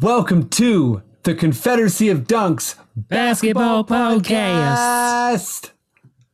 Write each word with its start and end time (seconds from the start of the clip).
Welcome 0.00 0.50
to 0.50 1.02
the 1.22 1.34
Confederacy 1.34 2.10
of 2.10 2.24
Dunks 2.24 2.74
Basketball 2.94 3.82
Podcast. 3.82 4.76
Podcast. 4.76 5.70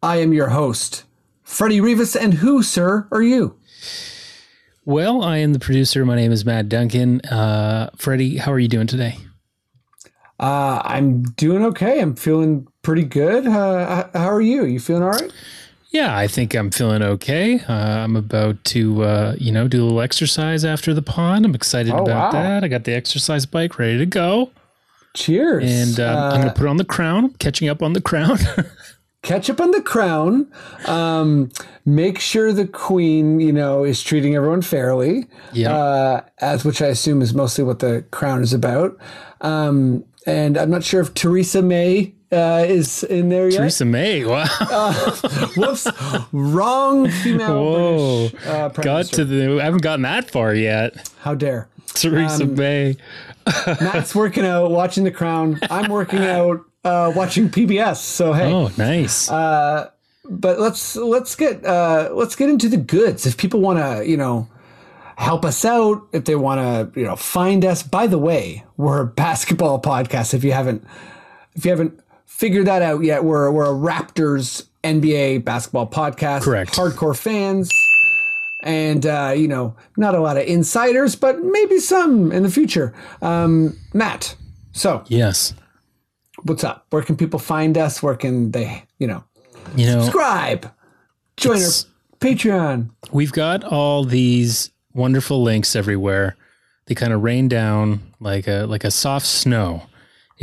I 0.03 0.17
am 0.17 0.33
your 0.33 0.49
host, 0.49 1.05
Freddie 1.45 1.81
Rivas, 1.81 2.17
and 2.17 2.35
who, 2.35 2.65
sir, 2.65 3.07
are 3.13 3.23
you? 3.23 3.57
Well, 4.85 5.23
I 5.23 5.37
am 5.37 5.53
the 5.53 5.61
producer. 5.61 6.05
My 6.05 6.17
name 6.17 6.33
is 6.33 6.45
Matt 6.45 6.69
Duncan. 6.69 7.21
Uh, 7.21 7.91
Freddie, 7.97 8.39
how 8.39 8.51
are 8.51 8.59
you 8.59 8.67
doing 8.67 8.89
today? 8.89 9.17
Uh, 10.41 10.83
I'm 10.85 11.23
doing 11.23 11.65
okay. 11.67 12.01
I'm 12.01 12.17
feeling 12.17 12.67
pretty 12.83 13.05
good. 13.05 13.47
Uh, 13.47 14.09
how 14.13 14.29
are 14.29 14.41
you? 14.43 14.65
You 14.65 14.81
feeling 14.81 15.05
all 15.05 15.11
right? 15.11 15.33
Yeah, 15.93 16.17
I 16.17 16.27
think 16.27 16.55
I'm 16.55 16.71
feeling 16.71 17.03
okay. 17.03 17.61
Uh, 17.61 17.73
I'm 17.73 18.17
about 18.17 18.63
to, 18.65 19.03
uh, 19.05 19.35
you 19.39 19.53
know, 19.53 19.69
do 19.69 19.83
a 19.83 19.85
little 19.85 20.01
exercise 20.01 20.65
after 20.65 20.95
the 20.95 21.03
pond. 21.03 21.45
I'm 21.45 21.55
excited 21.55 21.93
Oh, 21.93 22.03
about 22.05 22.33
wow. 22.33 22.43
that. 22.43 22.65
I 22.65 22.69
got 22.69 22.85
the 22.85 22.95
exercise 22.95 23.45
bike 23.45 23.79
ready 23.79 23.99
to 23.99 24.07
go, 24.07 24.51
Cheers. 25.15 25.65
and 25.71 26.01
uh, 26.01 26.31
I'm 26.33 26.41
going 26.41 26.53
to 26.53 26.59
put 26.59 26.67
on 26.67 26.79
the 26.79 26.85
crown. 26.87 27.27
I'm 27.27 27.35
catching 27.35 27.69
up 27.69 27.83
on 27.83 27.93
the 27.93 28.01
crown. 28.01 28.39
catch 29.23 29.51
up 29.51 29.61
on 29.61 29.71
the 29.73 29.83
crown. 29.83 30.51
Um, 30.87 31.51
make 31.85 32.19
sure 32.19 32.55
the 32.55 32.67
queen, 32.67 33.39
you 33.39 33.53
know, 33.53 33.85
is 33.85 34.03
treating 34.03 34.35
everyone 34.35 34.63
fairly. 34.63 35.27
Yeah. 35.53 35.77
Uh, 35.77 36.21
as 36.39 36.65
which 36.65 36.81
I 36.81 36.87
assume 36.87 37.21
is 37.21 37.35
mostly 37.35 37.65
what 37.65 37.81
the 37.81 38.03
crown 38.11 38.43
is 38.43 38.55
about. 38.55 38.97
Um, 39.43 40.05
and 40.27 40.57
I'm 40.57 40.71
not 40.71 40.85
sure 40.85 41.03
if 41.03 41.13
Theresa 41.13 41.61
May 41.61 42.15
uh, 42.33 42.65
is 42.67 43.05
in 43.05 43.29
there 43.29 43.49
yet. 43.49 43.59
Theresa 43.59 43.85
May. 43.85 44.25
Wow. 44.25 44.47
Whoops, 45.57 45.87
wrong 46.33 47.11
female 47.11 47.55
Whoa. 47.63 48.29
British 48.31 48.47
uh, 48.49 48.69
Got 48.71 48.87
minister. 48.87 49.17
to 49.19 49.25
the. 49.25 49.61
I 49.61 49.65
haven't 49.65 49.83
gotten 49.83 50.03
that 50.03 50.31
far 50.31 50.55
yet. 50.55 51.11
How 51.21 51.35
dare? 51.35 51.69
Theresa 51.89 52.45
Um, 52.45 52.55
May. 52.55 52.97
Matt's 53.67 54.15
working 54.15 54.47
out, 54.47 54.71
watching 54.71 55.05
The 55.05 55.11
Crown. 55.11 55.59
I'm 55.71 55.91
working 55.91 56.21
out, 56.25 56.65
uh, 56.85 57.13
watching 57.15 57.51
PBS. 57.51 57.97
So 57.97 58.33
hey, 58.33 58.53
Oh, 58.53 58.71
nice. 58.79 59.29
but 59.29 60.59
let's 60.61 60.97
let's 60.97 61.35
get 61.37 61.65
uh, 61.67 62.11
let's 62.13 62.37
get 62.37 62.49
into 62.49 62.69
the 62.69 62.77
goods. 62.77 63.27
If 63.27 63.37
people 63.37 63.61
want 63.61 63.79
to, 63.79 64.09
you 64.09 64.17
know, 64.17 64.49
help 65.17 65.45
us 65.45 65.65
out, 65.65 66.07
if 66.13 66.25
they 66.25 66.37
want 66.37 66.95
to, 66.95 66.99
you 67.01 67.07
know, 67.07 67.17
find 67.17 67.65
us. 67.65 67.83
By 67.83 68.07
the 68.07 68.19
way, 68.19 68.65
we're 68.77 69.01
a 69.03 69.07
basketball 69.07 69.81
podcast. 69.83 70.33
If 70.35 70.45
you 70.45 70.53
haven't, 70.53 70.85
if 71.55 71.65
you 71.65 71.71
haven't 71.73 72.01
figured 72.37 72.67
that 72.67 72.83
out 72.83 73.03
yet, 73.05 73.25
we're 73.25 73.51
we're 73.51 73.67
a 73.67 73.69
Raptors 73.75 74.67
NBA 74.83 75.45
basketball 75.45 75.87
podcast. 75.89 76.43
Correct. 76.43 76.73
Hardcore 76.73 77.17
fans. 77.17 77.71
And 78.65 79.05
uh, 79.07 79.35
you 79.37 79.49
know, 79.49 79.75
not 79.97 80.15
a 80.15 80.21
lot 80.21 80.37
of 80.37 80.47
insiders, 80.47 81.17
but 81.17 81.43
maybe 81.43 81.79
some 81.79 82.31
in 82.33 82.43
the 82.43 82.51
future. 82.51 82.95
Um, 83.21 83.77
Matt, 83.93 84.37
so 84.73 85.05
yes. 85.09 85.55
what's 86.45 86.63
up? 86.65 86.87
Where 86.91 87.03
can 87.03 87.17
people 87.17 87.39
find 87.41 87.77
us? 87.77 88.03
Where 88.03 88.15
can 88.15 88.53
they, 88.53 88.85
you 88.99 89.07
know, 89.09 89.25
You 89.77 89.87
know, 89.87 90.03
subscribe, 90.03 90.73
join 91.37 91.57
our 91.57 91.71
Patreon. 92.21 92.91
we've 93.11 93.33
got 93.33 93.65
all 93.65 94.05
these 94.05 94.71
wonderful 94.95 95.43
links 95.43 95.75
everywhere. 95.75 96.37
They 96.87 96.95
kind 96.95 97.13
of 97.13 97.23
rain 97.23 97.49
down 97.49 98.01
like 98.21 98.47
a 98.47 98.67
like 98.67 98.85
a 98.85 98.93
soft 98.93 99.27
snow. 99.27 99.83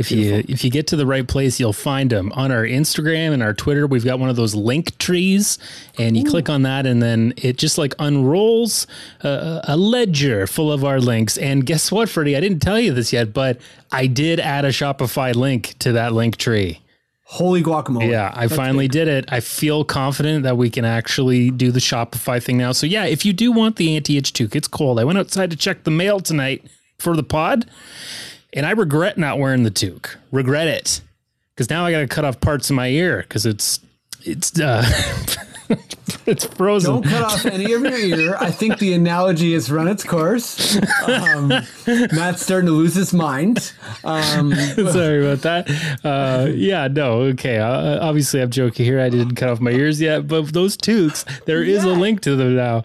If 0.00 0.10
you 0.10 0.42
if 0.48 0.64
you 0.64 0.70
get 0.70 0.86
to 0.88 0.96
the 0.96 1.04
right 1.04 1.28
place, 1.28 1.60
you'll 1.60 1.74
find 1.74 2.08
them 2.08 2.32
on 2.32 2.50
our 2.50 2.64
Instagram 2.64 3.32
and 3.32 3.42
our 3.42 3.52
Twitter. 3.52 3.86
We've 3.86 4.04
got 4.04 4.18
one 4.18 4.30
of 4.30 4.36
those 4.36 4.54
link 4.54 4.96
trees, 4.96 5.58
and 5.98 6.16
you 6.16 6.24
click 6.24 6.48
on 6.48 6.62
that, 6.62 6.86
and 6.86 7.02
then 7.02 7.34
it 7.36 7.58
just 7.58 7.76
like 7.76 7.94
unrolls 7.98 8.86
a, 9.22 9.60
a 9.64 9.76
ledger 9.76 10.46
full 10.46 10.72
of 10.72 10.84
our 10.84 11.00
links. 11.00 11.36
And 11.36 11.66
guess 11.66 11.92
what, 11.92 12.08
Freddie? 12.08 12.34
I 12.34 12.40
didn't 12.40 12.60
tell 12.60 12.80
you 12.80 12.94
this 12.94 13.12
yet, 13.12 13.34
but 13.34 13.60
I 13.92 14.06
did 14.06 14.40
add 14.40 14.64
a 14.64 14.70
Shopify 14.70 15.34
link 15.34 15.74
to 15.80 15.92
that 15.92 16.14
link 16.14 16.38
tree. 16.38 16.80
Holy 17.24 17.62
guacamole. 17.62 18.10
Yeah, 18.10 18.32
I 18.34 18.48
finally 18.48 18.88
did 18.88 19.06
it. 19.06 19.26
I 19.28 19.40
feel 19.40 19.84
confident 19.84 20.44
that 20.44 20.56
we 20.56 20.70
can 20.70 20.86
actually 20.86 21.50
do 21.50 21.70
the 21.70 21.78
Shopify 21.78 22.42
thing 22.42 22.56
now. 22.56 22.72
So 22.72 22.86
yeah, 22.86 23.04
if 23.04 23.26
you 23.26 23.32
do 23.34 23.52
want 23.52 23.76
the 23.76 23.94
anti-itch 23.94 24.32
toque, 24.32 24.56
it's 24.56 24.66
cold. 24.66 24.98
I 24.98 25.04
went 25.04 25.18
outside 25.18 25.50
to 25.50 25.56
check 25.56 25.84
the 25.84 25.92
mail 25.92 26.20
tonight 26.20 26.64
for 26.98 27.14
the 27.14 27.22
pod, 27.22 27.70
and 28.52 28.66
I 28.66 28.70
regret 28.72 29.18
not 29.18 29.38
wearing 29.38 29.62
the 29.62 29.70
toque. 29.70 30.16
Regret 30.30 30.68
it, 30.68 31.00
because 31.54 31.70
now 31.70 31.84
I 31.84 31.92
got 31.92 32.00
to 32.00 32.06
cut 32.06 32.24
off 32.24 32.40
parts 32.40 32.70
of 32.70 32.76
my 32.76 32.88
ear 32.88 33.18
because 33.22 33.46
it's 33.46 33.80
it's 34.22 34.58
uh, 34.58 34.84
it's 36.26 36.44
frozen. 36.44 36.94
Don't 36.94 37.04
cut 37.04 37.22
off 37.22 37.46
any 37.46 37.72
of 37.72 37.82
your 37.82 37.96
ear. 37.96 38.36
I 38.40 38.50
think 38.50 38.78
the 38.78 38.92
analogy 38.92 39.52
has 39.52 39.70
run 39.70 39.88
its 39.88 40.04
course. 40.04 40.76
Um, 41.06 41.48
Matt's 42.12 42.42
starting 42.42 42.66
to 42.66 42.72
lose 42.72 42.94
his 42.94 43.12
mind. 43.12 43.72
Um, 44.04 44.54
Sorry 44.74 45.24
about 45.24 45.42
that. 45.42 45.70
Uh, 46.04 46.48
yeah, 46.52 46.88
no, 46.88 47.20
okay. 47.22 47.58
Uh, 47.58 48.04
obviously, 48.04 48.40
I'm 48.40 48.50
joking 48.50 48.84
here. 48.84 49.00
I 49.00 49.08
didn't 49.08 49.36
cut 49.36 49.48
off 49.48 49.60
my 49.60 49.70
ears 49.70 50.00
yet, 50.00 50.26
but 50.26 50.52
those 50.52 50.76
toques, 50.76 51.24
there 51.44 51.62
is 51.62 51.84
a 51.84 51.92
link 51.92 52.20
to 52.22 52.36
them 52.36 52.56
now. 52.56 52.84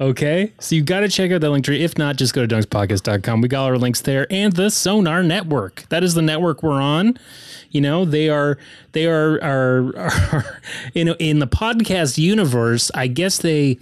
Okay, 0.00 0.52
so 0.58 0.74
you 0.74 0.82
got 0.82 1.00
to 1.00 1.08
check 1.08 1.30
out 1.30 1.40
that 1.40 1.50
link 1.50 1.64
tree. 1.64 1.84
If 1.84 1.96
not, 1.96 2.16
just 2.16 2.34
go 2.34 2.44
to 2.44 2.52
dunkspodcast.com. 2.52 3.40
We 3.40 3.46
got 3.48 3.60
all 3.60 3.66
our 3.66 3.78
links 3.78 4.00
there 4.00 4.26
and 4.28 4.52
the 4.52 4.68
Sonar 4.68 5.22
Network. 5.22 5.84
That 5.88 6.02
is 6.02 6.14
the 6.14 6.22
network 6.22 6.64
we're 6.64 6.80
on. 6.80 7.16
You 7.70 7.80
know, 7.80 8.04
they 8.04 8.28
are 8.28 8.58
they 8.90 9.06
are 9.06 9.40
are, 9.40 9.96
are 9.96 10.60
in 10.94 11.08
in 11.20 11.38
the 11.38 11.46
podcast 11.46 12.18
universe. 12.18 12.90
I 12.92 13.06
guess 13.06 13.38
they 13.38 13.78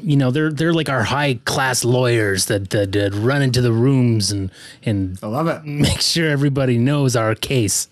you 0.00 0.16
know 0.16 0.30
they're 0.30 0.50
they're 0.50 0.72
like 0.72 0.88
our 0.88 1.02
high 1.02 1.34
class 1.44 1.84
lawyers 1.84 2.46
that, 2.46 2.70
that 2.70 2.92
that 2.92 3.12
run 3.14 3.42
into 3.42 3.60
the 3.60 3.72
rooms 3.72 4.30
and 4.30 4.50
and 4.82 5.18
I 5.22 5.26
love 5.26 5.46
it. 5.46 5.62
make 5.66 6.00
sure 6.00 6.28
everybody 6.30 6.78
knows 6.78 7.16
our 7.16 7.34
case. 7.34 7.88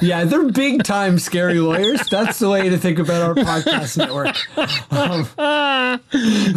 Yeah, 0.00 0.24
they're 0.24 0.50
big 0.50 0.82
time 0.82 1.18
scary 1.18 1.60
lawyers. 1.60 2.08
That's 2.08 2.38
the 2.40 2.48
way 2.50 2.68
to 2.68 2.76
think 2.78 2.98
about 2.98 3.22
our 3.22 3.34
podcast 3.34 3.96
network. 3.96 4.34
Um, 4.92 6.00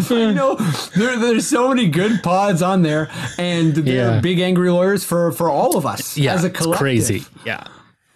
you 0.09 0.34
know, 0.34 0.56
there, 0.96 1.18
there's 1.19 1.47
so 1.47 1.69
many 1.69 1.88
good 1.90 2.24
pods 2.24 2.62
on 2.62 2.81
there, 2.81 3.09
and 3.38 3.74
they're 3.75 4.13
Yeah. 4.16 4.19
big 4.19 4.40
angry 4.40 4.72
lawyers 4.72 5.03
for 5.03 5.31
for 5.31 5.50
all 5.50 5.78
of 5.78 5.85
us 5.85 6.18
Yeah, 6.18 6.34
as 6.34 6.44
a 6.44 6.47
it's 6.47 6.58
collective. 6.59 6.80
crazy. 6.80 7.25
Yeah. 7.46 7.63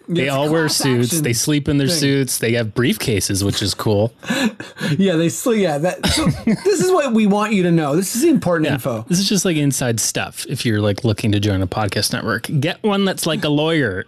They 0.08 0.24
It's 0.24 0.32
all 0.32 0.50
wear 0.50 0.68
suits. 0.68 1.20
They 1.20 1.32
sleep 1.32 1.68
in 1.68 1.78
their 1.78 1.86
thing. 1.86 1.96
suits. 1.96 2.38
They 2.38 2.52
have 2.54 2.74
briefcases, 2.74 3.44
which 3.44 3.62
is 3.62 3.72
cool. 3.74 4.12
Yeah, 4.98 5.14
they 5.14 5.28
still. 5.28 5.54
Yeah, 5.54 5.78
that. 5.78 6.04
So 6.06 6.26
this 6.44 6.80
is 6.80 6.90
what 6.90 7.12
we 7.14 7.26
want 7.26 7.52
you 7.52 7.62
to 7.62 7.70
know. 7.70 7.94
This 7.96 8.14
is 8.16 8.22
the 8.22 8.28
important 8.28 8.68
info. 8.70 9.06
This 9.08 9.20
is 9.20 9.28
just 9.28 9.44
like 9.44 9.56
inside 9.56 10.00
stuff. 10.00 10.44
If 10.48 10.66
you're 10.66 10.80
like 10.80 11.04
looking 11.04 11.30
to 11.32 11.40
join 11.40 11.62
a 11.62 11.66
podcast 11.68 12.12
network, 12.12 12.48
get 12.60 12.82
one 12.82 13.04
that's 13.04 13.26
like 13.26 13.44
a 13.44 13.48
lawyer. 13.48 14.04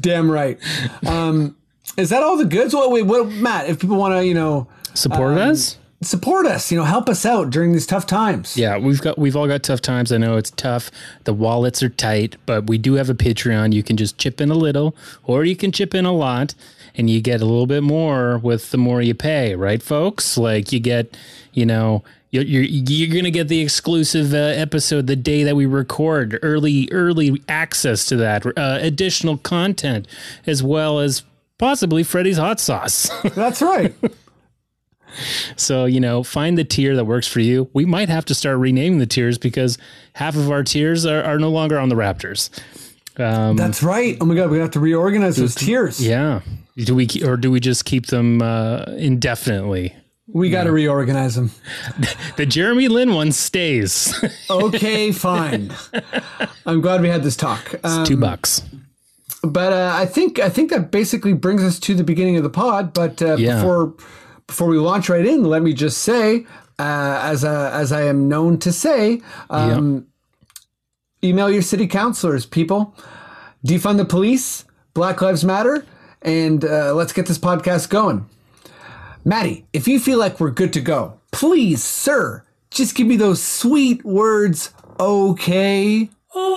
Damn 0.00 0.30
right. 0.30 0.58
Um, 1.06 1.56
is 1.96 2.10
that 2.10 2.22
all 2.22 2.36
the 2.36 2.44
goods? 2.44 2.74
Well, 2.74 2.90
wait, 2.90 3.02
what, 3.02 3.28
Matt? 3.28 3.68
If 3.68 3.78
people 3.80 3.96
want 3.96 4.14
to, 4.14 4.26
you 4.26 4.34
know, 4.34 4.66
Support 4.94 5.38
us. 5.38 5.78
support 6.02 6.46
us, 6.46 6.70
you 6.70 6.78
know, 6.78 6.84
help 6.84 7.08
us 7.08 7.24
out 7.26 7.50
during 7.50 7.72
these 7.72 7.86
tough 7.86 8.06
times. 8.06 8.56
Yeah, 8.56 8.78
we've 8.78 9.00
got 9.00 9.18
we've 9.18 9.34
all 9.36 9.46
got 9.48 9.62
tough 9.62 9.80
times. 9.80 10.12
I 10.12 10.18
know 10.18 10.36
it's 10.36 10.50
tough. 10.50 10.90
The 11.24 11.32
wallets 11.34 11.82
are 11.82 11.88
tight, 11.88 12.36
but 12.46 12.66
we 12.68 12.78
do 12.78 12.94
have 12.94 13.10
a 13.10 13.14
Patreon. 13.14 13.72
You 13.72 13.82
can 13.82 13.96
just 13.96 14.18
chip 14.18 14.40
in 14.40 14.50
a 14.50 14.54
little, 14.54 14.94
or 15.24 15.44
you 15.44 15.56
can 15.56 15.72
chip 15.72 15.94
in 15.94 16.04
a 16.04 16.12
lot, 16.12 16.54
and 16.94 17.08
you 17.10 17.20
get 17.20 17.40
a 17.40 17.44
little 17.44 17.66
bit 17.66 17.82
more 17.82 18.38
with 18.38 18.70
the 18.70 18.78
more 18.78 19.02
you 19.02 19.14
pay, 19.14 19.54
right, 19.56 19.82
folks? 19.82 20.36
Like 20.38 20.72
you 20.72 20.80
get, 20.80 21.16
you 21.52 21.66
know. 21.66 22.02
You're, 22.34 22.42
you're, 22.42 22.64
you're 22.64 23.14
gonna 23.14 23.30
get 23.30 23.46
the 23.46 23.60
exclusive 23.60 24.34
uh, 24.34 24.38
episode 24.38 25.06
the 25.06 25.14
day 25.14 25.44
that 25.44 25.54
we 25.54 25.66
record, 25.66 26.36
early 26.42 26.88
early 26.90 27.40
access 27.48 28.06
to 28.06 28.16
that, 28.16 28.44
uh, 28.44 28.78
additional 28.80 29.38
content, 29.38 30.08
as 30.44 30.60
well 30.60 30.98
as 30.98 31.22
possibly 31.58 32.02
Freddie's 32.02 32.36
hot 32.36 32.58
sauce. 32.58 33.08
That's 33.36 33.62
right. 33.62 33.94
So, 35.54 35.84
you 35.84 36.00
know, 36.00 36.24
find 36.24 36.58
the 36.58 36.64
tier 36.64 36.96
that 36.96 37.04
works 37.04 37.28
for 37.28 37.38
you. 37.38 37.70
We 37.72 37.84
might 37.84 38.08
have 38.08 38.24
to 38.24 38.34
start 38.34 38.58
renaming 38.58 38.98
the 38.98 39.06
tiers 39.06 39.38
because 39.38 39.78
half 40.14 40.34
of 40.34 40.50
our 40.50 40.64
tiers 40.64 41.06
are, 41.06 41.22
are 41.22 41.38
no 41.38 41.50
longer 41.50 41.78
on 41.78 41.88
the 41.88 41.94
Raptors. 41.94 42.50
Um, 43.16 43.56
That's 43.56 43.80
right. 43.80 44.18
Oh 44.20 44.24
my 44.24 44.34
god, 44.34 44.50
we 44.50 44.58
have 44.58 44.72
to 44.72 44.80
reorganize 44.80 45.36
those 45.36 45.54
tiers. 45.54 46.04
yeah. 46.04 46.40
Do 46.76 46.96
we 46.96 47.06
or 47.24 47.36
do 47.36 47.52
we 47.52 47.60
just 47.60 47.84
keep 47.84 48.06
them 48.06 48.42
uh, 48.42 48.86
indefinitely? 48.96 49.94
We 50.34 50.50
got 50.50 50.64
to 50.64 50.72
reorganize 50.72 51.36
them. 51.36 51.50
The 52.36 52.44
Jeremy 52.44 52.88
Lin 52.88 53.14
one 53.14 53.32
stays. 53.32 54.12
Okay, 54.50 55.12
fine. 55.12 55.72
I'm 56.66 56.80
glad 56.82 57.00
we 57.00 57.08
had 57.08 57.22
this 57.22 57.36
talk. 57.36 57.74
Um, 57.84 58.04
Two 58.04 58.16
bucks. 58.18 58.60
but 59.42 59.72
uh, 59.72 59.92
I 59.94 60.04
think 60.06 60.38
I 60.40 60.48
think 60.50 60.70
that 60.70 60.90
basically 60.90 61.32
brings 61.32 61.62
us 61.62 61.78
to 61.80 61.94
the 61.94 62.04
beginning 62.04 62.36
of 62.36 62.42
the 62.42 62.50
pod. 62.50 62.92
But 62.92 63.22
uh, 63.22 63.36
Yeah. 63.38 63.54
before 63.56 63.94
before 64.46 64.68
we 64.68 64.78
launch 64.78 65.08
right 65.08 65.24
in, 65.24 65.44
let 65.44 65.62
me 65.62 65.72
just 65.72 65.98
say, 65.98 66.44
uh, 66.78 67.20
as 67.22 67.44
uh, 67.44 67.70
as 67.72 67.92
I 67.92 68.02
am 68.02 68.28
known 68.28 68.58
to 68.58 68.72
say, 68.72 69.22
um, 69.50 70.06
email 71.22 71.48
your 71.50 71.62
city 71.62 71.86
councilors, 71.86 72.44
people. 72.44 72.94
Defund 73.66 73.96
the 73.96 74.04
police. 74.04 74.64
Black 74.94 75.20
Lives 75.22 75.44
Matter, 75.44 75.84
and 76.22 76.64
uh, 76.64 76.94
let's 76.94 77.12
get 77.12 77.26
this 77.26 77.38
podcast 77.38 77.88
going. 77.88 78.26
Maddie, 79.26 79.64
if 79.72 79.88
you 79.88 79.98
feel 79.98 80.18
like 80.18 80.38
we're 80.38 80.50
good 80.50 80.74
to 80.74 80.82
go, 80.82 81.18
please, 81.30 81.82
sir, 81.82 82.44
just 82.70 82.94
give 82.94 83.06
me 83.06 83.16
those 83.16 83.42
sweet 83.42 84.04
words. 84.04 84.70
Okay. 85.00 86.10
Okay. 86.36 86.50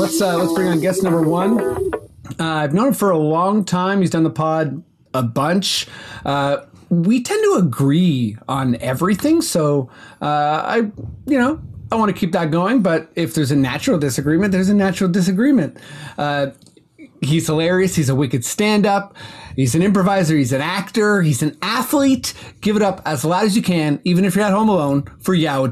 Let's 0.00 0.20
uh, 0.20 0.38
let's 0.38 0.52
bring 0.54 0.66
on 0.66 0.80
guest 0.80 1.04
number 1.04 1.22
one. 1.22 1.60
Uh, 2.40 2.44
I've 2.44 2.74
known 2.74 2.88
him 2.88 2.94
for 2.94 3.10
a 3.10 3.18
long 3.18 3.64
time. 3.64 4.00
He's 4.00 4.10
done 4.10 4.24
the 4.24 4.30
pod 4.30 4.82
a 5.14 5.22
bunch. 5.22 5.86
Uh, 6.24 6.64
we 6.92 7.22
tend 7.22 7.42
to 7.42 7.54
agree 7.54 8.36
on 8.48 8.76
everything, 8.76 9.40
so 9.40 9.88
uh, 10.20 10.26
I, 10.26 10.76
you 11.24 11.38
know, 11.38 11.58
I 11.90 11.94
want 11.94 12.14
to 12.14 12.20
keep 12.20 12.32
that 12.32 12.50
going. 12.50 12.82
But 12.82 13.10
if 13.14 13.32
there's 13.34 13.50
a 13.50 13.56
natural 13.56 13.98
disagreement, 13.98 14.52
there's 14.52 14.68
a 14.68 14.74
natural 14.74 15.10
disagreement. 15.10 15.78
Uh, 16.18 16.48
he's 17.22 17.46
hilarious. 17.46 17.96
He's 17.96 18.10
a 18.10 18.14
wicked 18.14 18.44
stand-up. 18.44 19.16
He's 19.56 19.74
an 19.74 19.80
improviser. 19.80 20.36
He's 20.36 20.52
an 20.52 20.60
actor. 20.60 21.22
He's 21.22 21.42
an 21.42 21.56
athlete. 21.62 22.34
Give 22.60 22.76
it 22.76 22.82
up 22.82 23.00
as 23.06 23.24
loud 23.24 23.46
as 23.46 23.56
you 23.56 23.62
can, 23.62 23.98
even 24.04 24.26
if 24.26 24.36
you're 24.36 24.44
at 24.44 24.52
home 24.52 24.68
alone, 24.68 25.04
for 25.18 25.32
Yao 25.32 25.68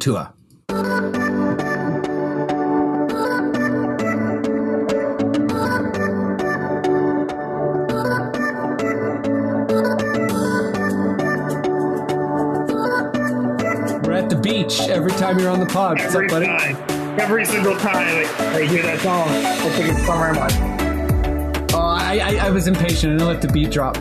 time 15.21 15.39
you're 15.39 15.51
on 15.51 15.61
the 15.61 15.67
pod. 15.67 15.99
What's 15.99 16.15
Every 16.15 16.27
up, 16.27 16.31
buddy? 16.31 16.47
time. 16.47 17.21
Every 17.21 17.45
single 17.45 17.77
time 17.77 18.27
I, 18.39 18.57
I 18.57 18.67
hear 18.67 18.83
that 18.83 19.01
song, 19.01 19.29
I 19.29 19.69
think 19.77 19.91
it's 19.91 20.07
somewhere 20.07 20.31
in 20.31 20.37
my 20.37 21.67
Oh, 21.75 21.79
I, 21.79 22.19
I, 22.19 22.47
I 22.47 22.51
was 22.51 22.67
impatient 22.67 23.13
and 23.13 23.23
I 23.23 23.27
let 23.27 23.43
the 23.43 23.49
beat 23.49 23.71
drop. 23.71 23.97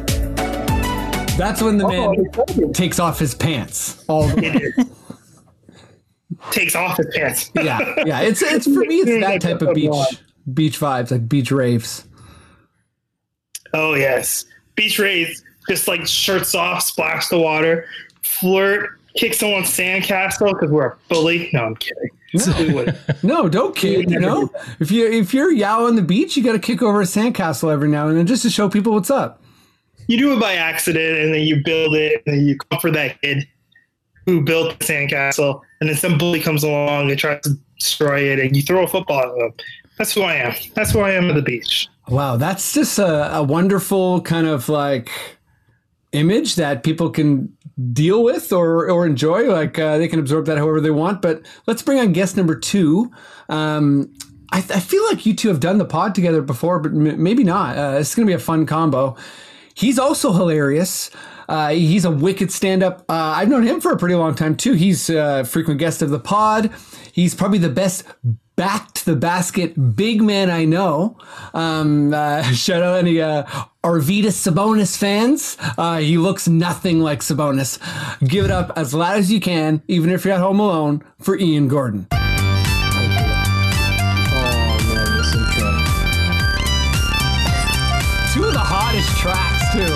That's 1.37 1.61
when 1.61 1.77
the 1.77 1.85
oh, 1.85 2.13
man 2.13 2.25
Oh, 2.37 2.71
takes 2.71 2.99
off 2.99 3.19
his 3.19 3.35
pants. 3.35 4.05
All 4.07 4.27
the 4.29 4.73
way. 4.77 6.37
takes 6.51 6.73
off 6.75 6.95
his 6.95 7.07
pants. 7.13 7.51
Yeah, 7.61 7.95
yeah. 8.05 8.21
It's 8.21 8.41
it's 8.41 8.65
for 8.65 8.79
me. 8.79 8.99
It's 8.99 9.25
that 9.25 9.41
type 9.41 9.61
of 9.61 9.75
beach 9.75 9.91
beach 10.53 10.79
vibes, 10.79 11.11
like 11.11 11.27
beach 11.27 11.51
raves. 11.51 12.07
Oh 13.73 13.93
yes, 13.93 14.45
beach 14.75 14.97
rays, 14.99 15.43
just 15.67 15.85
like 15.87 16.07
shirts 16.07 16.55
off, 16.55 16.83
splash 16.83 17.27
the 17.27 17.39
water, 17.39 17.85
flirt, 18.21 18.98
kick 19.15 19.33
someone's 19.33 19.67
sandcastle 19.67 20.53
because 20.53 20.69
we're 20.69 20.87
a 20.87 20.97
bully. 21.09 21.49
No, 21.53 21.65
I'm 21.65 21.75
kidding. 21.75 22.73
Wouldn't. 22.73 22.97
No, 23.23 23.49
don't 23.49 23.75
kid. 23.75 24.11
You 24.11 24.19
know, 24.19 24.49
if 24.79 24.91
you 24.91 25.07
if 25.07 25.33
you're 25.33 25.51
Yao 25.51 25.85
on 25.85 25.95
the 25.95 26.01
beach, 26.03 26.37
you 26.37 26.43
got 26.43 26.53
to 26.53 26.59
kick 26.59 26.81
over 26.81 27.01
a 27.01 27.05
sandcastle 27.05 27.71
every 27.73 27.89
now 27.89 28.07
and 28.07 28.17
then 28.17 28.27
just 28.27 28.43
to 28.43 28.49
show 28.49 28.69
people 28.69 28.93
what's 28.93 29.09
up. 29.09 29.41
you 30.07 30.17
do 30.17 30.33
it 30.33 30.39
by 30.39 30.53
accident, 30.53 31.17
and 31.19 31.33
then 31.33 31.41
you 31.41 31.61
build 31.63 31.95
it, 31.95 32.21
and 32.25 32.37
then 32.37 32.45
you 32.45 32.55
comfort 32.69 32.91
that 32.93 33.19
kid 33.21 33.47
who 34.27 34.41
built 34.41 34.77
the 34.77 34.85
sandcastle, 34.85 35.61
and 35.81 35.89
then 35.89 35.97
some 35.97 36.17
bully 36.19 36.39
comes 36.39 36.63
along 36.63 37.09
and 37.09 37.19
tries 37.19 37.41
to 37.41 37.57
destroy 37.79 38.19
it, 38.31 38.39
and 38.39 38.55
you 38.55 38.61
throw 38.61 38.83
a 38.83 38.87
football 38.87 39.21
at 39.21 39.35
them. 39.35 39.51
That's 39.97 40.13
who 40.13 40.21
I 40.21 40.35
am. 40.35 40.53
That's 40.75 40.91
who 40.91 40.99
I 40.99 41.11
am 41.11 41.29
at 41.29 41.35
the 41.35 41.41
beach. 41.41 41.87
Wow, 42.09 42.37
that's 42.37 42.73
just 42.73 42.99
a, 42.99 43.35
a 43.37 43.43
wonderful 43.43 44.21
kind 44.21 44.45
of 44.47 44.69
like 44.69 45.09
image 46.11 46.55
that 46.55 46.83
people 46.83 47.09
can 47.09 47.55
deal 47.93 48.23
with 48.23 48.51
or 48.51 48.89
or 48.89 49.05
enjoy. 49.05 49.51
Like 49.51 49.77
uh, 49.79 49.97
they 49.97 50.07
can 50.07 50.19
absorb 50.19 50.45
that 50.47 50.57
however 50.57 50.81
they 50.81 50.91
want. 50.91 51.21
But 51.21 51.45
let's 51.67 51.81
bring 51.81 51.99
on 51.99 52.13
guest 52.13 52.37
number 52.37 52.55
two. 52.57 53.11
Um, 53.49 54.13
I, 54.51 54.57
I 54.57 54.79
feel 54.79 55.05
like 55.05 55.25
you 55.25 55.35
two 55.35 55.47
have 55.49 55.59
done 55.59 55.77
the 55.77 55.85
pod 55.85 56.15
together 56.15 56.41
before, 56.41 56.79
but 56.79 56.91
m- 56.91 57.21
maybe 57.21 57.43
not. 57.43 57.77
Uh, 57.77 57.97
it's 57.99 58.15
going 58.15 58.25
to 58.27 58.29
be 58.29 58.35
a 58.35 58.39
fun 58.39 58.65
combo. 58.65 59.15
He's 59.75 59.99
also 59.99 60.33
hilarious. 60.33 61.11
Uh, 61.47 61.69
he's 61.69 62.05
a 62.05 62.11
wicked 62.11 62.51
stand-up. 62.51 62.99
Uh, 63.09 63.13
I've 63.13 63.49
known 63.49 63.63
him 63.63 63.81
for 63.81 63.91
a 63.91 63.97
pretty 63.97 64.13
long 64.15 64.35
time 64.35 64.55
too. 64.55 64.73
He's 64.73 65.09
a 65.09 65.43
frequent 65.45 65.79
guest 65.79 66.01
of 66.01 66.09
the 66.11 66.19
pod. 66.19 66.71
He's 67.11 67.33
probably 67.33 67.57
the 67.57 67.69
best 67.69 68.03
back 68.59 68.91
to 68.91 69.05
the 69.05 69.15
basket 69.15 69.95
big 69.95 70.21
man 70.21 70.49
I 70.49 70.65
know. 70.65 71.15
Um, 71.53 72.13
uh, 72.13 72.43
shout 72.51 72.83
out 72.83 72.97
any 72.97 73.21
uh, 73.21 73.43
Arvydas 73.85 74.35
Sabonis 74.35 74.97
fans. 74.97 75.55
Uh, 75.77 75.99
he 75.99 76.17
looks 76.17 76.49
nothing 76.49 76.99
like 76.99 77.21
Sabonis. 77.21 77.79
Give 78.27 78.43
it 78.43 78.51
up 78.51 78.73
as 78.75 78.93
loud 78.93 79.17
as 79.17 79.31
you 79.31 79.39
can, 79.39 79.81
even 79.87 80.09
if 80.09 80.25
you're 80.25 80.33
at 80.33 80.41
home 80.41 80.59
alone, 80.59 81.01
for 81.19 81.39
Ian 81.39 81.69
Gordon. 81.69 82.07
Two 88.33 88.43
of 88.43 88.51
the 88.51 88.59
hottest 88.59 89.15
tracks 89.15 89.71
too. 89.71 89.95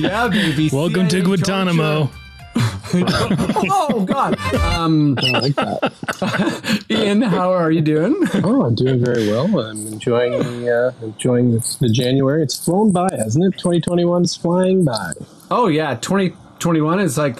yeah, 0.00 0.28
baby. 0.28 0.70
Welcome 0.72 1.08
to 1.08 1.16
CIA 1.16 1.24
Guantanamo. 1.24 2.10
oh 3.70 4.04
God. 4.08 4.38
Um, 4.54 5.16
I 5.22 5.30
like 5.38 5.54
that. 5.56 6.84
Ian, 6.90 7.22
how 7.22 7.52
are 7.52 7.70
you 7.70 7.80
doing? 7.80 8.16
Oh, 8.44 8.62
I'm 8.64 8.74
doing 8.74 9.04
very 9.04 9.28
well. 9.28 9.46
I'm 9.60 9.86
enjoying 9.86 10.32
the 10.32 10.94
uh, 11.00 11.04
enjoying 11.04 11.52
this, 11.52 11.76
the 11.76 11.88
January. 11.88 12.42
It's 12.42 12.62
flown 12.62 12.92
by, 12.92 13.08
hasn't 13.12 13.44
it? 13.44 13.58
2021 13.58 14.22
is 14.24 14.36
flying 14.36 14.84
by. 14.84 15.12
Oh 15.50 15.68
yeah, 15.68 15.94
2021 15.96 17.00
is 17.00 17.16
like 17.18 17.38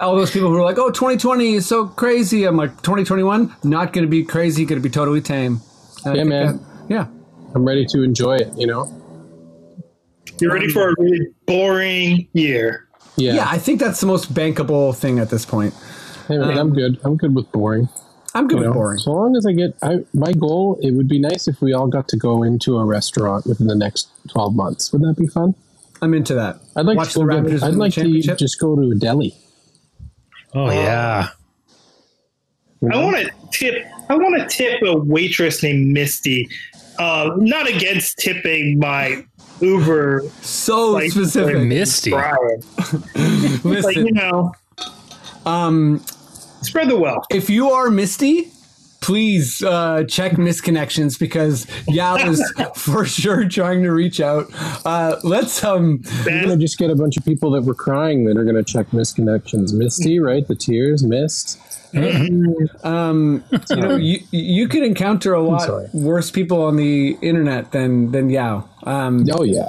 all 0.00 0.16
those 0.16 0.30
people 0.30 0.48
who 0.48 0.56
are 0.56 0.64
like, 0.64 0.78
"Oh, 0.78 0.90
2020 0.90 1.54
is 1.54 1.66
so 1.66 1.86
crazy." 1.86 2.44
I'm 2.44 2.56
like, 2.56 2.70
"2021 2.82 3.54
not 3.64 3.92
going 3.92 4.06
to 4.06 4.10
be 4.10 4.24
crazy, 4.24 4.64
going 4.64 4.80
to 4.80 4.86
be 4.88 4.92
totally 4.92 5.20
tame." 5.20 5.60
And 6.04 6.16
Yeah, 6.16 6.24
man. 6.24 6.46
that- 6.56 6.60
yeah. 6.88 7.06
I'm 7.54 7.64
ready 7.66 7.84
to 7.86 8.02
enjoy 8.02 8.36
it. 8.36 8.48
You 8.56 8.66
know. 8.66 8.94
You're 10.40 10.52
ready 10.54 10.68
for 10.68 10.90
a 10.90 10.94
really 10.98 11.26
boring 11.46 12.28
year. 12.32 12.87
Yeah. 13.18 13.34
Yeah, 13.34 13.46
I 13.50 13.58
think 13.58 13.80
that's 13.80 14.00
the 14.00 14.06
most 14.06 14.32
bankable 14.32 14.96
thing 14.96 15.18
at 15.18 15.28
this 15.30 15.44
point. 15.44 15.74
Hey, 16.28 16.38
man, 16.38 16.56
I'm 16.58 16.72
good. 16.72 16.98
I'm 17.04 17.16
good 17.16 17.34
with 17.34 17.50
boring. 17.52 17.88
I'm 18.34 18.46
good 18.46 18.56
You 18.58 18.58
with 18.60 18.66
know, 18.68 18.72
boring. 18.74 18.98
so 18.98 19.12
long 19.12 19.36
as 19.36 19.44
I 19.46 19.52
get, 19.52 19.74
I, 19.82 19.98
my 20.14 20.32
goal. 20.32 20.78
It 20.82 20.92
would 20.92 21.08
be 21.08 21.18
nice 21.18 21.48
if 21.48 21.60
we 21.60 21.72
all 21.72 21.88
got 21.88 22.06
to 22.08 22.16
go 22.16 22.42
into 22.42 22.78
a 22.78 22.84
restaurant 22.84 23.46
within 23.46 23.66
the 23.66 23.74
next 23.74 24.08
12 24.30 24.54
months. 24.54 24.92
Would 24.92 25.02
that 25.02 25.16
be 25.16 25.26
fun? 25.26 25.54
I'm 26.00 26.14
into 26.14 26.34
that. 26.34 26.60
I'd 26.76 26.86
like 26.86 26.96
Watch 26.96 27.14
to. 27.14 27.20
the 27.20 27.24
Go 27.24 27.32
Raptors 27.32 27.50
get, 27.60 27.62
I'd 27.64 27.68
win 27.70 27.78
the 27.78 27.78
like 27.80 27.94
to 27.94 28.36
just 28.36 28.60
go 28.60 28.76
to 28.76 28.90
a 28.90 28.94
deli. 28.94 29.34
Oh 30.54 30.70
yeah. 30.70 31.28
you 32.80 32.90
I 32.92 33.02
want 33.04 33.16
to 33.16 33.30
tip. 33.52 33.84
I 34.08 34.14
want 34.16 34.38
to 34.38 34.46
tip 34.56 34.80
a 34.82 34.96
waitress 34.96 35.62
named 35.62 35.88
Misty. 35.92 36.48
Uh, 36.98 37.30
not 37.36 37.68
against 37.68 38.18
tipping 38.18 38.78
my 38.78 39.24
Uber 39.60 40.22
so 40.40 40.90
like, 40.92 41.10
specific. 41.10 41.62
Misty. 41.62 42.12
Like 42.12 43.64
Listen, 43.64 44.06
you 44.06 44.12
know, 44.12 44.52
um, 45.44 45.98
spread 46.62 46.88
the 46.88 46.96
wealth. 46.96 47.24
if 47.30 47.50
you 47.50 47.70
are 47.70 47.90
Misty, 47.90 48.50
please 49.00 49.62
uh, 49.62 50.04
check 50.08 50.32
misconnections 50.32 51.18
because 51.18 51.66
Yao 51.88 52.16
is 52.28 52.42
for 52.74 53.04
sure 53.04 53.48
trying 53.48 53.82
to 53.82 53.90
reach 53.90 54.20
out. 54.20 54.46
Uh, 54.84 55.16
let's 55.24 55.62
um, 55.64 56.02
We're 56.26 56.42
gonna 56.42 56.56
just 56.56 56.78
get 56.78 56.90
a 56.90 56.96
bunch 56.96 57.16
of 57.16 57.24
people 57.24 57.50
that 57.52 57.62
were 57.62 57.74
crying 57.74 58.24
that 58.26 58.36
are 58.36 58.44
gonna 58.44 58.64
check 58.64 58.88
misconnections. 58.88 59.72
Misty, 59.72 60.18
right? 60.18 60.46
The 60.46 60.54
tears, 60.54 61.04
missed. 61.04 61.58
um, 62.84 63.42
you 63.70 63.76
know, 63.76 63.96
you 63.96 64.20
you 64.30 64.68
could 64.68 64.82
encounter 64.82 65.32
a 65.34 65.40
lot 65.42 65.68
worse 65.94 66.30
people 66.30 66.62
on 66.62 66.76
the 66.76 67.16
internet 67.22 67.72
than 67.72 68.10
than 68.12 68.28
Yao. 68.30 68.68
Um, 68.84 69.26
Oh 69.32 69.42
yeah, 69.44 69.68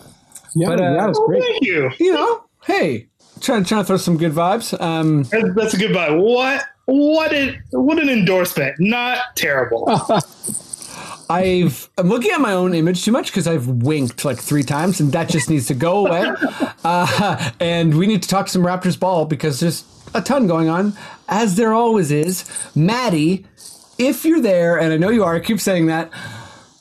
yeah, 0.56 0.68
But, 0.70 0.80
uh, 0.82 0.84
yeah, 0.84 1.10
it's 1.10 1.20
Oh, 1.20 1.28
great. 1.28 1.42
thank 1.44 1.64
you. 1.64 1.90
you 2.00 2.14
know, 2.14 2.44
hey, 2.66 3.08
trying 3.40 3.64
trying 3.64 3.82
to 3.82 3.86
throw 3.86 3.98
some 3.98 4.18
good 4.18 4.34
vibes. 4.34 4.80
Um, 4.82 5.24
That's 5.56 5.74
a 5.74 5.78
good 5.78 5.92
vibe. 5.92 6.22
What? 6.22 6.66
What 6.90 7.34
an 7.34 7.62
what 7.70 8.00
an 8.00 8.10
endorsement. 8.10 8.80
Not 8.80 9.36
terrible. 9.36 9.86
I've 11.30 11.88
I'm 12.00 12.10
looking 12.10 12.32
at 12.32 12.42
my 12.42 12.54
own 12.54 12.74
image 12.74 13.06
too 13.06 13.12
much 13.12 13.28
because 13.28 13.48
I've 13.48 13.68
winked 13.68 14.26
like 14.26 14.40
three 14.40 14.64
times, 14.64 15.00
and 15.00 15.12
that 15.12 15.30
just 15.30 15.50
needs 15.50 15.68
to 15.68 15.76
go 15.76 16.06
away. 16.06 16.32
Uh, 16.82 17.52
and 17.60 17.98
we 17.98 18.08
need 18.08 18.24
to 18.24 18.30
talk 18.30 18.48
some 18.48 18.64
Raptors 18.64 18.98
ball 18.98 19.26
because 19.26 19.60
there's 19.60 19.84
a 20.14 20.22
ton 20.22 20.48
going 20.48 20.70
on, 20.70 20.94
as 21.28 21.58
there 21.58 21.74
always 21.74 22.10
is. 22.10 22.50
Maddie, 22.74 23.46
if 23.98 24.24
you're 24.24 24.40
there, 24.40 24.80
and 24.80 24.94
I 24.94 24.98
know 24.98 25.10
you 25.10 25.26
are, 25.26 25.36
I 25.36 25.42
keep 25.42 25.60
saying 25.60 25.88
that. 25.88 26.10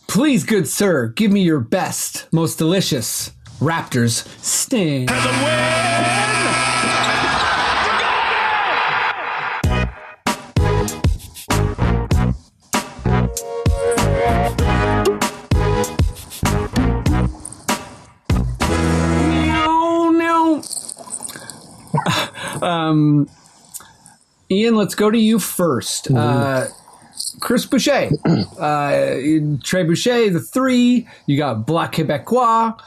Please, 0.07 0.45
good 0.45 0.69
sir, 0.69 1.09
give 1.09 1.33
me 1.33 1.43
your 1.43 1.59
best, 1.59 2.33
most 2.33 2.59
delicious 2.59 3.33
Raptors 3.59 4.25
sting. 4.41 5.09
Um, 22.62 23.29
Ian, 24.50 24.77
let's 24.77 24.95
go 24.95 25.11
to 25.11 25.19
you 25.19 25.38
1st 25.38 26.17
Uh, 26.17 26.67
Chris 27.41 27.67
Boucher, 27.67 28.11
uh, 28.59 29.17
Trey 29.62 29.85
Boucher, 29.85 30.31
the 30.31 30.41
three. 30.41 31.07
You 31.27 31.37
got 31.37 31.67
Black 31.67 31.93
Quebecois, 31.93 32.81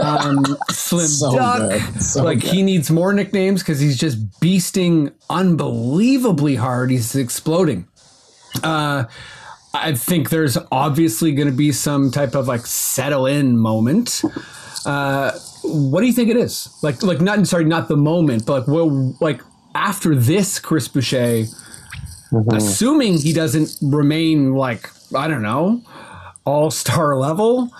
um, 0.00 0.44
Slim 0.70 1.06
So 1.06 1.34
Duck. 1.34 1.80
So 2.00 2.22
like 2.22 2.40
good. 2.40 2.50
he 2.50 2.62
needs 2.62 2.90
more 2.90 3.12
nicknames 3.12 3.62
because 3.62 3.80
he's 3.80 3.98
just 3.98 4.30
beasting 4.40 5.12
unbelievably 5.28 6.56
hard. 6.56 6.90
He's 6.90 7.14
exploding. 7.16 7.86
Uh, 8.62 9.04
I 9.74 9.94
think 9.94 10.30
there's 10.30 10.56
obviously 10.72 11.32
going 11.32 11.48
to 11.48 11.54
be 11.54 11.72
some 11.72 12.10
type 12.10 12.34
of 12.34 12.48
like 12.48 12.66
settle 12.66 13.26
in 13.26 13.58
moment. 13.58 14.22
Uh, 14.86 15.32
what 15.62 16.00
do 16.00 16.06
you 16.06 16.12
think 16.12 16.30
it 16.30 16.36
is? 16.36 16.68
Like, 16.82 17.02
like 17.02 17.20
not 17.20 17.46
sorry, 17.46 17.64
not 17.64 17.88
the 17.88 17.96
moment, 17.96 18.46
but 18.46 18.60
like, 18.60 18.68
well, 18.68 19.16
like 19.20 19.40
after 19.74 20.14
this, 20.14 20.58
Chris 20.58 20.88
Boucher, 20.88 21.44
assuming 22.52 23.18
he 23.18 23.32
doesn't 23.32 23.76
remain 23.82 24.54
like 24.54 24.90
I 25.14 25.28
don't 25.28 25.42
know, 25.42 25.82
all 26.44 26.70
star 26.70 27.16
level 27.20 27.70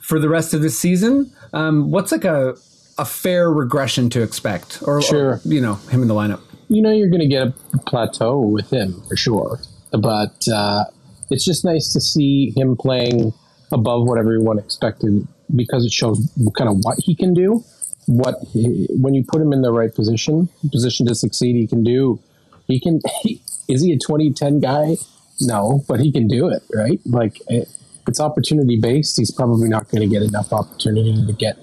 for 0.00 0.18
the 0.18 0.28
rest 0.28 0.54
of 0.54 0.62
the 0.62 0.70
season. 0.70 1.32
Um, 1.52 1.90
what's 1.90 2.12
like 2.12 2.24
a 2.24 2.54
a 2.98 3.04
fair 3.04 3.50
regression 3.50 4.10
to 4.10 4.22
expect, 4.22 4.82
or, 4.82 5.00
or, 5.12 5.40
you 5.44 5.60
know 5.60 5.74
him 5.74 6.02
in 6.02 6.08
the 6.08 6.14
lineup? 6.14 6.40
you 6.72 6.80
know 6.80 6.90
you're 6.90 7.10
going 7.10 7.20
to 7.20 7.28
get 7.28 7.48
a 7.74 7.78
plateau 7.86 8.38
with 8.38 8.72
him 8.72 9.02
for 9.08 9.16
sure. 9.16 9.60
But 9.92 10.48
uh, 10.48 10.84
it's 11.30 11.44
just 11.44 11.64
nice 11.64 11.92
to 11.92 12.00
see 12.00 12.52
him 12.56 12.76
playing 12.76 13.32
above 13.70 14.06
what 14.06 14.18
everyone 14.18 14.58
expected 14.58 15.28
because 15.54 15.84
it 15.84 15.92
shows 15.92 16.32
kind 16.56 16.70
of 16.70 16.78
what 16.82 16.98
he 16.98 17.14
can 17.14 17.34
do. 17.34 17.64
What 18.06 18.36
he, 18.52 18.88
when 18.90 19.14
you 19.14 19.24
put 19.24 19.40
him 19.40 19.52
in 19.52 19.62
the 19.62 19.72
right 19.72 19.94
position, 19.94 20.48
position 20.72 21.06
to 21.06 21.14
succeed, 21.14 21.54
he 21.54 21.66
can 21.66 21.84
do. 21.84 22.20
He 22.66 22.80
can. 22.80 23.00
He, 23.22 23.40
is 23.68 23.82
he 23.82 23.92
a 23.92 23.96
2010 23.96 24.60
guy? 24.60 24.96
No, 25.40 25.84
but 25.88 26.00
he 26.00 26.12
can 26.12 26.28
do 26.28 26.48
it, 26.48 26.62
right? 26.74 27.00
Like 27.06 27.38
it, 27.48 27.68
it's 28.06 28.20
opportunity 28.20 28.78
based. 28.78 29.16
He's 29.16 29.30
probably 29.30 29.68
not 29.68 29.88
going 29.88 30.02
to 30.02 30.08
get 30.08 30.22
enough 30.22 30.52
opportunity 30.52 31.24
to 31.24 31.32
get 31.32 31.56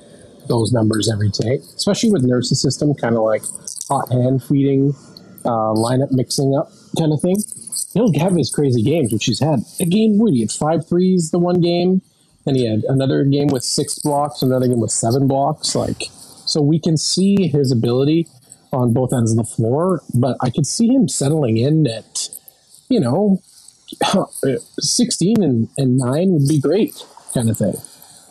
those 0.48 0.72
numbers 0.72 1.10
every 1.12 1.30
day, 1.30 1.60
especially 1.78 2.12
with 2.12 2.24
Nurse's 2.24 2.62
system, 2.62 2.94
kind 2.96 3.16
of 3.16 3.22
like 3.22 3.44
hot 3.88 4.12
hand 4.12 4.44
feeding, 4.44 4.94
uh, 5.46 5.74
lineup 5.76 6.12
mixing 6.12 6.56
up 6.56 6.72
kind 6.98 7.14
of 7.14 7.22
thing. 7.22 7.38
He'll 7.94 8.14
have 8.20 8.36
his 8.36 8.50
crazy 8.50 8.82
games, 8.82 9.14
which 9.14 9.26
he's 9.26 9.40
had. 9.40 9.60
A 9.80 9.86
game, 9.86 10.20
he 10.28 10.42
had 10.42 10.52
five 10.52 10.88
threes 10.88 11.32
the 11.32 11.40
one 11.40 11.62
game, 11.62 12.02
and 12.46 12.56
he 12.56 12.70
had 12.70 12.84
another 12.88 13.24
game 13.24 13.48
with 13.48 13.64
six 13.64 14.00
blocks, 14.00 14.42
another 14.42 14.68
game 14.68 14.80
with 14.80 14.92
seven 14.92 15.28
blocks. 15.28 15.76
Like, 15.76 16.04
so 16.46 16.62
we 16.62 16.80
can 16.80 16.98
see 16.98 17.48
his 17.48 17.72
ability 17.72 18.28
on 18.72 18.94
both 18.94 19.14
ends 19.14 19.32
of 19.32 19.38
the 19.38 19.44
floor, 19.44 20.02
but 20.14 20.38
I 20.42 20.50
could 20.50 20.66
see 20.66 20.88
him 20.88 21.08
settling 21.08 21.58
in 21.58 21.88
at, 21.88 22.30
you 22.88 23.00
know, 23.00 23.42
16 24.80 25.44
and, 25.44 25.70
and 25.78 25.98
9 25.98 26.32
would 26.34 26.48
be 26.48 26.60
great 26.60 27.04
kind 27.34 27.50
of 27.50 27.58
thing. 27.58 27.76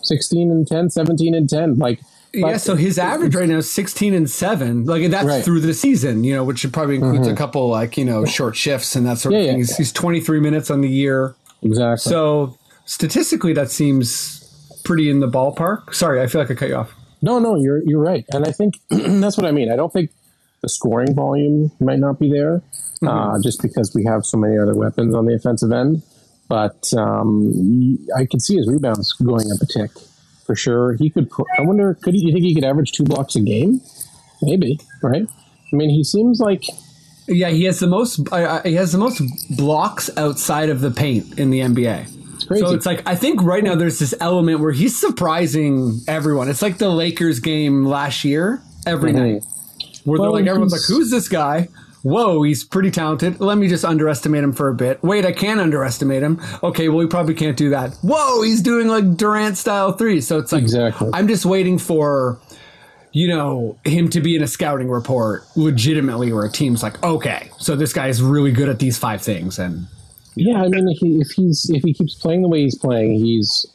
16 0.03 0.50
and 0.50 0.67
10, 0.67 0.91
17 0.91 1.35
and 1.35 1.49
10. 1.49 1.79
Like, 1.79 2.00
yeah, 2.33 2.57
so 2.59 2.77
his 2.77 2.99
average 2.99 3.35
right 3.35 3.49
now 3.49 3.57
is 3.57 3.71
16 3.73 4.15
and 4.15 4.29
7. 4.29 4.85
Like 4.85 5.11
that's 5.11 5.27
Right. 5.27 5.45
through 5.45 5.61
the 5.61 5.75
season, 5.75 6.25
you 6.25 6.35
know, 6.35 6.45
which 6.45 6.71
probably 6.73 6.97
includes 6.97 7.27
mm-hmm. 7.27 7.35
a 7.35 7.37
couple 7.37 7.69
like, 7.69 7.97
you 7.97 8.05
know, 8.05 8.25
short 8.25 8.55
shifts 8.55 8.95
and 8.95 9.07
that 9.07 9.19
sort 9.19 9.35
of 9.35 9.41
thing. 9.41 9.47
yeah, 9.47 9.57
He's, 9.57 9.71
yeah. 9.71 9.77
he's 9.79 9.93
23 9.93 10.41
minutes 10.41 10.71
on 10.71 10.83
the 10.83 10.88
year. 10.88 11.35
Exactly. 11.62 12.11
So 12.11 12.58
statistically 12.88 13.52
that 13.52 13.71
seems 13.71 14.45
pretty 14.85 15.11
in 15.11 15.21
the 15.21 15.28
ballpark. 15.28 15.95
Sorry, 15.95 16.21
I 16.21 16.26
feel 16.26 16.40
like 16.40 16.50
I 16.50 16.54
cut 16.54 16.68
you 16.71 16.76
off. 16.76 16.92
No, 17.21 17.38
no, 17.38 17.57
you're 17.57 17.83
you're 17.85 18.00
right, 18.00 18.25
and 18.33 18.45
I 18.45 18.52
think 18.52 18.75
that's 18.90 19.37
what 19.37 19.47
I 19.47 19.52
mean. 19.52 19.71
I 19.71 19.76
don't 19.76 19.92
think 19.92 20.11
the 20.62 20.68
scoring 20.68 21.14
volume 21.14 21.71
might 21.80 21.99
not 21.99 22.18
be 22.18 22.30
there, 22.30 22.62
uh, 23.07 23.40
just 23.42 23.62
because 23.62 23.95
we 23.95 24.04
have 24.04 24.25
so 24.25 24.37
many 24.38 24.59
other 24.59 24.75
weapons 24.75 25.14
on 25.14 25.26
the 25.26 25.35
offensive 25.35 25.71
end. 25.71 26.02
But 26.49 26.92
um, 26.97 27.99
I 28.16 28.25
could 28.25 28.40
see 28.40 28.57
his 28.57 28.66
rebounds 28.68 29.12
going 29.12 29.52
up 29.52 29.61
a 29.61 29.66
tick 29.66 29.90
for 30.47 30.57
sure. 30.57 30.95
He 30.95 31.11
could. 31.11 31.30
Put, 31.30 31.47
I 31.59 31.62
wonder, 31.62 31.95
could 31.95 32.14
he, 32.14 32.21
you 32.21 32.33
think 32.33 32.45
he 32.45 32.54
could 32.54 32.64
average 32.64 32.92
two 32.92 33.04
blocks 33.04 33.37
a 33.37 33.40
game? 33.40 33.80
Maybe, 34.40 34.80
right? 35.02 35.26
I 35.73 35.76
mean, 35.76 35.90
he 35.90 36.02
seems 36.04 36.40
like 36.40 36.64
Yeah, 37.26 37.50
he 37.50 37.64
has 37.64 37.80
the 37.80 37.88
most 37.88 38.21
uh, 38.33 38.37
uh, 38.37 38.62
he 38.62 38.75
has 38.75 38.92
the 38.92 38.99
most 38.99 39.21
blocks 39.57 40.09
outside 40.16 40.71
of 40.71 40.80
the 40.80 40.90
paint 40.90 41.38
in 41.38 41.50
the 41.50 41.61
NBA. 41.61 42.17
It's 42.50 42.61
crazy. 42.61 42.67
So 42.67 42.75
it's 42.75 42.87
like 42.87 43.07
I 43.07 43.14
think 43.14 43.43
right 43.43 43.62
now 43.62 43.75
there's 43.75 43.99
this 43.99 44.14
element 44.21 44.61
where 44.61 44.73
he's 44.73 44.99
surprising 44.99 46.00
everyone. 46.09 46.49
It's 46.49 46.62
like 46.62 46.78
the 46.78 46.88
Lakers 46.90 47.40
game 47.40 47.85
last 47.85 48.25
year 48.25 48.62
every 48.87 49.12
night, 49.12 49.45
where 50.05 50.19
Well, 50.19 50.33
they're 50.33 50.40
like 50.40 50.49
everyone's 50.49 50.73
like, 50.73 50.83
"Who's 50.88 51.11
this 51.11 51.28
guy?" 51.28 51.69
Whoa, 52.05 52.43
he's 52.43 52.62
pretty 52.62 52.93
talented. 52.93 53.40
Let 53.40 53.59
me 53.59 53.67
just 53.69 53.85
underestimate 53.85 54.45
him 54.45 54.52
for 54.52 54.69
a 54.69 54.75
bit. 54.75 55.02
Wait, 55.02 55.26
I 55.26 55.33
can 55.33 55.59
underestimate 55.59 56.23
him. 56.23 56.40
Okay, 56.62 56.88
well, 56.88 56.99
we 56.99 57.07
probably 57.07 57.35
can't 57.35 57.57
do 57.57 57.71
that. 57.71 57.93
Whoa, 58.02 58.43
he's 58.43 58.62
doing 58.62 58.87
like 58.87 59.17
Durant 59.17 59.57
style 59.59 59.93
three. 59.93 60.21
So 60.21 60.38
it's 60.38 60.52
like 60.52 60.62
Exactly. 60.62 61.11
I'm 61.12 61.26
just 61.26 61.45
waiting 61.45 61.76
for 61.76 62.38
you 63.12 63.26
know 63.26 63.76
him 63.85 64.09
to 64.11 64.21
be 64.21 64.37
in 64.37 64.43
a 64.43 64.47
scouting 64.47 64.88
report 64.88 65.43
legitimately, 65.57 66.33
where 66.33 66.45
a 66.45 66.50
team's 66.50 66.83
like, 66.83 67.02
okay, 67.02 67.50
so 67.59 67.75
this 67.75 67.93
guy 67.93 68.07
is 68.09 68.23
really 68.23 68.52
good 68.52 68.69
at 68.69 68.78
these 68.78 68.97
five 68.97 69.21
things, 69.21 69.59
and 69.59 69.87
Yeah, 70.38 70.62
I 70.62 70.68
mean, 70.68 70.88
if, 70.88 70.99
he, 70.99 71.21
if 71.21 71.30
he's 71.30 71.71
if 71.71 71.83
he 71.83 71.92
keeps 71.92 72.14
playing 72.14 72.42
the 72.42 72.49
way 72.49 72.62
he's 72.62 72.78
playing, 72.78 73.14
he's 73.14 73.66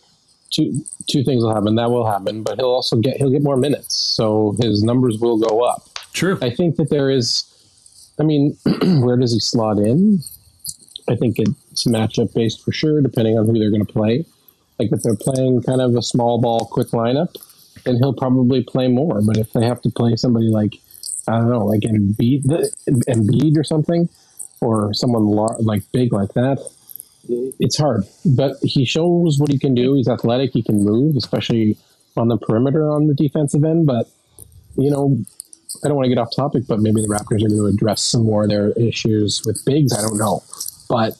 two 0.51 0.83
two 1.09 1.23
things 1.23 1.43
will 1.43 1.53
happen. 1.53 1.75
That 1.75 1.91
will 1.91 2.09
happen, 2.09 2.43
but 2.43 2.57
he'll 2.57 2.71
also 2.71 2.97
get 2.97 3.17
he'll 3.17 3.31
get 3.31 3.43
more 3.43 3.57
minutes, 3.57 3.95
so 3.95 4.55
his 4.59 4.83
numbers 4.83 5.17
will 5.19 5.37
go 5.37 5.61
up. 5.61 5.89
true. 6.13 6.37
I 6.41 6.49
think 6.49 6.77
that 6.77 6.89
there 6.89 7.09
is. 7.09 7.49
I 8.19 8.23
mean, 8.23 8.55
where 9.01 9.17
does 9.17 9.33
he 9.33 9.39
slot 9.39 9.77
in? 9.79 10.19
I 11.09 11.15
think 11.15 11.37
it's 11.39 11.85
matchup 11.85 12.33
based 12.33 12.63
for 12.63 12.71
sure, 12.71 13.01
depending 13.01 13.37
on 13.37 13.45
who 13.45 13.57
they're 13.59 13.71
going 13.71 13.85
to 13.85 13.91
play. 13.91 14.25
Like 14.79 14.89
if 14.91 15.01
they're 15.01 15.15
playing 15.15 15.63
kind 15.63 15.81
of 15.81 15.95
a 15.95 16.01
small 16.01 16.39
ball, 16.39 16.65
quick 16.65 16.89
lineup, 16.89 17.35
then 17.83 17.95
he'll 17.97 18.13
probably 18.13 18.63
play 18.63 18.87
more. 18.87 19.21
But 19.21 19.37
if 19.37 19.51
they 19.53 19.65
have 19.65 19.81
to 19.81 19.89
play 19.89 20.15
somebody 20.15 20.47
like 20.47 20.75
I 21.27 21.37
don't 21.37 21.49
know, 21.49 21.65
like 21.65 21.81
Embiid, 21.81 22.45
Embiid 22.87 23.57
or 23.57 23.63
something, 23.63 24.09
or 24.63 24.93
someone 24.93 25.25
like 25.59 25.83
big 25.91 26.13
like 26.13 26.33
that, 26.33 26.57
it's 27.59 27.77
hard. 27.77 28.03
But 28.25 28.57
he 28.63 28.85
shows 28.85 29.37
what 29.39 29.51
he 29.51 29.59
can 29.59 29.75
do. 29.75 29.95
He's 29.95 30.07
athletic. 30.07 30.51
He 30.53 30.63
can 30.63 30.83
move, 30.83 31.15
especially 31.15 31.77
on 32.15 32.27
the 32.27 32.37
perimeter 32.37 32.89
on 32.89 33.07
the 33.07 33.13
defensive 33.13 33.63
end. 33.63 33.85
But 33.85 34.07
you 34.75 34.89
know, 34.89 35.17
I 35.83 35.87
don't 35.87 35.95
want 35.97 36.05
to 36.05 36.09
get 36.09 36.17
off 36.17 36.35
topic, 36.35 36.63
but 36.67 36.79
maybe 36.79 37.01
the 37.01 37.07
Raptors 37.07 37.43
are 37.43 37.49
going 37.49 37.57
to 37.57 37.65
address 37.65 38.03
some 38.03 38.23
more 38.23 38.43
of 38.43 38.49
their 38.49 38.71
issues 38.71 39.41
with 39.45 39.63
bigs. 39.65 39.93
I 39.97 40.01
don't 40.01 40.17
know. 40.17 40.41
But 40.89 41.13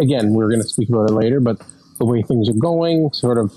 again, 0.00 0.32
we're 0.32 0.48
going 0.48 0.60
to 0.60 0.68
speak 0.68 0.88
about 0.88 1.10
it 1.10 1.14
later. 1.14 1.40
But 1.40 1.62
the 1.98 2.04
way 2.04 2.22
things 2.22 2.48
are 2.48 2.54
going, 2.54 3.10
sort 3.12 3.38
of, 3.38 3.52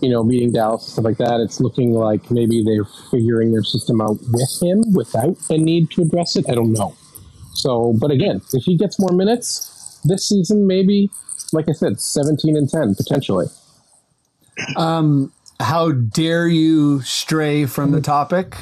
you 0.00 0.10
know, 0.10 0.22
meeting 0.22 0.52
Dallas 0.52 0.86
stuff 0.86 1.04
like 1.04 1.18
that, 1.18 1.40
it's 1.40 1.60
looking 1.60 1.92
like 1.92 2.30
maybe 2.30 2.62
they're 2.64 2.86
figuring 3.10 3.52
their 3.52 3.64
system 3.64 4.00
out 4.00 4.18
with 4.30 4.62
him 4.62 4.84
without 4.94 5.36
a 5.50 5.58
need 5.58 5.90
to 5.92 6.02
address 6.02 6.36
it. 6.36 6.48
I 6.48 6.54
don't 6.54 6.72
know. 6.72 6.94
So, 7.58 7.94
but 7.98 8.10
again, 8.10 8.40
if 8.52 8.64
he 8.64 8.76
gets 8.76 8.98
more 8.98 9.12
minutes 9.12 10.00
this 10.04 10.28
season, 10.28 10.66
maybe, 10.66 11.10
like 11.52 11.68
I 11.68 11.72
said, 11.72 12.00
17 12.00 12.56
and 12.56 12.68
10 12.68 12.94
potentially. 12.94 13.46
Um, 14.76 15.32
How 15.60 15.92
dare 15.92 16.46
you 16.46 17.02
stray 17.02 17.66
from 17.66 17.90
the 17.90 18.00
topic? 18.00 18.56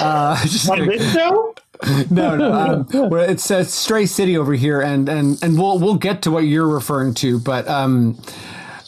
Uh, 0.00 0.40
just 0.42 0.68
On 0.70 0.86
this 0.86 1.12
show? 1.12 1.54
no, 2.10 2.36
no. 2.36 2.52
Um, 2.52 2.86
well, 3.10 3.28
it 3.28 3.40
says 3.40 3.72
Stray 3.72 4.04
City 4.04 4.36
over 4.36 4.52
here, 4.52 4.82
and 4.82 5.08
and 5.08 5.42
and 5.42 5.58
we'll 5.58 5.78
we'll 5.78 5.94
get 5.94 6.20
to 6.22 6.30
what 6.30 6.40
you're 6.40 6.68
referring 6.68 7.14
to, 7.14 7.40
but 7.40 7.66
um, 7.68 8.20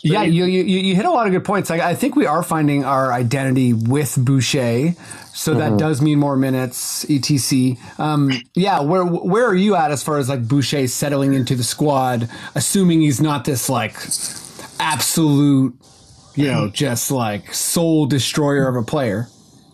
yeah, 0.02 0.24
you, 0.24 0.44
you 0.44 0.62
you 0.64 0.94
hit 0.94 1.06
a 1.06 1.10
lot 1.10 1.26
of 1.26 1.32
good 1.32 1.44
points. 1.44 1.70
Like 1.70 1.80
I 1.80 1.94
think 1.94 2.16
we 2.16 2.26
are 2.26 2.42
finding 2.42 2.84
our 2.84 3.12
identity 3.12 3.72
with 3.72 4.16
Boucher, 4.22 4.94
so 5.34 5.54
that 5.54 5.78
does 5.78 6.02
mean 6.02 6.18
more 6.18 6.36
minutes, 6.36 7.08
etc. 7.10 7.76
Um, 7.98 8.30
yeah, 8.54 8.80
where 8.80 9.04
where 9.04 9.46
are 9.46 9.54
you 9.54 9.74
at 9.76 9.90
as 9.90 10.02
far 10.02 10.18
as 10.18 10.28
like 10.28 10.46
Boucher 10.46 10.86
settling 10.88 11.34
into 11.34 11.54
the 11.54 11.64
squad, 11.64 12.28
assuming 12.54 13.00
he's 13.00 13.20
not 13.20 13.44
this 13.44 13.68
like 13.68 13.96
absolute, 14.78 15.74
you 16.34 16.46
know, 16.46 16.68
just 16.68 17.10
like 17.10 17.54
soul 17.54 18.06
destroyer 18.06 18.68
of 18.68 18.76
a 18.76 18.82
player. 18.82 19.28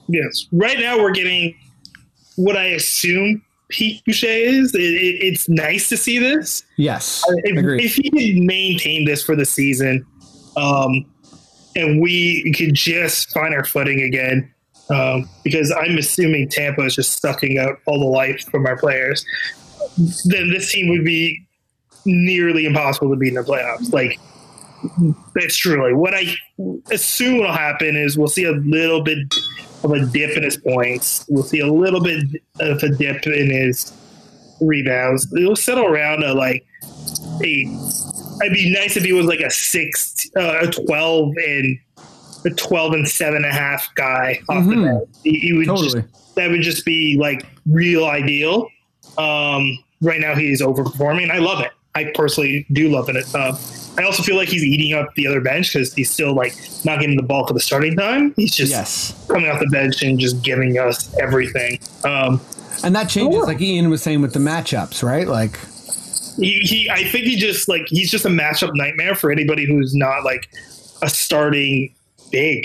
Yes. 0.09 0.47
Right 0.53 0.79
now, 0.79 0.99
we're 0.99 1.12
getting 1.12 1.55
what 2.37 2.57
I 2.57 2.67
assume 2.67 3.43
Pete 3.69 4.03
Boucher 4.05 4.27
is. 4.27 4.75
It, 4.75 4.81
it, 4.81 5.25
it's 5.25 5.49
nice 5.49 5.88
to 5.91 5.97
see 5.97 6.19
this. 6.19 6.62
Yes, 6.77 7.23
If, 7.45 7.59
agreed. 7.59 7.85
if 7.85 7.95
he 7.95 8.11
could 8.11 8.43
maintain 8.45 9.05
this 9.05 9.23
for 9.23 9.37
the 9.37 9.45
season, 9.45 10.07
um, 10.57 11.05
and 11.77 12.00
we 12.00 12.53
could 12.57 12.75
just 12.75 13.31
find 13.33 13.55
our 13.55 13.65
footing 13.65 14.00
again, 14.00 14.53
um, 14.90 15.28
because 15.45 15.73
I'm 15.73 15.99
assuming 15.99 16.49
Tampa 16.49 16.83
is 16.85 16.95
just 16.95 17.21
sucking 17.21 17.59
out 17.59 17.78
all 17.87 17.99
the 17.99 18.07
life 18.07 18.45
from 18.50 18.66
our 18.66 18.76
players, 18.76 19.25
then 20.25 20.50
this 20.50 20.73
team 20.73 20.88
would 20.90 21.04
be 21.04 21.45
nearly 22.04 22.64
impossible 22.64 23.11
to 23.11 23.16
beat 23.16 23.28
in 23.28 23.35
the 23.35 23.42
playoffs. 23.42 23.92
Like, 23.92 24.18
that's 25.35 25.57
truly 25.57 25.92
what 25.92 26.14
I 26.14 26.26
assume 26.92 27.38
will 27.38 27.52
happen 27.52 27.97
is 27.97 28.16
we'll 28.16 28.28
see 28.28 28.45
a 28.45 28.52
little 28.52 29.02
bit 29.02 29.18
of 29.83 29.90
a 29.90 30.07
dip 30.07 30.37
in 30.37 30.42
his 30.42 30.57
points. 30.57 31.25
We'll 31.28 31.42
see 31.42 31.61
a 31.61 31.73
little 31.73 32.00
bit 32.00 32.25
of 32.61 32.83
a 32.83 32.88
dip 32.88 33.26
in 33.26 33.50
his 33.50 33.92
rebounds. 34.61 35.33
It'll 35.37 35.57
settle 35.57 35.87
around 35.87 36.23
a 36.23 36.35
like 36.35 36.64
a. 37.42 37.66
I'd 38.40 38.52
be 38.52 38.73
nice 38.73 38.97
if 38.97 39.02
he 39.02 39.12
was 39.12 39.26
like 39.26 39.40
a 39.40 39.50
six, 39.50 40.30
uh, 40.37 40.61
a 40.62 40.66
twelve 40.68 41.35
and 41.37 41.78
a 42.45 42.50
twelve 42.50 42.92
and 42.92 43.09
seven 43.09 43.37
and 43.37 43.47
a 43.47 43.52
half 43.52 43.88
guy 43.95 44.40
off 44.49 44.64
the 44.66 44.75
Mhm. 44.75 44.85
bench. 44.99 45.09
He, 45.25 45.38
he 45.40 45.52
would 45.52 45.66
Totally. 45.66 46.02
just 46.02 46.35
that 46.37 46.50
would 46.50 46.62
just 46.62 46.85
be 46.85 47.16
like 47.18 47.45
real 47.68 48.04
ideal. 48.07 48.68
Um, 49.16 49.78
right 50.00 50.21
now 50.21 50.35
he's 50.35 50.62
overperforming. 50.62 51.30
I 51.30 51.38
love 51.38 51.61
it. 51.61 51.71
I 51.95 52.12
personally 52.14 52.64
do 52.73 52.88
love 52.88 53.09
it. 53.09 53.16
Um, 53.35 53.59
I 53.99 54.04
also 54.04 54.23
feel 54.23 54.37
like 54.37 54.49
he's 54.49 54.62
eating 54.62 54.92
up 54.97 55.12
the 55.16 55.26
other 55.26 55.40
bench 55.40 55.73
because 55.73 55.92
he's 55.95 56.09
still 56.11 56.33
like 56.35 56.54
not 56.85 57.00
getting 57.00 57.16
the 57.16 57.23
bulk 57.25 57.50
of 57.50 57.54
the 57.54 57.61
starting 57.61 57.97
time. 57.97 58.33
He's 58.37 58.54
just 58.54 58.71
Yes, 58.71 59.26
coming 59.28 59.50
off 59.50 59.59
the 59.59 59.66
bench 59.66 60.02
and 60.02 60.21
just 60.21 60.42
giving 60.45 60.78
us 60.78 61.12
everything. 61.18 61.80
Um, 62.04 62.40
and 62.85 62.95
that 62.95 63.09
changes, 63.09 63.42
like 63.45 63.61
Ian 63.61 63.90
was 63.90 64.00
saying 64.02 64.21
with 64.23 64.35
the 64.35 64.38
matchups, 64.38 65.02
right? 65.02 65.26
Like, 65.26 65.59
he, 66.38 66.61
he, 66.61 66.88
I 66.88 67.02
think 67.02 67.25
he 67.25 67.35
just 67.35 67.68
like 67.68 67.83
he's 67.88 68.09
just 68.12 68.25
a 68.25 68.28
matchup 68.28 68.71
nightmare 68.75 69.16
for 69.16 69.33
anybody 69.33 69.66
who's 69.66 69.97
not 69.97 70.23
like 70.23 70.49
a 71.02 71.09
starting 71.11 71.92
big. 72.30 72.64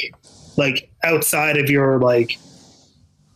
Like 0.58 0.90
outside 1.04 1.58
of 1.58 1.70
your 1.70 2.00
like, 2.00 2.38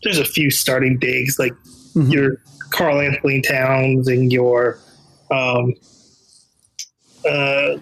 there's 0.03 0.19
a 0.19 0.25
few 0.25 0.51
starting 0.51 0.97
bigs 0.97 1.37
like 1.39 1.53
Mhm. 1.95 2.11
your 2.11 2.41
Karl-Anthony 2.69 3.41
Towns 3.41 4.07
and 4.07 4.31
your 4.31 4.77
um 5.31 5.73
uh 7.27 7.77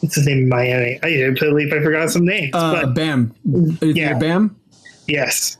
what's 0.00 0.16
his 0.16 0.26
name 0.26 0.38
in 0.38 0.48
Miami? 0.48 0.98
I 1.02 1.30
believe 1.30 1.72
I 1.72 1.82
forgot 1.82 2.10
some 2.10 2.24
names. 2.26 2.50
uh, 2.54 2.72
but 2.82 2.94
Bam, 2.94 3.32
Is 3.80 3.96
Yeah. 3.96 4.18
Bam. 4.18 4.54
yes. 5.08 5.56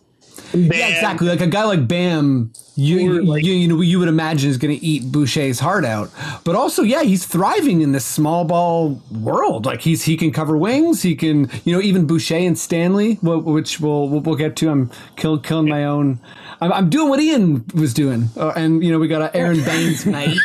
Yeah, 0.52 0.88
exactly. 0.88 1.28
Like 1.28 1.40
a 1.40 1.46
guy 1.46 1.64
like 1.64 1.88
Bam, 1.88 2.52
you 2.76 2.98
you, 2.98 3.22
like- 3.24 3.44
you, 3.44 3.52
you 3.52 3.68
know 3.68 3.80
you 3.80 3.98
would 3.98 4.08
imagine 4.08 4.50
is 4.50 4.56
going 4.56 4.76
to 4.78 4.84
eat 4.84 5.10
Boucher's 5.12 5.60
heart 5.60 5.84
out. 5.84 6.10
But 6.44 6.56
also, 6.56 6.82
yeah, 6.82 7.02
he's 7.02 7.24
thriving 7.26 7.80
in 7.82 7.92
this 7.92 8.04
small 8.04 8.44
ball 8.44 9.00
world. 9.12 9.66
Like 9.66 9.80
he's 9.80 10.02
he 10.02 10.16
can 10.16 10.32
cover 10.32 10.56
wings. 10.56 11.02
He 11.02 11.14
can 11.14 11.50
you 11.64 11.72
know 11.74 11.80
even 11.80 12.06
Boucher 12.06 12.36
and 12.36 12.58
Stanley, 12.58 13.14
which 13.22 13.80
we'll 13.80 14.08
we'll, 14.08 14.34
get 14.36 14.56
to. 14.56 14.70
I'm 14.70 14.90
kill, 15.16 15.38
killing 15.38 15.68
my 15.68 15.84
own. 15.84 16.18
I'm, 16.60 16.72
I'm 16.72 16.90
doing 16.90 17.08
what 17.08 17.20
Ian 17.20 17.64
was 17.74 17.94
doing, 17.94 18.28
uh, 18.36 18.52
and 18.56 18.82
you 18.82 18.90
know 18.90 18.98
we 18.98 19.08
got 19.08 19.22
a 19.22 19.36
Aron 19.36 19.62
Baynes 19.64 20.06
night 20.06 20.36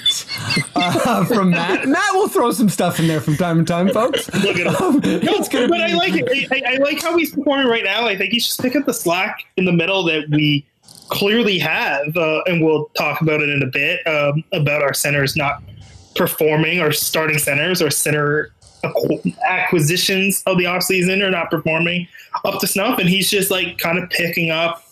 uh, 0.76 1.26
from 1.26 1.52
Matt. 1.52 1.88
Matt 1.88 2.14
will 2.14 2.28
throw 2.28 2.52
some 2.52 2.70
stuff 2.70 3.00
in 3.00 3.08
there 3.08 3.22
from 3.22 3.38
time 3.38 3.58
to 3.60 3.64
time, 3.66 3.90
folks. 3.90 4.32
Look 4.44 4.58
at 4.58 4.68
him. 4.68 4.76
Um, 4.76 5.00
No, 5.00 5.38
but 5.38 5.52
be- 5.52 5.74
I 5.84 5.94
like 5.94 6.14
it. 6.16 6.52
I, 6.52 6.74
I 6.74 6.78
like 6.78 7.02
how 7.02 7.18
he's 7.18 7.34
performing 7.34 7.68
right 7.68 7.84
now. 7.84 8.06
I 8.08 8.16
think 8.18 8.32
he's 8.34 8.46
just 8.46 8.62
picking 8.62 8.82
up 8.82 8.88
the 8.88 8.94
slack 8.94 9.46
in 9.58 9.66
the 9.66 9.72
middle 9.72 10.04
that 10.06 10.30
we 10.30 10.66
clearly 11.10 11.58
have, 11.60 12.16
uh, 12.16 12.42
and 12.46 12.64
we'll 12.64 12.86
talk 12.98 13.22
about 13.22 13.42
it 13.42 13.50
in 13.50 13.64
a 13.64 13.68
bit 13.68 14.06
um, 14.08 14.44
about 14.54 14.82
our 14.82 14.94
centers 14.94 15.36
not 15.36 15.64
performing, 16.16 16.80
our 16.80 16.92
starting 16.92 17.38
centers, 17.38 17.82
our 17.82 17.90
center 17.90 18.52
acquisitions 19.46 20.42
of 20.46 20.58
the 20.58 20.64
offseason 20.64 21.22
are 21.22 21.32
not 21.32 21.50
performing 21.50 22.08
up 22.46 22.60
to 22.60 22.68
snuff, 22.68 23.00
and 23.00 23.10
he's 23.10 23.30
just 23.30 23.52
like 23.52 23.78
kind 23.78 23.98
of 23.98 24.10
picking 24.10 24.52
up 24.52 24.84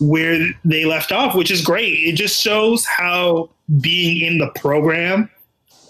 where 0.00 0.48
they 0.64 0.84
left 0.84 1.12
off, 1.12 1.34
which 1.34 1.50
is 1.50 1.60
great. 1.60 1.92
It 1.92 2.12
just 2.12 2.40
shows 2.40 2.84
how 2.84 3.50
being 3.80 4.24
in 4.24 4.38
the 4.38 4.48
program 4.54 5.28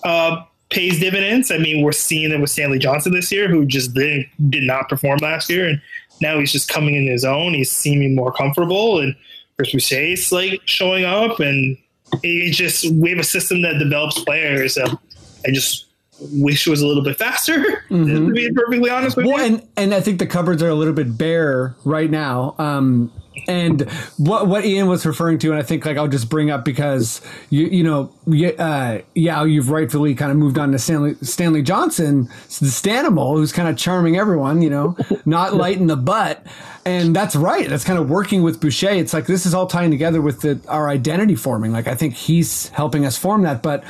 uh, 0.02 0.42
pays 0.70 0.98
dividends. 0.98 1.50
I 1.50 1.58
mean, 1.58 1.84
we're 1.84 1.92
seeing 1.92 2.32
it 2.32 2.40
with 2.40 2.50
Stanley 2.50 2.78
Johnson 2.78 3.12
this 3.12 3.30
year, 3.30 3.48
who 3.48 3.66
just 3.66 3.94
did, 3.94 4.26
did 4.48 4.64
not 4.64 4.88
perform 4.88 5.18
last 5.20 5.50
year, 5.50 5.68
and 5.68 5.80
now 6.20 6.38
he's 6.38 6.52
just 6.52 6.68
coming 6.68 6.94
in 6.94 7.06
his 7.06 7.24
own. 7.24 7.54
He's 7.54 7.70
seeming 7.70 8.14
more 8.14 8.32
comfortable, 8.32 8.98
and 9.00 9.14
Chris 9.58 9.72
Boucher's 9.72 10.30
like 10.30 10.62
showing 10.66 11.04
up, 11.04 11.40
and 11.40 11.76
it 12.22 12.52
just 12.52 12.90
we 12.92 13.10
have 13.10 13.18
a 13.18 13.24
system 13.24 13.62
that 13.62 13.78
develops 13.78 14.22
players. 14.22 14.78
Um, 14.78 14.98
I 15.44 15.50
just 15.50 15.86
wish 16.32 16.66
it 16.66 16.70
was 16.70 16.80
a 16.80 16.86
little 16.86 17.02
bit 17.02 17.16
faster. 17.16 17.84
To 17.88 18.32
be 18.32 18.52
perfectly 18.52 18.90
honest 18.90 19.16
with 19.16 19.26
Well, 19.26 19.38
you, 19.38 19.54
and 19.54 19.68
and 19.76 19.94
I 19.94 20.00
think 20.00 20.18
the 20.18 20.26
cupboards 20.26 20.62
are 20.62 20.68
a 20.68 20.74
little 20.74 20.92
bit 20.92 21.16
bare 21.18 21.74
right 21.84 22.10
now. 22.10 22.54
Um, 22.58 23.10
and 23.46 23.82
what 24.16 24.46
what 24.46 24.64
Ian 24.64 24.88
was 24.88 25.06
referring 25.06 25.38
to, 25.40 25.50
and 25.50 25.58
I 25.58 25.62
think 25.62 25.84
like 25.86 25.96
I'll 25.96 26.08
just 26.08 26.28
bring 26.28 26.50
up 26.50 26.64
because 26.64 27.20
you 27.50 27.66
you 27.66 27.84
know 27.84 28.12
uh, 28.58 28.98
yeah 29.14 29.44
you've 29.44 29.70
rightfully 29.70 30.14
kind 30.14 30.30
of 30.30 30.36
moved 30.36 30.58
on 30.58 30.72
to 30.72 30.78
Stanley 30.78 31.14
Stanley 31.22 31.62
Johnson, 31.62 32.24
the 32.24 32.66
Stanimal, 32.66 33.36
who's 33.36 33.52
kind 33.52 33.68
of 33.68 33.76
charming 33.76 34.16
everyone, 34.16 34.62
you 34.62 34.70
know, 34.70 34.96
not 35.26 35.54
light 35.54 35.78
in 35.78 35.86
the 35.86 35.96
butt, 35.96 36.44
and 36.84 37.14
that's 37.14 37.36
right. 37.36 37.68
That's 37.68 37.84
kind 37.84 37.98
of 37.98 38.08
working 38.08 38.42
with 38.42 38.60
Boucher. 38.60 38.90
It's 38.90 39.12
like 39.12 39.26
this 39.26 39.46
is 39.46 39.54
all 39.54 39.66
tying 39.66 39.90
together 39.90 40.20
with 40.20 40.40
the, 40.40 40.60
our 40.68 40.88
identity 40.88 41.34
forming. 41.34 41.72
Like 41.72 41.86
I 41.86 41.94
think 41.94 42.14
he's 42.14 42.68
helping 42.70 43.04
us 43.04 43.16
form 43.16 43.42
that, 43.42 43.62
but 43.62 43.84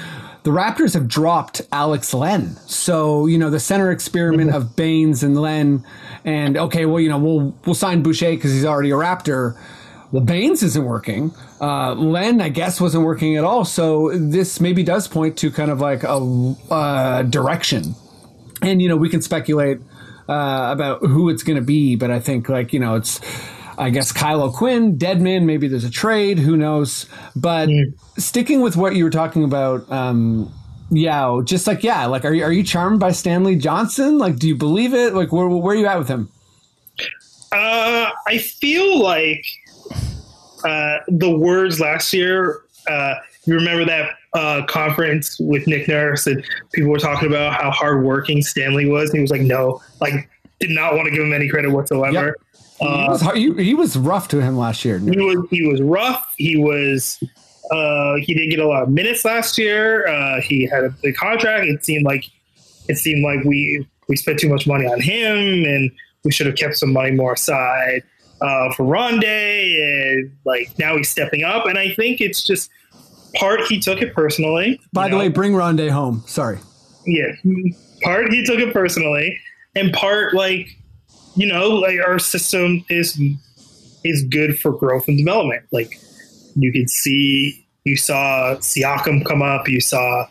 the 0.49 0.51
Raptors 0.51 0.95
have 0.95 1.09
dropped 1.09 1.63
Alex 1.73 2.15
Len. 2.15 2.57
So, 2.67 3.27
you 3.27 3.37
know, 3.37 3.51
the 3.51 3.61
center 3.61 3.91
experiment 3.91 4.55
of 4.55 4.77
Baynes 4.77 5.23
and 5.23 5.39
Len 5.39 5.85
and 6.29 6.59
okay, 6.59 6.85
well, 6.85 7.01
you 7.01 7.09
know, 7.09 7.19
we'll 7.19 7.55
we'll 7.65 7.75
sign 7.75 8.03
Boucher 8.03 8.33
because 8.33 8.53
he's 8.53 8.67
already 8.67 8.91
a 8.91 8.95
Raptor. 8.95 9.59
Well, 10.13 10.23
Baynes 10.23 10.63
isn't 10.63 10.85
working. 10.85 11.33
Uh, 11.59 11.95
Len, 11.95 12.43
I 12.43 12.51
guess, 12.51 12.83
wasn't 12.83 13.05
working 13.05 13.37
at 13.37 13.45
all. 13.45 13.65
So 13.65 14.11
this 14.15 14.61
maybe 14.61 14.83
does 14.83 15.09
point 15.09 15.39
to 15.39 15.51
kind 15.51 15.71
of 15.71 15.81
like 15.81 16.03
a 16.03 16.55
uh, 16.71 17.23
direction. 17.23 17.95
And 18.61 18.83
you 18.83 18.89
know, 18.89 18.97
we 18.97 19.09
can 19.09 19.23
speculate 19.23 19.79
uh, 20.29 20.69
about 20.71 21.01
who 21.01 21.31
it's 21.31 21.43
going 21.43 21.57
to 21.57 21.65
be, 21.65 21.97
but 21.97 22.11
I 22.11 22.21
think 22.21 22.51
like 22.51 22.75
you 22.75 22.81
know, 22.81 22.97
it's 22.97 23.21
I 23.79 23.89
guess 23.89 24.13
Kyle 24.13 24.43
O'Quinn, 24.43 24.99
Dedmon. 24.99 25.45
Maybe 25.45 25.67
there's 25.67 25.85
a 25.85 25.91
trade. 25.91 26.39
Who 26.39 26.59
knows? 26.59 27.07
But 27.35 27.71
sticking 28.19 28.61
with 28.61 28.77
what 28.77 28.97
you 28.97 29.05
were 29.05 29.11
talking 29.11 29.45
about, 29.45 29.91
um, 29.91 30.53
yeah, 30.91 31.41
just 31.45 31.67
like 31.67 31.83
yeah, 31.83 32.07
like 32.07 32.25
are 32.25 32.33
you 32.35 32.45
are 32.45 32.53
you 32.53 32.63
charmed 32.63 33.01
by 33.01 33.13
Stanley 33.13 33.57
Johnson? 33.57 34.19
Like, 34.19 34.37
do 34.37 34.49
you 34.49 34.55
believe 34.57 34.95
it? 34.95 35.15
Like, 35.15 35.33
where 35.33 35.47
where 35.49 35.75
are 35.75 35.79
you 35.79 35.87
at 35.87 35.99
with 35.99 36.09
him? 36.09 36.29
Uh, 37.53 38.11
I 38.27 38.39
feel 38.39 39.03
like 39.03 39.45
uh, 40.65 40.99
the 41.09 41.31
words 41.37 41.81
last 41.81 42.13
year. 42.13 42.63
Uh, 42.89 43.15
you 43.45 43.55
remember 43.55 43.85
that 43.85 44.11
uh, 44.35 44.65
conference 44.67 45.39
with 45.41 45.67
Nick 45.67 45.89
Nurse, 45.89 46.27
and 46.27 46.45
people 46.73 46.91
were 46.91 46.99
talking 46.99 47.29
about 47.29 47.55
how 47.55 47.71
hardworking 47.71 48.43
Stanley 48.43 48.87
was. 48.87 49.11
And 49.11 49.19
he 49.19 49.23
was 49.23 49.31
like, 49.31 49.41
"No, 49.43 49.81
like, 50.01 50.29
did 50.61 50.71
not 50.71 50.95
want 50.95 51.07
to 51.07 51.11
give 51.11 51.23
him 51.23 51.33
any 51.33 51.49
credit 51.49 51.71
whatsoever." 51.71 52.35
he, 52.81 52.87
Uh, 52.87 53.07
was, 53.09 53.21
hard- 53.23 53.37
he, 53.39 53.53
he 53.55 53.75
was 53.75 53.97
rough 53.97 54.29
to 54.29 54.41
him 54.43 54.57
last 54.57 54.85
year. 54.85 54.99
he 54.99 55.19
was 55.19 55.47
he 55.51 55.67
was 55.67 55.81
rough. 55.83 56.33
He 56.37 56.57
was 56.57 57.23
uh, 57.71 58.17
he 58.17 58.35
didn't 58.35 58.51
get 58.51 58.61
a 58.61 58.67
lot 58.67 58.83
of 58.85 58.91
minutes 58.91 59.25
last 59.25 59.59
year. 59.59 60.07
Uh, 60.07 60.41
he 60.41 60.67
had 60.67 60.85
a 60.85 60.91
big 61.03 61.17
contract. 61.17 61.67
It 61.67 61.85
seemed 61.85 62.05
like 62.05 62.25
it 62.89 62.97
seemed 62.97 63.23
like 63.23 63.45
we 63.45 63.87
we 64.09 64.17
spent 64.17 64.39
too 64.39 64.49
much 64.49 64.67
money 64.67 64.87
on 64.87 65.01
him, 65.01 65.65
and 65.65 65.91
we 66.25 66.33
should 66.33 66.47
have 66.47 66.57
kept 66.57 66.77
some 66.77 66.93
money 66.93 67.11
more 67.11 67.35
aside 67.35 68.03
uh, 68.41 68.73
for 68.75 68.85
Rondae. 68.85 70.17
And 70.17 70.37
like 70.45 70.79
now 70.79 70.97
he's 70.97 71.09
stepping 71.09 71.45
up, 71.45 71.67
and 71.67 71.79
I 71.79 71.95
think 71.95 72.21
it's 72.21 72.43
just 72.43 72.71
part 73.35 73.61
he 73.69 73.79
took 73.81 74.01
it 74.01 74.15
personally. 74.15 74.81
By 74.93 75.09
the 75.09 75.13
know? 75.13 75.19
way, 75.19 75.29
bring 75.29 75.53
Rondae 75.53 75.91
home. 75.91 76.23
Sorry. 76.27 76.59
yeah 77.07 77.33
part 78.03 78.33
he 78.33 78.45
took 78.45 78.59
it 78.59 78.73
personally 78.73 79.39
and 79.75 79.93
part 79.93 80.35
like 80.35 80.69
you 81.37 81.47
know 81.47 81.69
like 81.69 81.99
our 82.05 82.19
system 82.19 82.85
is 82.89 83.21
is 84.05 84.25
good 84.25 84.59
for 84.59 84.73
growth 84.73 85.09
and 85.09 85.19
development 85.19 85.65
like 85.73 85.99
you 86.63 86.73
could 86.73 86.91
see 86.91 87.67
you 87.85 87.97
saw 87.97 88.57
Siakam 88.57 89.25
come 89.25 89.43
up 89.43 89.69
you 89.69 89.81
saw 89.81 90.27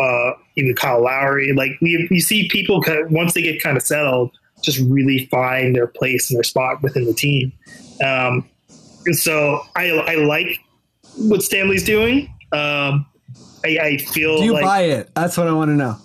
uh 0.00 0.32
even 0.56 0.74
Kyle 0.74 1.02
Lowry 1.02 1.52
like 1.52 1.72
you, 1.80 2.06
you 2.10 2.20
see 2.20 2.48
people 2.48 2.82
once 3.10 3.34
they 3.34 3.42
get 3.42 3.62
kind 3.62 3.76
of 3.76 3.82
settled 3.82 4.30
just 4.62 4.78
really 4.88 5.26
find 5.26 5.76
their 5.76 5.86
place 5.86 6.30
and 6.30 6.36
their 6.36 6.44
spot 6.44 6.82
within 6.82 7.04
the 7.04 7.14
team 7.14 7.52
um 8.04 8.48
and 9.06 9.16
so 9.16 9.60
I 9.76 9.90
I 9.90 10.14
like 10.16 10.60
what 11.16 11.42
Stanley's 11.42 11.84
doing 11.84 12.32
um 12.52 13.06
I, 13.64 13.78
I 13.78 13.96
feel 13.98 14.38
Do 14.38 14.44
you 14.44 14.52
like 14.52 14.64
buy 14.64 14.82
it? 14.82 15.10
That's 15.14 15.36
what 15.36 15.48
I 15.48 15.52
want 15.52 15.70
to 15.70 15.74
know. 15.74 15.96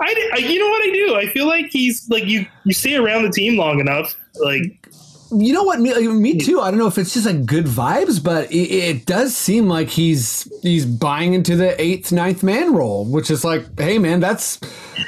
I, 0.00 0.30
I, 0.34 0.38
you 0.38 0.58
know 0.58 0.68
what 0.68 0.88
I 0.88 0.92
do? 0.92 1.16
I 1.16 1.26
feel 1.32 1.46
like 1.46 1.66
he's 1.70 2.08
like 2.08 2.26
you. 2.26 2.46
You 2.64 2.72
stay 2.72 2.96
around 2.96 3.24
the 3.24 3.30
team 3.30 3.56
long 3.56 3.80
enough, 3.80 4.14
like 4.36 4.87
You 5.30 5.52
know 5.52 5.62
what? 5.62 5.78
Me, 5.80 5.92
uh, 5.92 6.00
me 6.12 6.38
too. 6.38 6.60
I 6.60 6.70
don't 6.70 6.78
know 6.78 6.86
if 6.86 6.96
it's 6.96 7.12
just 7.12 7.26
like 7.26 7.44
good 7.44 7.66
vibes, 7.66 8.22
but 8.22 8.50
it, 8.50 8.70
it 8.70 9.06
does 9.06 9.36
seem 9.36 9.68
like 9.68 9.88
he's 9.88 10.50
he's 10.62 10.86
buying 10.86 11.34
into 11.34 11.54
the 11.54 11.78
eighth, 11.80 12.12
ninth 12.12 12.42
man 12.42 12.72
role, 12.74 13.04
which 13.04 13.30
is 13.30 13.44
like, 13.44 13.78
hey 13.78 13.98
man, 13.98 14.20
that's 14.20 14.58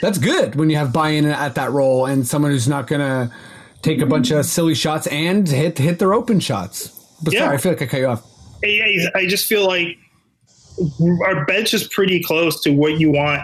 that's 0.03 0.19
good 0.19 0.57
when 0.57 0.69
you 0.69 0.77
have 0.77 0.93
buy-in 0.93 1.25
at 1.25 1.55
that 1.55 1.71
role 1.71 2.05
and 2.05 2.27
someone 2.27 2.51
who's 2.51 2.69
not 2.69 2.87
gonna 2.87 3.33
take 3.81 4.01
a 4.01 4.07
bunch 4.07 4.31
of 4.31 4.45
silly 4.45 4.75
shots 4.75 5.07
and 5.07 5.49
hit 5.49 5.79
hit 5.79 5.99
their 5.99 6.13
open 6.13 6.39
shots. 6.39 6.89
But 7.25 7.33
Yeah. 7.33 7.41
sorry, 7.45 7.55
I 7.55 7.59
feel 7.59 7.73
like 7.73 7.83
I 7.83 7.87
cut 7.87 8.01
you 8.01 8.07
off. 8.09 8.23
I, 8.63 8.97
I 9.15 9.27
just 9.27 9.47
feel 9.47 9.67
like 9.67 9.97
our 11.25 11.45
bench 11.47 11.73
is 11.73 11.87
pretty 11.89 12.23
close 12.23 12.61
to 12.63 12.71
what 12.73 12.99
you 13.01 13.11
want 13.11 13.43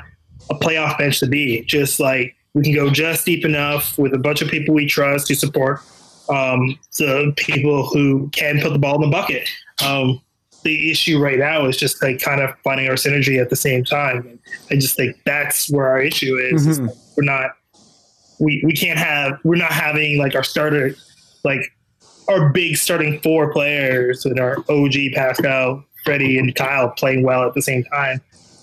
a 0.51 0.55
playoff 0.55 0.99
bench 0.99 1.21
to 1.21 1.27
be. 1.27 1.65
Just 1.65 2.01
like 2.01 2.35
we 2.53 2.62
can 2.62 2.75
go 2.75 2.91
just 2.91 3.25
deep 3.25 3.45
enough 3.47 3.97
with 3.99 4.12
a 4.12 4.19
bunch 4.19 4.43
of 4.43 4.49
people 4.49 4.75
we 4.75 4.87
trust 4.87 5.27
to 5.29 5.35
support 5.35 5.81
um, 6.29 6.79
the 6.99 7.33
people 7.37 7.87
who 7.87 8.29
can 8.31 8.61
put 8.61 8.73
the 8.73 8.79
ball 8.79 8.97
in 8.97 9.03
the 9.03 9.15
bucket. 9.17 9.49
Um, 9.85 10.21
the 10.65 10.91
issue 10.91 11.19
right 11.21 11.39
now 11.39 11.67
is 11.67 11.77
just 11.77 12.03
like 12.03 12.21
kind 12.21 12.41
of 12.41 12.51
finding 12.65 12.89
our 12.89 12.95
synergy 12.95 13.41
at 13.41 13.51
the 13.51 13.57
same 13.57 13.85
time. 13.85 14.27
And 14.27 14.39
I 14.71 14.75
just 14.75 14.97
think 14.97 15.17
that's 15.25 15.71
where 15.71 15.87
our 15.87 16.01
issue 16.03 16.37
is. 16.37 16.67
is 16.67 16.81
Mhm. 16.81 16.87
that 16.89 16.97
we're 17.17 17.25
not 17.25 17.51
we 18.41 18.62
we 18.67 18.73
can't 18.73 18.99
have 18.99 19.39
we're 19.45 19.57
not 19.57 19.73
having 19.73 20.19
like 20.19 20.35
our 20.35 20.43
starter 20.45 20.95
like 21.45 21.61
our 22.29 22.51
big 22.51 22.77
starting 22.77 23.21
four 23.21 23.53
players 23.53 24.27
and 24.27 24.41
our 24.41 24.57
OG 24.69 25.12
Pascal, 25.15 25.85
Freddie, 26.05 26.39
and 26.39 26.53
Kyle 26.57 26.89
playing 26.91 27.23
well 27.23 27.45
at 27.47 27.55
the 27.55 27.62
same 27.62 27.85
time, 27.85 28.21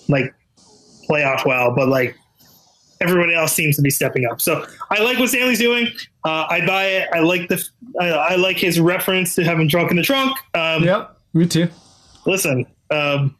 like 0.09 0.33
playoff 1.09 1.45
well, 1.45 1.71
but 1.73 1.87
like 1.87 2.15
everybody 3.03 3.35
else 3.35 3.53
seems 3.53 3.75
to 3.75 3.81
be 3.81 3.89
stepping 3.89 4.25
up. 4.25 4.41
So 4.41 4.65
I 4.89 5.01
like 5.03 5.19
what 5.19 5.29
Stanley's 5.29 5.59
doing. 5.59 5.87
Uh, 6.25 6.45
I 6.49 6.65
buy 6.65 6.85
it. 6.85 7.09
I 7.13 7.19
like 7.19 7.49
the 7.49 7.63
I, 7.99 8.09
I 8.09 8.35
like 8.35 8.57
his 8.57 8.79
reference 8.79 9.35
to 9.35 9.43
having 9.43 9.67
drunk 9.67 9.91
in 9.91 9.97
the 9.97 10.03
trunk. 10.03 10.37
Um, 10.53 10.83
Yep, 10.83 11.17
me 11.33 11.45
too. 11.47 11.67
Listen, 12.25 12.65
um, 12.89 13.35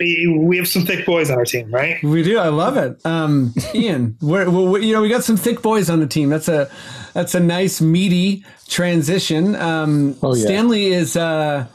we, 0.00 0.26
we 0.38 0.56
have 0.56 0.66
some 0.68 0.84
thick 0.84 1.06
boys 1.06 1.30
on 1.30 1.38
our 1.38 1.44
team, 1.44 1.72
right? 1.72 2.02
We 2.02 2.22
do. 2.22 2.38
I 2.38 2.48
love 2.48 2.76
it. 2.76 2.98
Um, 3.06 3.54
Ian, 3.74 4.16
we're, 4.20 4.48
we 4.50 4.86
you 4.86 4.92
know, 4.92 5.02
we 5.02 5.08
got 5.08 5.24
some 5.24 5.36
thick 5.36 5.62
boys 5.62 5.88
on 5.88 6.00
the 6.00 6.06
team. 6.06 6.28
That's 6.30 6.48
a 6.48 6.70
that's 7.12 7.34
a 7.34 7.40
nice 7.40 7.80
meaty 7.80 8.44
transition. 8.68 9.54
Um, 9.56 10.16
Oh, 10.22 10.34
yeah. 10.34 10.44
Stanley 10.44 10.86
is. 10.86 11.16
Uh, 11.16 11.66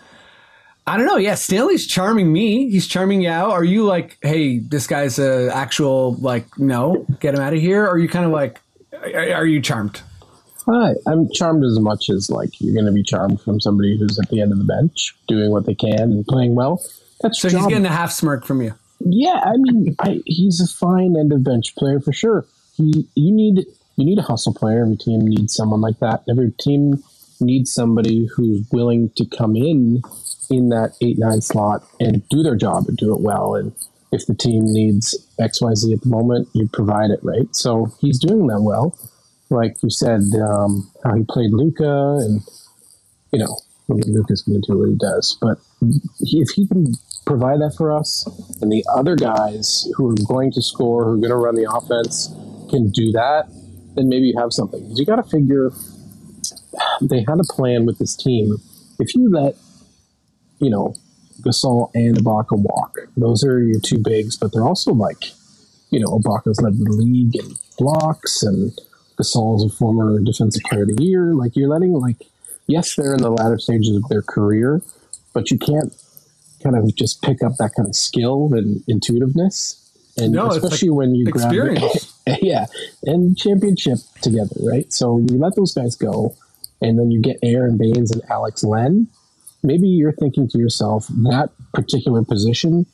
I 0.90 0.98
don't 0.98 1.06
know. 1.06 1.18
Yeah, 1.18 1.36
Stanley's 1.36 1.86
charming 1.86 2.34
me. 2.34 2.68
He's 2.72 2.88
charming 2.88 3.22
Yao. 3.22 3.52
Are 3.52 3.64
you 3.64 3.86
like, 3.86 4.18
hey, 4.24 4.58
this 4.58 4.88
guy's 4.88 5.20
a 5.20 5.54
actual 5.54 6.16
like, 6.16 6.58
no, 6.58 7.06
get 7.20 7.36
him 7.36 7.42
out 7.42 7.54
of 7.54 7.60
here? 7.60 7.84
Or 7.84 7.92
are 7.92 7.98
you 8.00 8.10
kind 8.10 8.26
of 8.26 8.32
like, 8.32 8.60
are, 8.92 9.46
you 9.46 9.62
charmed? 9.62 10.02
Hi, 10.66 10.94
I'm 11.06 11.30
charmed 11.32 11.64
as 11.64 11.80
much 11.80 12.10
as 12.10 12.32
like 12.32 12.60
you're 12.60 12.74
going 12.74 12.88
to 12.88 12.92
be 12.92 13.04
charmed 13.04 13.40
from 13.40 13.60
somebody 13.60 14.00
who's 14.00 14.18
at 14.18 14.30
the 14.30 14.42
end 14.42 14.52
of 14.52 14.58
the 14.58 14.64
bench 14.64 15.16
doing 15.28 15.52
what 15.52 15.68
they 15.68 15.76
can 15.76 16.02
and 16.02 16.26
playing 16.26 16.56
well. 16.56 16.84
That's 17.22 17.40
So 17.40 17.50
he's 17.50 17.68
getting 17.68 17.86
a 17.86 17.90
half 17.90 18.12
smirk 18.12 18.44
from 18.44 18.64
you. 18.64 18.74
Yeah, 19.00 19.42
I 19.46 19.58
mean, 19.58 19.96
I, 20.00 20.22
he's 20.26 20.60
a 20.60 20.68
fine 20.68 21.16
end 21.18 21.32
of 21.32 21.44
bench 21.44 21.76
player 21.76 22.00
for 22.00 22.14
sure. 22.14 22.48
He, 22.76 23.08
you 23.14 23.32
need 23.32 23.66
you 23.96 24.06
need 24.06 24.18
a 24.18 24.24
hustle 24.24 24.56
player. 24.56 24.82
Every 24.82 24.98
team 24.98 25.22
needs 25.22 25.54
someone 25.54 25.82
like 25.82 26.00
that. 26.00 26.24
Every 26.30 26.52
team 26.60 27.04
needs 27.40 27.74
somebody 27.74 28.28
who's 28.36 28.68
willing 28.72 29.12
to 29.18 29.26
come 29.26 29.56
in 29.56 30.02
in 30.50 30.70
that 30.70 30.96
eight 31.02 31.18
nine 31.18 31.42
slot 31.42 31.84
and 32.00 32.28
do 32.30 32.44
their 32.44 32.56
job 32.56 32.86
and 32.88 32.98
do 32.98 33.14
it 33.14 33.22
well. 33.22 33.56
And 33.56 33.74
if 34.12 34.26
the 34.26 34.36
team 34.36 34.64
needs 34.66 35.16
X 35.40 35.62
Y 35.62 35.74
Z 35.76 35.94
at 35.94 36.02
the 36.02 36.10
moment, 36.10 36.50
you 36.54 36.68
provide 36.72 37.12
it 37.12 37.20
right. 37.24 37.54
So 37.56 37.88
he's 38.00 38.20
doing 38.20 38.48
that 38.48 38.62
well. 38.62 38.98
Like 39.50 39.82
you 39.82 39.90
said, 39.90 40.22
um, 40.42 40.92
how 41.04 41.16
he 41.16 41.24
played 41.24 41.52
Luka, 41.52 42.20
and 42.22 42.42
you 43.32 43.40
know, 43.40 43.58
I 43.90 43.94
mean, 43.94 44.14
Luka's 44.14 44.44
going 44.44 44.62
to 44.62 44.72
do 44.72 44.80
what 44.80 44.90
he 44.90 44.96
does, 44.96 45.38
but 45.42 45.58
he, 46.20 46.40
if 46.40 46.50
he 46.52 46.68
can 46.68 46.94
provide 47.26 47.60
that 47.60 47.74
for 47.76 47.96
us, 47.96 48.28
and 48.62 48.72
the 48.72 48.86
other 48.94 49.16
guys 49.16 49.88
who 49.96 50.12
are 50.12 50.16
going 50.28 50.52
to 50.52 50.62
score, 50.62 51.06
who 51.06 51.14
are 51.14 51.18
going 51.18 51.30
to 51.30 51.36
run 51.36 51.56
the 51.56 51.72
offense, 51.72 52.28
can 52.70 52.92
do 52.92 53.12
that, 53.12 53.46
then 53.96 54.08
maybe 54.08 54.28
you 54.28 54.40
have 54.40 54.54
something. 54.54 54.86
you 54.96 55.06
got 55.06 55.16
to 55.16 55.24
figure 55.24 55.72
they 57.02 57.20
had 57.28 57.40
a 57.40 57.54
plan 57.54 57.86
with 57.86 57.98
this 57.98 58.16
team. 58.16 58.58
If 59.00 59.16
you 59.16 59.30
let, 59.32 59.56
you 60.60 60.70
know, 60.70 60.96
Gasol 61.42 61.90
and 61.94 62.18
Ibaka 62.18 62.58
walk, 62.58 62.98
those 63.16 63.44
are 63.44 63.62
your 63.64 63.80
two 63.80 63.98
bigs, 64.04 64.36
but 64.38 64.52
they're 64.54 64.68
also 64.68 64.94
like, 64.94 65.32
you 65.90 66.00
know, 66.00 66.08
Ibaka's 66.20 66.62
led 66.62 66.78
the 66.78 66.92
league 66.92 67.36
in 67.36 67.56
blocks, 67.78 68.44
and 68.44 68.72
Gasol's 69.18 69.64
a 69.66 69.76
former 69.76 70.20
Defensive 70.20 70.64
Player 70.64 70.84
of 70.84 70.96
the 70.96 71.04
Year. 71.04 71.34
Like 71.34 71.56
you're 71.56 71.70
letting 71.70 71.94
like, 71.94 72.18
yes, 72.68 72.96
they're 72.96 73.14
in 73.14 73.22
the 73.22 73.32
latter 73.32 73.58
stages 73.58 73.96
of 73.96 74.08
their 74.10 74.22
career, 74.22 74.82
but 75.34 75.50
you 75.52 75.58
can't 75.58 75.94
kind 76.62 76.76
of 76.76 76.94
just 76.96 77.22
pick 77.22 77.42
up 77.42 77.54
that 77.58 77.72
kind 77.76 77.88
of 77.88 77.96
skill 77.96 78.50
and 78.54 78.84
intuitiveness. 78.88 79.76
And 80.18 80.34
No, 80.34 80.48
especially 80.50 80.90
like 80.90 80.98
when 80.98 81.16
you 81.16 81.26
grab 81.26 81.46
experience. 81.54 82.22
it, 82.28 82.40
yeah, 82.44 82.66
and 83.04 83.38
championship 83.38 84.00
together, 84.22 84.56
right? 84.62 84.92
So 84.92 85.20
you 85.20 85.38
let 85.38 85.56
those 85.56 85.74
guys 85.74 85.96
go, 85.96 86.36
and 86.82 87.00
then 87.00 87.10
you 87.12 87.22
get 87.22 87.38
Aron 87.42 87.78
Baynes 87.78 88.12
and 88.12 88.22
Alex 88.30 88.64
Len. 88.64 89.08
Maybe 89.64 89.88
you're 89.88 90.14
thinking 90.14 90.48
to 90.50 90.58
yourself 90.58 91.08
that 91.08 91.50
particular 91.74 92.24
position 92.24 92.86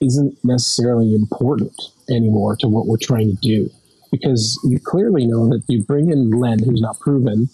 isn't 0.00 0.36
necessarily 0.44 1.14
important 1.14 1.72
anymore 2.10 2.56
to 2.56 2.68
what 2.68 2.86
we're 2.86 2.96
trying 3.00 3.36
to 3.36 3.36
do 3.40 3.70
because 4.10 4.58
you 4.64 4.78
clearly 4.78 5.26
know 5.26 5.48
that 5.48 5.62
you 5.68 5.82
bring 5.82 6.10
in 6.10 6.30
Len, 6.30 6.58
who's 6.58 6.80
not 6.80 6.98
proven, 7.00 7.48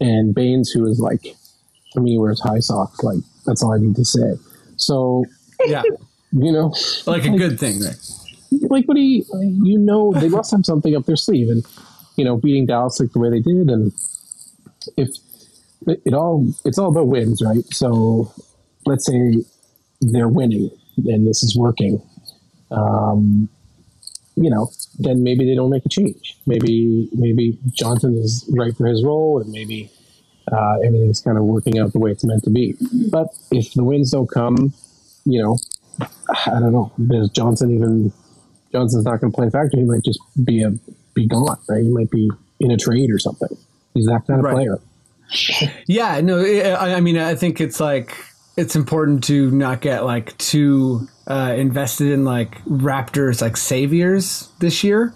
and 0.00 0.34
Baynes, 0.34 0.70
who 0.70 0.86
is 0.86 0.98
like, 0.98 1.36
for 1.92 2.00
me, 2.00 2.18
wears 2.18 2.40
high 2.40 2.58
socks. 2.58 3.02
Like 3.02 3.18
that's 3.46 3.62
all 3.62 3.72
I 3.72 3.78
need 3.78 3.96
to 3.96 4.04
say. 4.04 4.34
So 4.76 5.24
Yeah, 5.64 5.82
you 6.32 6.52
know, 6.52 6.74
like 7.06 7.24
a 7.24 7.36
good 7.36 7.58
thing, 7.60 7.80
right? 7.80 7.96
like 8.68 8.84
what 8.86 8.94
do 8.94 9.00
you 9.00 9.24
you 9.62 9.78
know 9.78 10.12
they 10.16 10.28
must 10.28 10.50
have 10.50 10.64
something 10.64 10.94
up 10.94 11.06
their 11.06 11.16
sleeve 11.16 11.48
and 11.48 11.64
you 12.16 12.24
know 12.24 12.36
beating 12.36 12.66
Dallas 12.66 13.00
like 13.00 13.12
the 13.12 13.18
way 13.18 13.30
they 13.30 13.40
did 13.40 13.70
and 13.70 13.92
if 14.96 15.08
it, 15.86 16.14
all 16.14 16.46
it's 16.64 16.78
all 16.78 16.90
about 16.90 17.06
wins 17.06 17.42
right 17.44 17.64
so 17.72 18.32
let's 18.86 19.06
say 19.06 19.36
they're 20.00 20.28
winning 20.28 20.70
and 21.04 21.26
this 21.26 21.42
is 21.42 21.56
working 21.56 22.02
um, 22.70 23.48
you 24.36 24.50
know 24.50 24.70
then 24.98 25.22
maybe 25.22 25.44
they 25.44 25.54
don't 25.54 25.70
make 25.70 25.84
a 25.84 25.88
change 25.88 26.36
maybe 26.46 27.08
maybe 27.12 27.58
Johnson 27.72 28.14
is 28.16 28.44
right 28.56 28.76
for 28.76 28.86
his 28.86 29.04
role 29.04 29.40
and 29.40 29.50
maybe 29.52 29.90
uh, 30.50 30.78
everything's 30.84 31.20
kind 31.20 31.38
of 31.38 31.44
working 31.44 31.78
out 31.78 31.92
the 31.92 31.98
way 31.98 32.10
it's 32.10 32.24
meant 32.24 32.42
to 32.44 32.50
be 32.50 32.74
but 33.10 33.28
if 33.50 33.72
the 33.74 33.84
wins 33.84 34.10
don't 34.10 34.28
come 34.30 34.72
you 35.24 35.42
know 35.42 35.56
I 36.46 36.58
don't 36.58 36.72
know. 36.72 36.92
Does 37.06 37.30
Johnson 37.30 37.70
even 37.74 38.12
Johnson's 38.72 39.04
not 39.04 39.20
going 39.20 39.32
to 39.32 39.36
play 39.36 39.50
factor? 39.50 39.76
He 39.76 39.84
might 39.84 40.02
just 40.04 40.20
be 40.42 40.62
a 40.62 40.72
be 41.14 41.26
gone, 41.26 41.58
right? 41.68 41.82
He 41.82 41.90
might 41.90 42.10
be 42.10 42.30
in 42.60 42.70
a 42.70 42.76
trade 42.76 43.10
or 43.10 43.18
something. 43.18 43.48
He's 43.94 44.06
that 44.06 44.22
kind 44.26 44.40
of 44.40 44.44
Right. 44.44 44.54
player. 44.54 44.78
Yeah, 45.86 46.20
no, 46.20 46.40
I 46.40 46.94
I 46.94 47.00
mean, 47.00 47.18
I 47.18 47.34
think 47.34 47.60
it's 47.60 47.80
like 47.80 48.16
it's 48.56 48.76
important 48.76 49.24
to 49.24 49.50
not 49.50 49.80
get 49.80 50.04
like 50.04 50.36
too 50.38 51.08
uh, 51.26 51.54
invested 51.56 52.10
in 52.10 52.24
like 52.24 52.62
Raptors 52.64 53.40
like 53.40 53.56
saviors 53.56 54.48
this 54.60 54.84
year, 54.84 55.14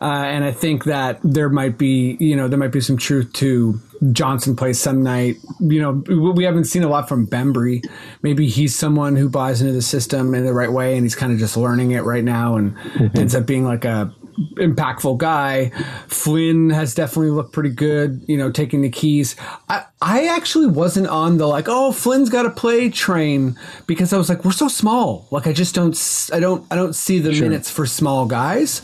uh, 0.00 0.04
and 0.04 0.44
I 0.44 0.52
think 0.52 0.84
that 0.84 1.20
there 1.22 1.48
might 1.48 1.78
be 1.78 2.16
you 2.20 2.36
know 2.36 2.48
there 2.48 2.58
might 2.58 2.72
be 2.72 2.80
some 2.80 2.96
truth 2.96 3.32
to 3.34 3.80
Johnson 4.12 4.56
plays 4.56 4.80
some 4.80 5.02
night. 5.02 5.36
You 5.60 5.80
know, 5.80 6.02
we 6.08 6.30
we 6.32 6.44
haven't 6.44 6.64
seen 6.64 6.82
a 6.82 6.88
lot 6.88 7.08
from 7.08 7.26
Bembry. 7.26 7.84
Maybe 8.22 8.48
he's 8.48 8.74
someone 8.74 9.16
who 9.16 9.28
buys 9.28 9.60
into 9.60 9.72
the 9.72 9.82
system 9.82 10.34
in 10.34 10.44
the 10.46 10.54
right 10.54 10.72
way, 10.72 10.94
and 10.94 11.04
he's 11.04 11.14
kind 11.14 11.32
of 11.32 11.38
just 11.38 11.56
learning 11.56 11.90
it 11.92 12.04
right 12.04 12.24
now, 12.24 12.56
and 12.56 12.76
ends 13.14 13.34
up 13.34 13.46
being 13.46 13.64
like 13.64 13.84
a 13.84 14.14
impactful 14.54 15.18
guy. 15.18 15.70
Flynn 16.06 16.70
has 16.70 16.94
definitely 16.94 17.30
looked 17.30 17.52
pretty 17.52 17.70
good, 17.70 18.22
you 18.26 18.36
know, 18.36 18.50
taking 18.50 18.82
the 18.82 18.88
keys. 18.88 19.36
I, 19.68 19.84
I 20.00 20.26
actually 20.26 20.66
wasn't 20.66 21.08
on 21.08 21.38
the 21.38 21.46
like, 21.46 21.66
oh, 21.68 21.92
Flynn's 21.92 22.30
got 22.30 22.44
to 22.44 22.50
play 22.50 22.88
train 22.90 23.58
because 23.86 24.12
I 24.12 24.18
was 24.18 24.28
like, 24.28 24.44
we're 24.44 24.52
so 24.52 24.68
small. 24.68 25.26
Like, 25.30 25.46
I 25.46 25.52
just 25.52 25.74
don't, 25.74 25.96
I 26.32 26.40
don't, 26.40 26.66
I 26.70 26.76
don't 26.76 26.94
see 26.94 27.18
the 27.18 27.32
minutes 27.32 27.70
for 27.70 27.86
small 27.86 28.26
guys. 28.26 28.82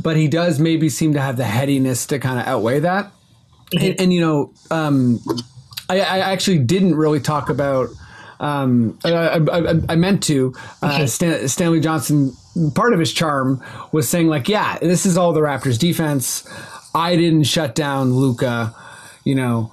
But 0.00 0.16
he 0.16 0.28
does 0.28 0.58
maybe 0.58 0.88
seem 0.88 1.14
to 1.14 1.20
have 1.20 1.36
the 1.36 1.44
headiness 1.44 2.06
to 2.06 2.18
kind 2.18 2.38
of 2.38 2.46
outweigh 2.46 2.80
that. 2.80 3.12
And, 3.72 4.00
and 4.00 4.12
you 4.12 4.20
know, 4.20 4.52
um, 4.70 5.20
I, 5.88 6.00
I 6.00 6.18
actually 6.18 6.58
didn't 6.58 6.94
really 6.94 7.20
talk 7.20 7.48
about. 7.48 7.88
Um, 8.42 8.98
I, 9.04 9.12
I, 9.12 9.36
I, 9.36 9.74
I 9.88 9.96
meant 9.96 10.22
to. 10.24 10.52
Uh, 10.82 11.06
Stan, 11.06 11.48
Stanley 11.48 11.80
Johnson, 11.80 12.36
part 12.74 12.92
of 12.92 12.98
his 12.98 13.12
charm 13.12 13.62
was 13.92 14.08
saying 14.08 14.26
like, 14.26 14.48
"Yeah, 14.48 14.78
this 14.78 15.06
is 15.06 15.16
all 15.16 15.32
the 15.32 15.40
Raptors' 15.40 15.78
defense. 15.78 16.46
I 16.94 17.16
didn't 17.16 17.44
shut 17.44 17.74
down 17.74 18.12
Luka. 18.12 18.74
You 19.24 19.36
know, 19.36 19.72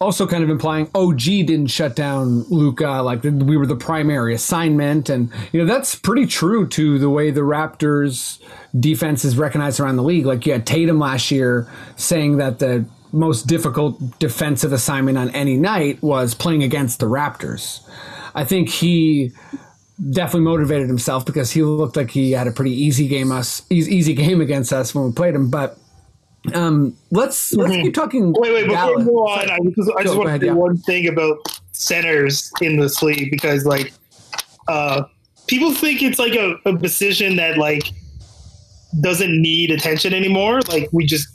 also 0.00 0.26
kind 0.26 0.44
of 0.44 0.50
implying 0.50 0.90
OG 0.94 1.22
didn't 1.22 1.68
shut 1.68 1.96
down 1.96 2.42
Luka, 2.50 3.02
like 3.02 3.22
we 3.24 3.56
were 3.56 3.66
the 3.66 3.76
primary 3.76 4.34
assignment, 4.34 5.08
and 5.08 5.32
you 5.52 5.60
know 5.60 5.66
that's 5.66 5.94
pretty 5.94 6.26
true 6.26 6.66
to 6.68 6.98
the 6.98 7.08
way 7.08 7.30
the 7.30 7.40
Raptors 7.40 8.38
defense 8.78 9.24
is 9.24 9.38
recognized 9.38 9.80
around 9.80 9.96
the 9.96 10.02
league. 10.02 10.26
Like 10.26 10.44
you 10.46 10.52
had 10.52 10.66
Tatum 10.66 10.98
last 10.98 11.30
year 11.30 11.70
saying 11.96 12.36
that 12.36 12.58
the 12.58 12.84
most 13.12 13.46
difficult 13.46 14.18
defensive 14.18 14.72
assignment 14.72 15.18
on 15.18 15.30
any 15.30 15.56
night 15.56 16.02
was 16.02 16.34
playing 16.34 16.62
against 16.62 17.00
the 17.00 17.06
Raptors. 17.06 17.80
I 18.34 18.44
think 18.44 18.68
he 18.68 19.32
definitely 20.10 20.40
motivated 20.40 20.88
himself 20.88 21.26
because 21.26 21.50
he 21.50 21.62
looked 21.62 21.96
like 21.96 22.10
he 22.10 22.32
had 22.32 22.46
a 22.46 22.52
pretty 22.52 22.72
easy 22.72 23.06
game 23.06 23.30
us 23.30 23.62
easy 23.70 24.14
game 24.14 24.40
against 24.40 24.72
us 24.72 24.94
when 24.94 25.04
we 25.04 25.12
played 25.12 25.34
him. 25.34 25.50
But 25.50 25.78
um, 26.54 26.96
let's 27.10 27.52
let's 27.52 27.74
keep 27.74 27.94
talking. 27.94 28.32
Wait, 28.38 28.52
wait, 28.52 28.68
before 28.68 28.96
we 28.96 29.04
go 29.04 29.26
on, 29.26 29.50
I 29.50 29.58
just, 29.76 29.90
I 29.98 30.02
just 30.02 30.16
want 30.16 30.28
ahead, 30.28 30.40
to 30.40 30.46
say 30.46 30.52
yeah. 30.52 30.56
one 30.56 30.76
thing 30.78 31.06
about 31.06 31.38
centers 31.72 32.50
in 32.60 32.78
this 32.78 33.02
league 33.02 33.30
because, 33.30 33.66
like, 33.66 33.92
uh, 34.68 35.02
people 35.48 35.72
think 35.74 36.02
it's 36.02 36.18
like 36.18 36.34
a, 36.34 36.56
a 36.64 36.76
position 36.76 37.36
that 37.36 37.58
like 37.58 37.92
doesn't 39.02 39.40
need 39.42 39.70
attention 39.70 40.14
anymore. 40.14 40.60
Like, 40.68 40.88
we 40.92 41.04
just 41.04 41.28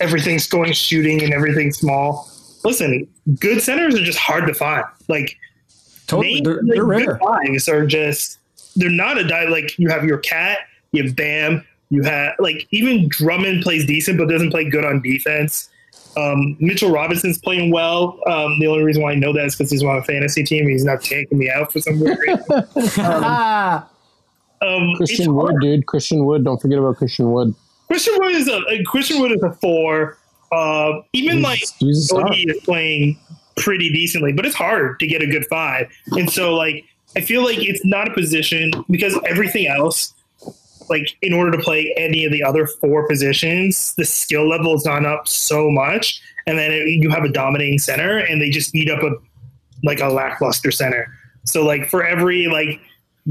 everything's 0.00 0.46
going 0.46 0.72
shooting 0.72 1.22
and 1.22 1.32
everything's 1.32 1.78
small. 1.78 2.28
Listen, 2.64 3.06
good 3.38 3.62
centers 3.62 3.94
are 3.94 4.04
just 4.04 4.18
hard 4.18 4.46
to 4.46 4.54
find. 4.54 4.84
Like, 5.08 5.36
Totally, 6.06 6.34
Nate, 6.34 6.44
they're, 6.44 6.54
like, 6.62 6.66
they're 6.66 6.84
good 6.84 7.06
rare. 7.06 7.18
fives 7.18 7.68
are 7.68 7.86
just 7.86 8.38
they're 8.76 8.90
not 8.90 9.18
a 9.18 9.24
die 9.26 9.44
like 9.44 9.78
you 9.78 9.88
have 9.90 10.04
your 10.04 10.18
KAT, 10.18 10.58
you 10.92 11.04
have 11.04 11.14
Bam, 11.14 11.64
you 11.90 12.02
have 12.02 12.34
like 12.38 12.66
even 12.70 13.08
Drummond 13.08 13.62
plays 13.62 13.86
decent 13.86 14.18
but 14.18 14.28
doesn't 14.28 14.50
play 14.50 14.68
good 14.68 14.84
on 14.84 15.02
defense. 15.02 15.68
Um, 16.16 16.56
Mitchell 16.58 16.90
Robinson's 16.90 17.38
playing 17.38 17.70
well. 17.70 18.18
Um, 18.26 18.58
the 18.58 18.66
only 18.66 18.82
reason 18.82 19.02
why 19.02 19.12
I 19.12 19.14
know 19.14 19.32
that 19.34 19.44
is 19.44 19.54
because 19.54 19.70
he's 19.70 19.84
on 19.84 19.96
a 19.98 20.02
fantasy 20.02 20.42
team. 20.42 20.66
He's 20.68 20.84
not 20.84 21.00
taking 21.02 21.38
me 21.38 21.50
out 21.50 21.72
for 21.72 21.80
some 21.80 22.00
weird 22.00 22.18
reason. 22.18 23.84
Um, 24.60 24.88
it's 24.90 24.96
Christian 24.98 25.34
hard. 25.34 25.52
Wood, 25.52 25.60
dude. 25.60 25.86
Christian 25.86 26.24
Wood. 26.24 26.44
Don't 26.44 26.60
forget 26.60 26.78
about 26.78 26.96
Christian 26.96 27.30
Wood. 27.30 27.54
Christian 27.88 28.14
Wood 28.18 28.34
is 28.34 28.48
a 28.48 28.84
Christian 28.84 29.20
Wood 29.20 29.32
is 29.32 29.42
a 29.42 29.52
four. 29.54 30.18
Uh, 30.52 31.00
even 31.12 31.42
like 31.42 31.62
He's 31.78 32.10
a. 32.10 32.14
Cody 32.14 32.44
is 32.48 32.60
playing 32.64 33.18
pretty 33.56 33.90
decently, 33.90 34.32
but 34.32 34.46
it's 34.46 34.54
hard 34.54 34.98
to 35.00 35.06
get 35.06 35.22
a 35.22 35.26
good 35.26 35.44
five. 35.46 35.88
And 36.12 36.30
so, 36.30 36.54
like, 36.54 36.84
I 37.16 37.20
feel 37.20 37.42
like 37.44 37.58
it's 37.58 37.84
not 37.84 38.08
a 38.08 38.14
position 38.14 38.70
because 38.90 39.18
everything 39.26 39.66
else, 39.66 40.14
like, 40.88 41.16
in 41.22 41.32
order 41.32 41.50
to 41.56 41.62
play 41.62 41.92
any 41.96 42.24
of 42.24 42.32
the 42.32 42.42
other 42.42 42.66
four 42.66 43.06
positions, 43.08 43.94
the 43.96 44.04
skill 44.04 44.48
level 44.48 44.72
has 44.72 44.84
gone 44.84 45.04
up 45.04 45.26
so 45.26 45.70
much. 45.70 46.20
And 46.46 46.58
then 46.58 46.70
it, 46.70 46.86
you 46.88 47.10
have 47.10 47.24
a 47.24 47.28
dominating 47.28 47.78
center, 47.78 48.18
and 48.18 48.40
they 48.40 48.48
just 48.50 48.74
eat 48.74 48.90
up 48.90 49.02
a 49.02 49.10
like 49.84 50.00
a 50.00 50.08
lackluster 50.08 50.70
center. 50.70 51.12
So, 51.44 51.64
like, 51.64 51.88
for 51.88 52.04
every 52.04 52.46
like 52.46 52.80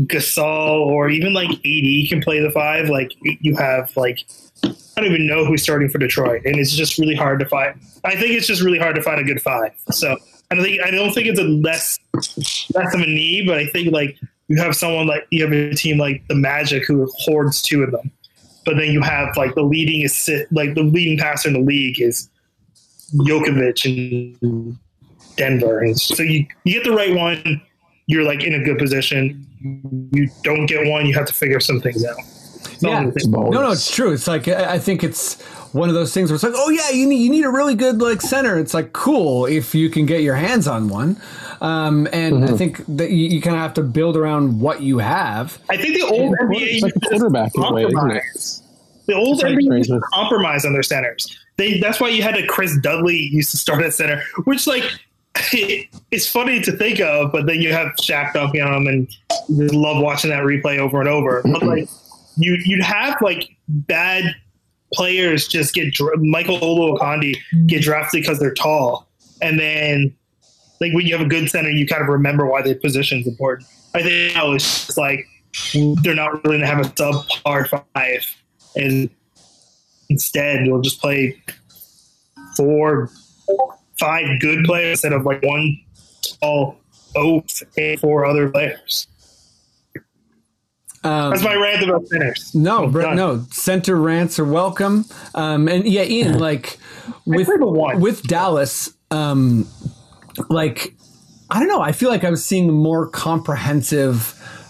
Gasol 0.05 0.79
or 0.85 1.09
even 1.09 1.33
like 1.33 1.49
AD 1.49 2.09
can 2.09 2.21
play 2.21 2.39
the 2.39 2.51
five, 2.51 2.89
like 2.89 3.13
you 3.23 3.55
have 3.55 3.95
like 3.97 4.19
I 4.63 5.01
don't 5.01 5.05
even 5.11 5.27
know 5.27 5.45
who's 5.45 5.63
starting 5.63 5.89
for 5.89 5.97
Detroit, 5.97 6.43
and 6.45 6.55
it's 6.55 6.75
just 6.75 6.97
really 6.97 7.15
hard 7.15 7.39
to 7.39 7.45
find. 7.45 7.79
I 8.03 8.15
think 8.15 8.33
it's 8.33 8.47
just 8.47 8.61
really 8.61 8.79
hard 8.79 8.95
to 8.95 9.01
find 9.01 9.19
a 9.19 9.23
good 9.23 9.41
five. 9.41 9.71
So 9.91 10.17
I 10.51 10.55
don't 10.55 10.63
think 10.63 10.81
I 10.83 10.91
don't 10.91 11.13
think 11.13 11.27
it's 11.27 11.39
a 11.39 11.43
less 11.43 11.99
less 12.13 12.93
of 12.93 13.01
a 13.01 13.05
need, 13.05 13.47
but 13.47 13.57
I 13.57 13.67
think 13.67 13.91
like 13.91 14.19
you 14.47 14.57
have 14.57 14.75
someone 14.75 15.07
like 15.07 15.25
you 15.31 15.43
have 15.43 15.51
a 15.51 15.73
team 15.73 15.97
like 15.97 16.27
the 16.27 16.35
Magic 16.35 16.85
who 16.85 17.11
hoards 17.19 17.61
two 17.61 17.83
of 17.83 17.91
them, 17.91 18.11
but 18.65 18.77
then 18.77 18.91
you 18.91 19.01
have 19.01 19.35
like 19.35 19.55
the 19.55 19.63
leading 19.63 20.05
assist, 20.05 20.51
like 20.51 20.75
the 20.75 20.83
leading 20.83 21.17
passer 21.17 21.49
in 21.49 21.53
the 21.53 21.59
league 21.59 21.99
is 21.99 22.29
Jokovic 23.15 23.85
and 23.85 24.77
Denver, 25.37 25.93
so 25.95 26.21
you 26.21 26.45
you 26.65 26.73
get 26.73 26.83
the 26.83 26.95
right 26.95 27.15
one, 27.15 27.61
you're 28.05 28.23
like 28.23 28.43
in 28.43 28.53
a 28.53 28.63
good 28.63 28.77
position. 28.77 29.46
You 29.59 30.29
don't 30.43 30.65
get 30.65 30.87
one, 30.87 31.05
you 31.05 31.13
have 31.15 31.27
to 31.27 31.33
figure 31.33 31.59
some 31.59 31.81
things 31.81 32.05
out. 32.05 32.17
Yeah. 32.79 33.09
No, 33.25 33.49
no, 33.49 33.71
it's 33.71 33.93
true. 33.93 34.11
It's 34.11 34.27
like 34.27 34.47
I 34.47 34.73
I 34.73 34.79
think 34.79 35.03
it's 35.03 35.41
one 35.73 35.89
of 35.89 35.95
those 35.95 36.13
things 36.13 36.29
where 36.29 36.35
it's 36.35 36.43
like, 36.43 36.53
oh 36.55 36.69
yeah, 36.69 36.89
you 36.91 37.07
need 37.07 37.23
you 37.23 37.29
need 37.29 37.45
a 37.45 37.49
really 37.49 37.75
good 37.75 38.01
like 38.01 38.21
center. 38.21 38.57
It's 38.57 38.73
like 38.73 38.93
cool 38.93 39.45
if 39.45 39.73
you 39.73 39.89
can 39.89 40.05
get 40.05 40.21
your 40.21 40.35
hands 40.35 40.67
on 40.67 40.89
one. 40.89 41.19
Um, 41.61 42.07
and 42.13 42.45
I 42.45 42.55
think 42.55 42.83
that 42.87 43.09
you, 43.09 43.29
you 43.29 43.41
kind 43.41 43.55
of 43.55 43.61
have 43.61 43.73
to 43.75 43.83
build 43.83 44.15
around 44.15 44.59
what 44.59 44.81
you 44.81 44.99
have. 44.99 45.59
I 45.69 45.77
think 45.77 45.95
the 45.95 46.03
old 46.03 46.35
Yeah, 46.39 46.47
NBA 46.47 46.61
it's 46.61 46.83
like 46.83 46.95
a 46.95 46.99
used 46.99 47.03
to 47.03 47.09
quarterback 47.09 47.51
in 47.55 47.63
a 47.63 47.73
way, 47.73 47.85
isn't 47.85 48.11
it? 48.11 48.23
The 49.07 49.15
old 49.15 49.39
Sorry, 49.39 49.55
NBA 49.55 49.77
used 49.77 49.89
to 49.89 50.01
compromise 50.13 50.65
on 50.65 50.73
their 50.73 50.83
centers. 50.83 51.39
They 51.57 51.79
that's 51.79 51.99
why 51.99 52.09
you 52.09 52.21
had 52.21 52.37
a 52.37 52.45
Chris 52.45 52.77
Dudley 52.77 53.17
used 53.17 53.51
to 53.51 53.57
start 53.57 53.83
at 53.83 53.93
center, 53.93 54.21
which 54.43 54.67
like 54.67 54.83
it's 56.11 56.27
funny 56.27 56.61
to 56.61 56.71
think 56.71 56.99
of, 56.99 57.31
but 57.31 57.45
then 57.45 57.61
you 57.61 57.71
have 57.71 57.87
Shaq 58.01 58.33
dunking 58.33 58.61
on 58.61 58.73
him, 58.73 58.87
and 58.87 59.09
just 59.57 59.73
love 59.73 60.01
watching 60.01 60.29
that 60.29 60.43
replay 60.43 60.77
over 60.77 60.99
and 60.99 61.09
over. 61.09 61.41
But 61.43 61.63
like 61.63 61.89
you 62.37 62.57
you'd 62.65 62.83
have 62.83 63.21
like 63.21 63.49
bad 63.67 64.35
players 64.93 65.47
just 65.47 65.73
get 65.73 65.93
dra- 65.93 66.17
Michael 66.17 66.59
Olowokandi 66.59 67.35
get 67.67 67.81
drafted 67.81 68.21
because 68.21 68.39
they're 68.39 68.53
tall, 68.53 69.07
and 69.41 69.59
then 69.59 70.15
like 70.79 70.93
when 70.93 71.05
you 71.05 71.17
have 71.17 71.25
a 71.25 71.29
good 71.29 71.49
center, 71.49 71.69
you 71.69 71.87
kind 71.87 72.01
of 72.01 72.07
remember 72.07 72.45
why 72.45 72.61
the 72.61 72.75
position 72.75 73.19
is 73.19 73.27
important. 73.27 73.67
I 73.93 74.03
think 74.03 74.35
now 74.35 74.53
it's 74.53 74.85
just 74.85 74.97
like 74.97 75.25
they're 76.03 76.15
not 76.15 76.43
really 76.43 76.59
gonna 76.59 76.67
have 76.67 76.79
a 76.79 76.89
subpar 76.89 77.67
five, 77.67 78.35
and 78.75 79.09
instead 80.09 80.65
you'll 80.65 80.81
just 80.81 81.01
play 81.01 81.41
four, 82.55 83.09
five 83.99 84.39
good 84.39 84.65
players 84.65 85.03
instead 85.03 85.13
of 85.13 85.25
like 85.25 85.43
one 85.43 85.79
tall 86.41 86.77
oaf 87.15 87.63
and 87.77 87.99
four 87.99 88.25
other 88.25 88.49
players. 88.49 89.07
Um, 91.03 91.31
That's 91.31 91.43
my 91.43 91.55
rant 91.55 91.83
about 91.83 92.07
centers. 92.07 92.53
No, 92.53 92.85
I'm 92.85 92.91
done. 92.91 93.15
no. 93.15 93.45
Center 93.51 93.95
rants 93.95 94.39
are 94.39 94.45
welcome. 94.45 95.05
Um, 95.35 95.67
and 95.67 95.87
yeah, 95.87 96.03
Ian, 96.03 96.39
like 96.39 96.77
with 97.25 97.47
with 97.49 98.23
Dallas, 98.23 98.93
um, 99.11 99.67
like 100.49 100.95
I 101.49 101.59
don't 101.59 101.69
know. 101.69 101.81
I 101.81 101.91
feel 101.91 102.09
like 102.09 102.23
I 102.23 102.29
was 102.29 102.43
seeing 102.43 102.71
more 102.71 103.07
comprehensive, 103.07 104.21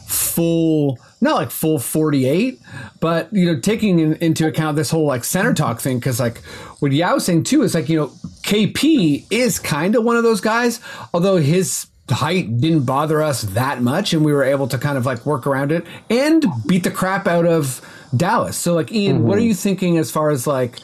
full, 0.07 0.99
not 1.21 1.35
like 1.35 1.49
full 1.49 1.79
forty 1.79 2.27
eight, 2.27 2.59
but 2.99 3.33
you 3.33 3.45
know, 3.51 3.59
taking 3.59 3.99
in, 3.99 4.13
into 4.15 4.45
account 4.47 4.75
this 4.75 4.91
whole 4.91 5.07
like 5.07 5.23
center 5.23 5.53
talk 5.53 5.79
thing. 5.79 5.97
Because 5.97 6.19
like 6.19 6.39
what 6.79 6.91
Yao 6.91 7.15
was 7.15 7.25
saying 7.25 7.43
too 7.43 7.63
is 7.63 7.73
like 7.73 7.89
you 7.89 7.97
know, 7.97 8.11
KP 8.47 9.25
is 9.29 9.59
kind 9.59 9.95
of 9.95 10.05
one 10.05 10.15
of 10.15 10.23
those 10.23 10.39
guys, 10.39 10.79
although 11.13 11.35
his 11.35 11.87
height 12.09 12.61
didn't 12.61 12.85
bother 12.85 13.21
us 13.21 13.41
that 13.41 13.81
much 13.81 14.13
and 14.13 14.23
we 14.23 14.31
were 14.31 14.43
able 14.43 14.67
to 14.69 14.77
kind 14.77 14.97
of 14.97 15.05
like 15.05 15.25
work 15.25 15.45
around 15.45 15.73
it 15.73 15.85
and 16.09 16.45
beat 16.65 16.83
the 16.83 16.91
crap 16.91 17.27
out 17.27 17.45
of 17.45 17.81
Dallas. 18.15 18.55
So 18.55 18.73
like 18.73 18.91
Ian, 18.93 19.23
what 19.23 19.37
are 19.37 19.41
you 19.41 19.53
thinking 19.53 19.97
as 19.97 20.09
far 20.09 20.29
as 20.29 20.47
like 20.47 20.79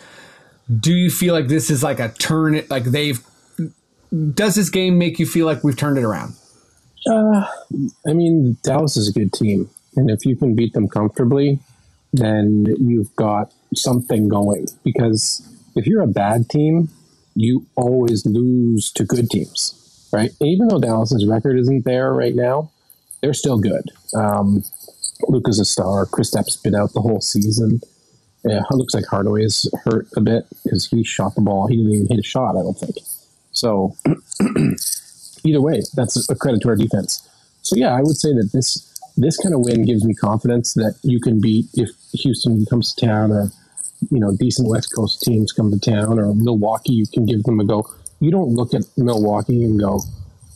do 0.79 0.93
you 0.93 1.09
feel 1.09 1.33
like 1.33 1.47
this 1.47 1.69
is 1.69 1.83
like 1.83 1.99
a 1.99 2.09
turn 2.09 2.55
it 2.55 2.69
like 2.69 2.83
they've 2.83 3.25
does 4.33 4.55
this 4.55 4.69
game 4.69 4.97
make 4.97 5.17
you 5.17 5.25
feel 5.25 5.45
like 5.45 5.63
we've 5.63 5.77
turned 5.77 5.97
it 5.97 6.03
around? 6.03 6.35
Uh, 7.07 7.45
I 8.07 8.13
mean, 8.13 8.57
Dallas 8.63 8.95
is 8.95 9.09
a 9.09 9.11
good 9.11 9.33
team, 9.33 9.69
and 9.95 10.09
if 10.09 10.25
you 10.25 10.35
can 10.35 10.55
beat 10.55 10.73
them 10.73 10.87
comfortably, 10.87 11.59
then 12.13 12.65
you've 12.79 13.13
got 13.15 13.51
something 13.73 14.27
going. 14.29 14.67
Because 14.83 15.41
if 15.75 15.87
you're 15.87 16.03
a 16.03 16.07
bad 16.07 16.47
team, 16.47 16.89
you 17.35 17.65
always 17.75 18.25
lose 18.25 18.91
to 18.93 19.03
good 19.03 19.29
teams, 19.29 20.09
right? 20.11 20.31
Even 20.41 20.67
though 20.67 20.79
Dallas's 20.79 21.25
record 21.25 21.57
isn't 21.59 21.85
there 21.85 22.13
right 22.13 22.35
now, 22.35 22.71
they're 23.21 23.33
still 23.33 23.57
good. 23.57 23.89
Um, 24.15 24.63
Luka's 25.27 25.59
a 25.59 25.65
star. 25.65 26.05
Kristaps' 26.05 26.61
been 26.61 26.75
out 26.75 26.93
the 26.93 27.01
whole 27.01 27.21
season. 27.21 27.81
Yeah, 28.43 28.61
it 28.69 28.75
looks 28.75 28.93
like 28.93 29.05
Hardaway's 29.05 29.69
hurt 29.85 30.07
a 30.17 30.21
bit 30.21 30.45
because 30.63 30.87
he 30.87 31.03
shot 31.03 31.35
the 31.35 31.41
ball. 31.41 31.67
He 31.67 31.77
didn't 31.77 31.93
even 31.93 32.07
hit 32.07 32.19
a 32.19 32.23
shot, 32.23 32.57
I 32.57 32.61
don't 32.61 32.77
think. 32.77 32.97
So 33.53 33.95
either 35.45 35.61
way, 35.61 35.81
that's 35.95 36.29
a 36.29 36.35
credit 36.35 36.61
to 36.61 36.69
our 36.69 36.75
defense. 36.75 37.27
So 37.61 37.77
yeah, 37.77 37.95
I 37.95 38.01
would 38.01 38.17
say 38.17 38.33
that 38.33 38.49
this 38.51 38.89
this 39.15 39.37
kind 39.37 39.53
of 39.53 39.61
win 39.61 39.85
gives 39.85 40.03
me 40.03 40.13
confidence 40.13 40.73
that 40.73 40.95
you 41.03 41.19
can 41.19 41.39
beat 41.39 41.67
if 41.75 41.89
Houston 42.13 42.65
comes 42.65 42.93
to 42.93 43.05
town 43.05 43.31
or 43.31 43.51
you 44.11 44.19
know 44.19 44.35
decent 44.37 44.67
West 44.69 44.93
Coast 44.95 45.21
teams 45.21 45.51
come 45.51 45.71
to 45.71 45.79
town 45.79 46.19
or 46.19 46.33
Milwaukee, 46.33 46.93
you 46.93 47.05
can 47.13 47.25
give 47.25 47.43
them 47.43 47.59
a 47.59 47.65
go. 47.65 47.83
You 48.19 48.31
don't 48.31 48.53
look 48.53 48.73
at 48.73 48.83
Milwaukee 48.97 49.63
and 49.63 49.79
go, 49.79 50.01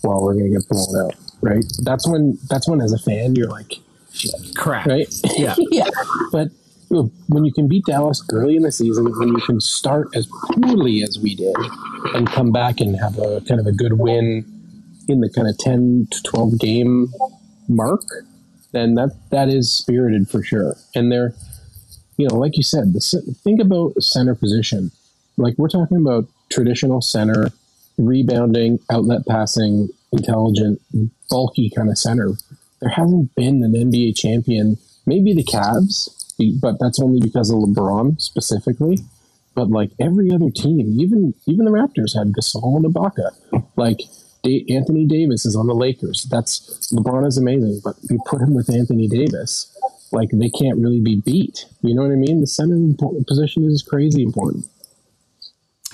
"Well, 0.03 0.21
we're 0.23 0.33
going 0.33 0.51
to 0.51 0.57
get 0.59 0.67
blown 0.69 1.05
out," 1.05 1.15
right? 1.41 1.63
That's 1.83 2.07
when 2.07 2.37
that's 2.49 2.67
when 2.67 2.81
as 2.81 2.93
a 2.93 2.97
fan 2.99 3.35
you're 3.35 3.49
like, 3.49 3.73
"Shit," 4.13 4.31
Crap. 4.55 4.85
right? 4.87 5.07
Yeah. 5.37 5.55
yeah. 5.71 5.89
But 6.31 6.49
you 6.89 6.95
know, 6.97 7.11
when 7.27 7.43
you 7.43 7.51
can 7.51 7.67
beat 7.67 7.85
Dallas 7.85 8.23
early 8.31 8.55
in 8.55 8.63
the 8.63 8.71
season, 8.71 9.05
when 9.19 9.29
you 9.29 9.41
can 9.45 9.59
start 9.59 10.07
as 10.15 10.27
poorly 10.53 11.03
as 11.03 11.19
we 11.21 11.35
did 11.35 11.55
and 12.13 12.27
come 12.27 12.51
back 12.53 12.79
and 12.79 12.97
have 12.97 13.17
a 13.19 13.41
kind 13.41 13.59
of 13.59 13.67
a 13.67 13.73
good 13.73 13.93
win 13.93 14.45
in 15.09 15.19
the 15.19 15.29
kind 15.29 15.47
of 15.47 15.57
10 15.57 16.07
to 16.11 16.23
12 16.23 16.59
game 16.59 17.07
mark, 17.67 18.03
then 18.71 18.95
that 18.95 19.11
that 19.31 19.49
is 19.49 19.69
spirited 19.69 20.29
for 20.29 20.41
sure. 20.43 20.77
And 20.95 21.11
they're, 21.11 21.33
you 22.17 22.27
know, 22.27 22.35
like 22.35 22.57
you 22.57 22.63
said, 22.63 22.93
the, 22.93 23.35
think 23.43 23.61
about 23.61 24.01
center 24.01 24.35
position. 24.35 24.91
Like 25.37 25.55
we're 25.57 25.69
talking 25.69 25.97
about 25.97 26.27
traditional 26.49 27.01
center 27.01 27.51
rebounding, 27.97 28.79
outlet 28.91 29.25
passing, 29.27 29.89
intelligent, 30.11 30.81
bulky 31.29 31.71
kind 31.75 31.89
of 31.89 31.97
center. 31.97 32.31
There 32.79 32.89
hasn't 32.89 33.33
been 33.35 33.63
an 33.63 33.73
NBA 33.73 34.15
champion. 34.15 34.77
Maybe 35.05 35.33
the 35.33 35.43
Cavs, 35.43 36.09
but 36.61 36.79
that's 36.79 36.99
only 36.99 37.19
because 37.19 37.49
of 37.49 37.57
LeBron 37.57 38.21
specifically. 38.21 38.99
But 39.55 39.69
like 39.69 39.89
every 39.99 40.31
other 40.31 40.51
team, 40.51 40.99
even 40.99 41.33
even 41.47 41.65
the 41.65 41.71
Raptors 41.71 42.15
had 42.15 42.33
Gasol 42.33 42.77
and 42.77 42.85
Ibaka. 42.85 43.31
Like 43.75 44.01
Da- 44.43 44.65
Anthony 44.69 45.05
Davis 45.05 45.45
is 45.45 45.55
on 45.55 45.65
the 45.65 45.73
Lakers. 45.73 46.27
That's 46.29 46.91
LeBron 46.93 47.25
is 47.25 47.37
amazing, 47.39 47.81
but 47.83 47.95
you 48.03 48.19
put 48.27 48.41
him 48.41 48.53
with 48.53 48.69
Anthony 48.69 49.07
Davis, 49.07 49.75
like 50.11 50.29
they 50.31 50.49
can't 50.49 50.77
really 50.79 51.01
be 51.01 51.21
beat. 51.23 51.65
You 51.81 51.93
know 51.93 52.03
what 52.03 52.11
I 52.11 52.15
mean? 52.15 52.41
The 52.41 52.47
center 52.47 52.77
position 53.27 53.65
is 53.65 53.83
crazy 53.83 54.23
important. 54.23 54.65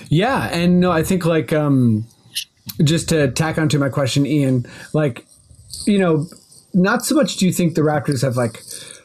Yeah, 0.10 0.50
and 0.52 0.80
no, 0.80 0.92
I 0.92 1.04
think 1.04 1.26
like 1.26 1.54
um, 1.54 2.06
just 2.84 3.10
to 3.10 3.32
tack 3.32 3.58
onto 3.58 3.78
my 3.78 3.90
question, 3.90 4.26
Ian, 4.26 4.66
like 4.94 5.26
you 5.86 6.00
know, 6.00 6.28
not 6.74 7.06
so 7.06 7.16
much 7.16 7.38
do 7.38 7.46
you 7.46 7.52
think 7.52 7.76
the 7.76 7.82
Raptors 7.82 8.22
have 8.22 8.36
like 8.36 8.62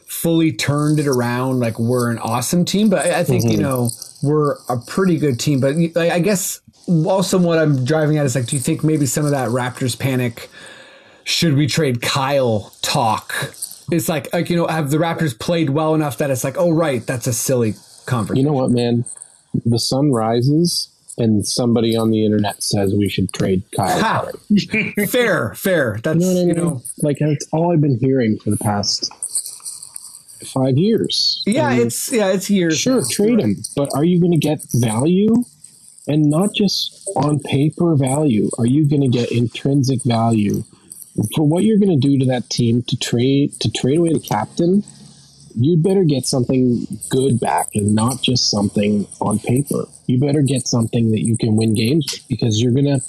fully 0.07 0.51
turned 0.51 0.99
it 0.99 1.07
around, 1.07 1.59
like 1.59 1.79
we're 1.79 2.09
an 2.11 2.17
awesome 2.19 2.65
team, 2.65 2.89
but 2.89 3.05
I, 3.05 3.19
I 3.19 3.23
think 3.23 3.45
you 3.45 3.57
know 3.57 3.89
we're 4.23 4.55
a 4.67 4.77
pretty 4.87 5.17
good 5.17 5.39
team. 5.39 5.59
But 5.59 5.75
like, 5.95 6.11
I 6.11 6.19
guess 6.19 6.61
also 6.87 7.37
what 7.37 7.59
I'm 7.59 7.85
driving 7.85 8.17
at 8.17 8.25
is 8.25 8.35
like, 8.35 8.47
do 8.47 8.55
you 8.55 8.61
think 8.61 8.83
maybe 8.83 9.05
some 9.05 9.25
of 9.25 9.31
that 9.31 9.49
Raptors 9.49 9.97
panic? 9.97 10.49
Should 11.23 11.53
we 11.53 11.67
trade 11.67 12.01
Kyle 12.01 12.73
talk? 12.81 13.53
It's 13.91 14.09
like 14.09 14.31
like 14.33 14.49
you 14.49 14.55
know, 14.55 14.67
have 14.67 14.91
the 14.91 14.97
Raptors 14.97 15.37
played 15.37 15.69
well 15.71 15.95
enough 15.95 16.17
that 16.19 16.29
it's 16.31 16.43
like, 16.43 16.57
oh 16.57 16.71
right, 16.71 17.05
that's 17.05 17.27
a 17.27 17.33
silly 17.33 17.73
conversation. 18.05 18.37
You 18.37 18.43
know 18.43 18.53
what, 18.53 18.71
man? 18.71 19.05
The 19.65 19.79
sun 19.79 20.11
rises 20.11 20.89
and 21.17 21.45
somebody 21.45 21.95
on 21.97 22.11
the 22.11 22.23
internet 22.25 22.63
says 22.63 22.93
we 22.95 23.09
should 23.09 23.31
trade 23.33 23.63
Kyle. 23.75 23.99
Lowry. 24.01 24.93
fair, 25.07 25.53
fair. 25.55 25.99
That's 26.03 26.23
You 26.23 26.33
know 26.33 26.39
I 26.39 26.43
you 26.45 26.53
know. 26.53 26.81
like 27.01 27.17
that's 27.19 27.47
all 27.51 27.73
I've 27.73 27.81
been 27.81 27.97
hearing 27.99 28.37
for 28.39 28.51
the 28.51 28.57
past 28.57 29.11
five 30.45 30.77
years. 30.77 31.43
Yeah, 31.45 31.69
And 31.71 31.81
it's 31.81 32.11
yeah, 32.11 32.27
it's 32.31 32.49
years. 32.49 32.79
sure 32.79 33.03
trade 33.09 33.39
him, 33.39 33.57
but 33.75 33.89
are 33.95 34.03
you 34.03 34.19
going 34.19 34.31
to 34.31 34.37
get 34.37 34.59
value? 34.75 35.43
And 36.07 36.29
not 36.31 36.55
just 36.55 37.07
on 37.15 37.39
paper 37.39 37.95
value. 37.95 38.49
Are 38.57 38.65
you 38.65 38.89
going 38.89 39.01
to 39.01 39.09
get 39.15 39.31
intrinsic 39.31 40.03
value 40.03 40.63
for 41.35 41.47
what 41.47 41.63
you're 41.63 41.79
going 41.79 41.99
to 41.99 42.07
do 42.07 42.17
to 42.19 42.25
that 42.25 42.49
team 42.49 42.83
to 42.83 42.97
trade 42.97 43.59
to 43.61 43.71
trade 43.71 43.99
away 43.99 44.13
the 44.13 44.19
captain? 44.19 44.83
You'd 45.55 45.83
better 45.83 46.03
get 46.03 46.25
something 46.25 46.85
good 47.09 47.39
back 47.39 47.69
and 47.73 47.95
not 47.95 48.21
just 48.21 48.51
something 48.51 49.07
on 49.19 49.39
paper. 49.39 49.85
You 50.05 50.19
better 50.19 50.41
get 50.41 50.67
something 50.67 51.11
that 51.11 51.21
you 51.21 51.37
can 51.37 51.55
win 51.55 51.73
games 51.73 52.05
with 52.11 52.27
because 52.27 52.61
you're 52.61 52.73
gonna 52.73 52.99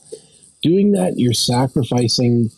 doing 0.63 0.93
that. 0.93 1.19
You're 1.19 1.35
sacrificing. 1.35 2.51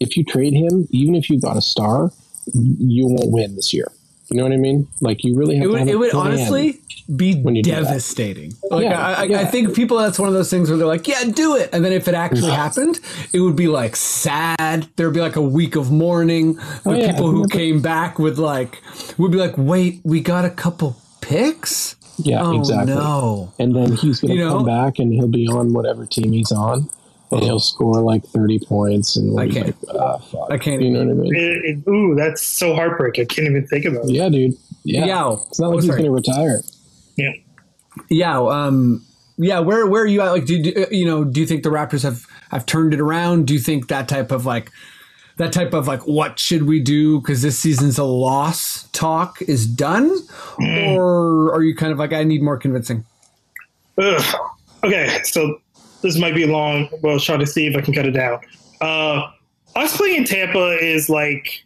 If 0.00 0.16
you 0.16 0.24
trade 0.24 0.52
him, 0.52 0.88
even 0.90 1.14
if 1.14 1.30
you 1.30 1.40
got 1.40 1.56
a 1.56 1.62
star, 1.62 2.10
you 2.52 3.06
won't 3.06 3.30
win 3.30 3.54
this 3.54 3.72
year. 3.72 3.86
You 4.30 4.36
know 4.36 4.44
what 4.44 4.52
I 4.52 4.56
mean? 4.56 4.88
Like 5.00 5.24
you 5.24 5.36
really 5.36 5.56
have 5.56 5.64
It 5.64 5.66
to 5.66 5.72
would, 5.72 5.78
have 5.80 5.88
it 5.88 5.98
would 5.98 6.14
honestly 6.14 6.80
be 7.14 7.34
devastating. 7.62 8.52
Like 8.70 8.84
Yeah, 8.84 9.00
I, 9.06 9.12
I, 9.24 9.40
I 9.40 9.44
think 9.44 9.74
people 9.74 9.98
that's 9.98 10.18
one 10.18 10.28
of 10.28 10.34
those 10.34 10.48
things 10.50 10.68
where 10.70 10.78
they're 10.78 10.86
like, 10.86 11.06
"Yeah, 11.06 11.24
do 11.24 11.56
it," 11.56 11.70
and 11.72 11.84
then 11.84 11.92
if 11.92 12.08
it 12.08 12.14
actually 12.14 12.52
happened, 12.52 13.00
it 13.32 13.40
would 13.40 13.56
be 13.56 13.68
like 13.68 13.96
sad. 13.96 14.88
There'd 14.96 15.12
be 15.12 15.20
like 15.20 15.36
a 15.36 15.42
week 15.42 15.76
of 15.76 15.90
mourning. 15.90 16.58
Oh, 16.86 16.92
yeah, 16.92 17.10
people 17.10 17.30
who 17.30 17.46
came 17.48 17.82
back 17.82 18.18
with 18.18 18.38
like 18.38 18.80
would 19.18 19.32
be 19.32 19.38
like, 19.38 19.58
"Wait, 19.58 20.00
we 20.04 20.20
got 20.20 20.44
a 20.44 20.50
couple 20.50 20.96
picks." 21.20 21.96
Yeah, 22.18 22.42
oh, 22.42 22.58
exactly. 22.58 22.94
No. 22.94 23.52
And 23.58 23.74
then 23.74 23.92
he's 23.92 24.20
going 24.20 24.30
to 24.32 24.36
You 24.38 24.44
know? 24.44 24.56
come 24.58 24.66
back 24.66 24.98
and 24.98 25.12
he'll 25.12 25.28
be 25.28 25.48
on 25.48 25.72
whatever 25.72 26.06
team 26.06 26.32
he's 26.32 26.52
on, 26.52 26.88
and 27.32 27.42
he'll 27.42 27.58
score 27.58 28.00
like 28.00 28.24
thirty 28.24 28.58
points. 28.58 29.16
And 29.16 29.38
I 29.38 29.46
we're 29.46 29.52
can't. 29.52 29.88
Like, 29.88 29.96
ah, 29.96 30.18
fuck. 30.18 30.50
I 30.50 30.58
can't 30.58 30.82
You 30.82 30.90
know 30.90 31.04
what 31.04 31.10
I 31.10 31.14
mean? 31.14 31.34
It, 31.34 31.64
it, 31.64 31.90
ooh, 31.90 32.14
that's 32.14 32.42
so 32.42 32.74
heartbreaking. 32.74 33.22
I 33.22 33.26
can't 33.26 33.48
even 33.48 33.66
think 33.66 33.84
about 33.84 34.04
it. 34.04 34.10
Yeah, 34.10 34.28
dude. 34.28 34.54
Yeah. 34.84 35.06
Yeah. 35.06 35.36
It's 35.48 35.60
not 35.60 35.68
like 35.68 35.78
Oh, 35.78 35.80
he's 35.80 35.90
going 35.90 36.04
to 36.04 36.10
retire. 36.10 36.60
Yeah. 37.16 37.32
Yeah, 38.08 38.40
um, 38.40 39.04
yeah. 39.36 39.58
Where 39.58 39.86
where 39.86 40.02
are 40.02 40.06
you 40.06 40.20
at? 40.22 40.30
Like, 40.30 40.46
do 40.46 40.56
you, 40.56 40.86
you 40.90 41.06
know? 41.06 41.24
Do 41.24 41.40
you 41.40 41.46
think 41.46 41.62
the 41.62 41.68
Raptors 41.68 42.02
have 42.02 42.26
have 42.50 42.64
turned 42.64 42.94
it 42.94 43.00
around? 43.00 43.46
Do 43.46 43.54
you 43.54 43.60
think 43.60 43.88
that 43.88 44.08
type 44.08 44.30
of 44.32 44.46
like 44.46 44.70
that 45.36 45.52
type 45.52 45.74
of 45.74 45.86
like 45.88 46.06
what 46.06 46.38
should 46.38 46.64
we 46.64 46.80
do 46.80 47.20
because 47.20 47.42
this 47.42 47.58
season's 47.58 47.98
a 47.98 48.04
loss 48.04 48.88
talk 48.92 49.42
is 49.42 49.66
done, 49.66 50.10
or 50.58 51.54
are 51.54 51.62
you 51.62 51.74
kind 51.76 51.92
of 51.92 51.98
like 51.98 52.12
I 52.12 52.24
need 52.24 52.42
more 52.42 52.56
convincing? 52.56 53.04
Ugh. 53.98 54.36
Okay, 54.84 55.20
so 55.22 55.60
this 56.02 56.18
might 56.18 56.34
be 56.34 56.46
long. 56.46 56.88
Well, 57.02 57.18
try 57.18 57.36
to 57.36 57.46
see 57.46 57.66
if 57.66 57.76
I 57.76 57.80
can 57.80 57.94
cut 57.94 58.06
it 58.06 58.12
down. 58.12 58.40
Uh, 58.80 59.30
us 59.76 59.96
playing 59.96 60.16
in 60.18 60.24
Tampa 60.24 60.78
is 60.80 61.08
like 61.08 61.64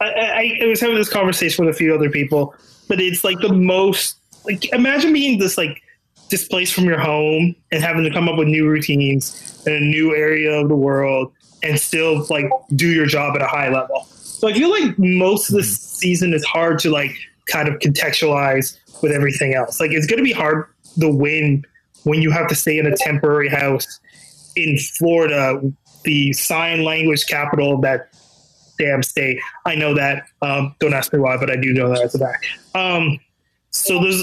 I, 0.00 0.06
I, 0.06 0.58
I 0.62 0.66
was 0.66 0.80
having 0.80 0.96
this 0.96 1.08
conversation 1.08 1.64
with 1.64 1.74
a 1.74 1.78
few 1.78 1.94
other 1.94 2.10
people, 2.10 2.54
but 2.88 3.00
it's 3.00 3.24
like 3.24 3.38
the 3.40 3.52
most 3.52 4.16
like 4.44 4.72
imagine 4.72 5.12
being 5.12 5.38
this 5.38 5.58
like 5.58 5.82
displaced 6.28 6.74
from 6.74 6.84
your 6.84 6.98
home 6.98 7.54
and 7.72 7.82
having 7.82 8.04
to 8.04 8.10
come 8.10 8.28
up 8.28 8.36
with 8.36 8.48
new 8.48 8.68
routines 8.68 9.62
in 9.66 9.72
a 9.72 9.80
new 9.80 10.14
area 10.14 10.52
of 10.52 10.68
the 10.68 10.74
world 10.74 11.32
and 11.62 11.78
still 11.78 12.26
like 12.30 12.48
do 12.74 12.88
your 12.88 13.06
job 13.06 13.34
at 13.36 13.42
a 13.42 13.46
high 13.46 13.68
level. 13.68 14.04
So 14.04 14.48
I 14.48 14.52
feel 14.52 14.70
like 14.70 14.98
most 14.98 15.48
of 15.48 15.56
this 15.56 15.78
season 15.78 16.34
is 16.34 16.44
hard 16.44 16.78
to 16.80 16.90
like 16.90 17.16
kind 17.46 17.68
of 17.68 17.78
contextualize 17.78 18.78
with 19.02 19.12
everything 19.12 19.54
else. 19.54 19.80
Like 19.80 19.92
it's 19.92 20.06
going 20.06 20.18
to 20.18 20.24
be 20.24 20.32
hard 20.32 20.66
to 21.00 21.08
win 21.08 21.64
when 22.06 22.22
you 22.22 22.30
have 22.30 22.46
to 22.48 22.54
stay 22.54 22.78
in 22.78 22.86
a 22.86 22.96
temporary 22.96 23.48
house 23.48 24.00
in 24.54 24.78
Florida, 24.78 25.60
the 26.04 26.32
sign 26.32 26.84
language 26.84 27.26
capital 27.26 27.74
of 27.74 27.82
that 27.82 28.08
damn 28.78 29.02
state. 29.02 29.38
I 29.64 29.74
know 29.74 29.92
that. 29.94 30.26
Um, 30.40 30.74
don't 30.78 30.94
ask 30.94 31.12
me 31.12 31.18
why, 31.18 31.36
but 31.36 31.50
I 31.50 31.56
do 31.56 31.72
know 31.72 31.88
that 31.88 32.02
as 32.02 32.14
a 32.14 32.18
fact. 32.18 32.46
Um, 32.74 33.18
so 33.70 34.00
there's, 34.00 34.22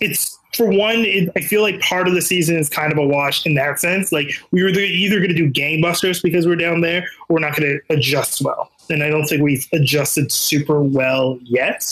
it's 0.00 0.38
for 0.54 0.66
one, 0.66 0.98
it, 0.98 1.30
I 1.36 1.40
feel 1.40 1.62
like 1.62 1.80
part 1.80 2.06
of 2.06 2.14
the 2.14 2.20
season 2.20 2.56
is 2.56 2.68
kind 2.68 2.92
of 2.92 2.98
a 2.98 3.06
wash 3.06 3.46
in 3.46 3.54
that 3.54 3.80
sense. 3.80 4.12
Like 4.12 4.30
we 4.50 4.62
were 4.62 4.68
either 4.68 5.16
going 5.16 5.30
to 5.30 5.34
do 5.34 5.50
gangbusters 5.50 6.22
because 6.22 6.46
we're 6.46 6.56
down 6.56 6.82
there, 6.82 7.02
or 7.28 7.34
we're 7.34 7.40
not 7.40 7.56
going 7.56 7.78
to 7.78 7.94
adjust 7.94 8.42
well. 8.42 8.70
And 8.90 9.02
I 9.02 9.08
don't 9.08 9.24
think 9.24 9.42
we've 9.42 9.66
adjusted 9.72 10.30
super 10.30 10.82
well 10.82 11.38
yet. 11.44 11.84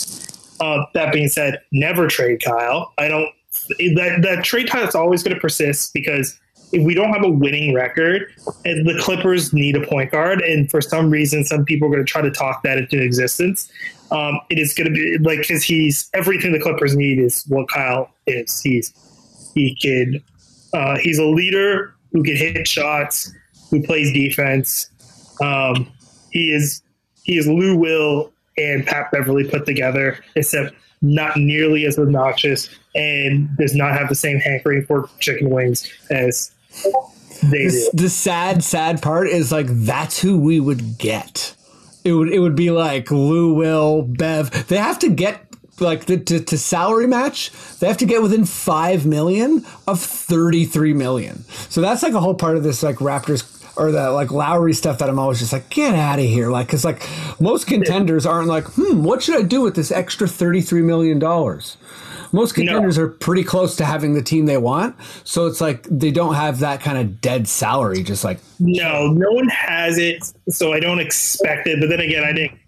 Uh, 0.59 0.85
that 0.93 1.11
being 1.11 1.29
said, 1.29 1.61
never 1.71 2.07
trade 2.07 2.43
Kyle. 2.43 2.93
I 2.97 3.07
don't. 3.07 3.29
That 3.67 4.19
that 4.21 4.43
trade 4.43 4.67
tie 4.67 4.85
is 4.85 4.95
always 4.95 5.23
going 5.23 5.35
to 5.35 5.41
persist 5.41 5.93
because 5.93 6.39
if 6.71 6.83
we 6.83 6.93
don't 6.93 7.13
have 7.13 7.23
a 7.23 7.29
winning 7.29 7.73
record, 7.73 8.31
and 8.65 8.87
the 8.87 8.99
Clippers 9.01 9.53
need 9.53 9.75
a 9.75 9.85
point 9.85 10.11
guard, 10.11 10.41
and 10.41 10.69
for 10.69 10.81
some 10.81 11.09
reason, 11.09 11.43
some 11.43 11.63
people 11.63 11.87
are 11.87 11.91
going 11.91 12.05
to 12.05 12.11
try 12.11 12.21
to 12.21 12.31
talk 12.31 12.63
that 12.63 12.77
into 12.77 13.01
existence. 13.01 13.71
Um, 14.11 14.39
it 14.49 14.59
is 14.59 14.73
going 14.73 14.87
to 14.87 14.93
be 14.93 15.17
like 15.19 15.39
because 15.39 15.63
he's 15.63 16.09
everything 16.13 16.51
the 16.51 16.59
Clippers 16.59 16.95
need 16.95 17.19
is 17.19 17.43
what 17.47 17.69
Kyle 17.69 18.09
is. 18.27 18.61
He's 18.61 18.93
he 19.53 19.75
can 19.81 20.21
uh, 20.73 20.97
he's 20.97 21.17
a 21.17 21.25
leader 21.25 21.95
who 22.11 22.23
can 22.23 22.35
hit 22.35 22.67
shots, 22.67 23.31
who 23.69 23.81
plays 23.81 24.11
defense. 24.13 24.89
Um, 25.41 25.91
he 26.31 26.51
is 26.51 26.81
he 27.23 27.37
is 27.37 27.47
Lou 27.47 27.75
Will 27.75 28.31
and 28.57 28.85
Pat 28.85 29.11
Beverley 29.11 29.43
put 29.43 29.65
together, 29.65 30.19
except 30.35 30.75
not 31.13 31.37
nearly 31.37 31.85
as 31.85 31.97
obnoxious 31.99 32.69
and 32.95 33.49
does 33.57 33.75
not 33.75 33.93
have 33.93 34.09
the 34.09 34.15
same 34.15 34.39
hankering 34.39 34.85
for 34.85 35.09
chicken 35.19 35.49
wings 35.49 35.91
as 36.09 36.51
they 37.43 37.67
do. 37.67 37.69
The, 37.69 37.89
the 37.93 38.09
sad, 38.09 38.63
sad 38.63 39.01
part 39.01 39.27
is 39.27 39.51
like 39.51 39.67
that's 39.69 40.19
who 40.19 40.39
we 40.39 40.59
would 40.59 40.97
get. 40.97 41.55
It 42.03 42.13
would 42.13 42.31
it 42.31 42.39
would 42.39 42.55
be 42.55 42.71
like 42.71 43.09
Lou 43.09 43.53
Will, 43.53 44.03
Bev. 44.03 44.67
They 44.67 44.77
have 44.77 44.99
to 44.99 45.09
get 45.09 45.41
like 45.79 46.05
the, 46.05 46.17
to, 46.17 46.39
to 46.39 46.57
salary 46.57 47.07
match. 47.07 47.51
They 47.79 47.87
have 47.87 47.97
to 47.97 48.05
get 48.05 48.21
within 48.21 48.45
five 48.45 49.05
million 49.05 49.65
of 49.87 49.99
thirty 49.99 50.65
three 50.65 50.93
million. 50.93 51.43
So 51.69 51.81
that's 51.81 52.03
like 52.03 52.13
a 52.13 52.19
whole 52.19 52.35
part 52.35 52.57
of 52.57 52.63
this 52.63 52.83
like 52.83 52.97
Raptors 52.97 53.54
or 53.77 53.91
the 53.91 54.11
like 54.11 54.31
Lowry 54.31 54.73
stuff 54.73 54.99
that 54.99 55.09
I'm 55.09 55.19
always 55.19 55.39
just 55.39 55.53
like 55.53 55.69
get 55.69 55.95
out 55.95 56.19
of 56.19 56.25
here. 56.25 56.49
Like 56.49 56.67
because 56.67 56.85
like 56.85 57.07
most 57.39 57.67
contenders 57.67 58.25
aren't 58.25 58.47
like 58.47 58.65
hmm 58.65 59.03
what 59.03 59.23
should 59.23 59.37
I 59.37 59.43
do 59.43 59.61
with 59.61 59.75
this 59.75 59.91
extra 59.91 60.27
thirty 60.27 60.61
three 60.61 60.81
million 60.81 61.19
dollars. 61.19 61.77
Most 62.31 62.53
contenders 62.53 62.97
are 62.97 63.07
pretty 63.07 63.43
close 63.43 63.77
to 63.77 63.85
having 63.85 64.13
the 64.13 64.21
team 64.21 64.45
they 64.45 64.57
want, 64.57 64.95
so 65.23 65.45
it's 65.45 65.61
like 65.61 65.83
they 65.83 66.11
don't 66.11 66.35
have 66.35 66.59
that 66.59 66.81
kind 66.81 66.97
of 66.97 67.21
dead 67.21 67.47
salary. 67.47 68.03
Just 68.03 68.25
like 68.25 68.39
No, 68.59 69.07
no 69.07 69.31
one 69.31 69.47
has 69.47 69.97
it, 69.97 70.33
so 70.49 70.73
I 70.73 70.79
don't 70.81 70.99
expect 70.99 71.67
it. 71.67 71.79
But 71.79 71.87
then 71.87 72.01
again, 72.01 72.23
I 72.25 72.33
think 72.33 72.59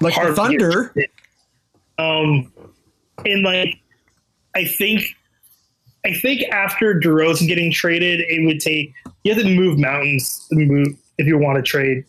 like 0.00 0.14
the 0.14 0.34
Thunder. 0.34 0.94
Um, 1.98 2.52
and 3.24 3.42
like, 3.42 3.80
I 4.54 4.64
think, 4.64 5.02
I 6.04 6.14
think 6.14 6.42
after 6.50 6.94
DeRozan 6.94 7.48
getting 7.48 7.72
traded, 7.72 8.20
it 8.20 8.46
would 8.46 8.60
take 8.60 8.94
you 9.24 9.34
have 9.34 9.42
to 9.42 9.48
move 9.48 9.78
mountains 9.78 10.46
move 10.50 10.88
if 11.18 11.26
you 11.26 11.38
want 11.38 11.56
to 11.56 11.62
trade 11.62 12.04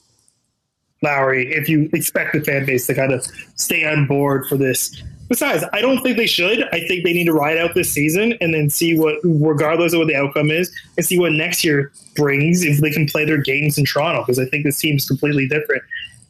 Lowry. 1.01 1.53
If 1.53 1.69
you 1.69 1.89
expect 1.93 2.33
the 2.33 2.41
fan 2.41 2.65
base 2.65 2.87
to 2.87 2.93
kind 2.93 3.13
of 3.13 3.25
stay 3.55 3.85
on 3.85 4.05
board 4.05 4.47
for 4.47 4.57
this 4.57 5.01
Besides, 5.29 5.63
I 5.73 5.81
don't 5.81 6.01
think 6.01 6.17
they 6.17 6.25
should. 6.25 6.63
I 6.73 6.79
think 6.87 7.05
they 7.05 7.13
need 7.13 7.25
to 7.25 7.33
ride 7.33 7.57
out 7.57 7.75
this 7.75 7.91
season 7.91 8.33
and 8.41 8.51
then 8.51 8.71
see 8.71 8.97
what, 8.97 9.17
regardless 9.23 9.93
of 9.93 9.99
what 9.99 10.07
the 10.07 10.15
outcome 10.15 10.49
is, 10.49 10.75
and 10.97 11.05
see 11.05 11.19
what 11.19 11.33
next 11.33 11.63
year 11.63 11.93
brings 12.15 12.63
if 12.63 12.79
they 12.79 12.89
can 12.89 13.05
play 13.05 13.25
their 13.25 13.37
games 13.37 13.77
in 13.77 13.85
Toronto. 13.85 14.23
Because 14.23 14.39
I 14.39 14.45
think 14.45 14.65
this 14.65 14.83
is 14.83 15.07
completely 15.07 15.47
different. 15.47 15.83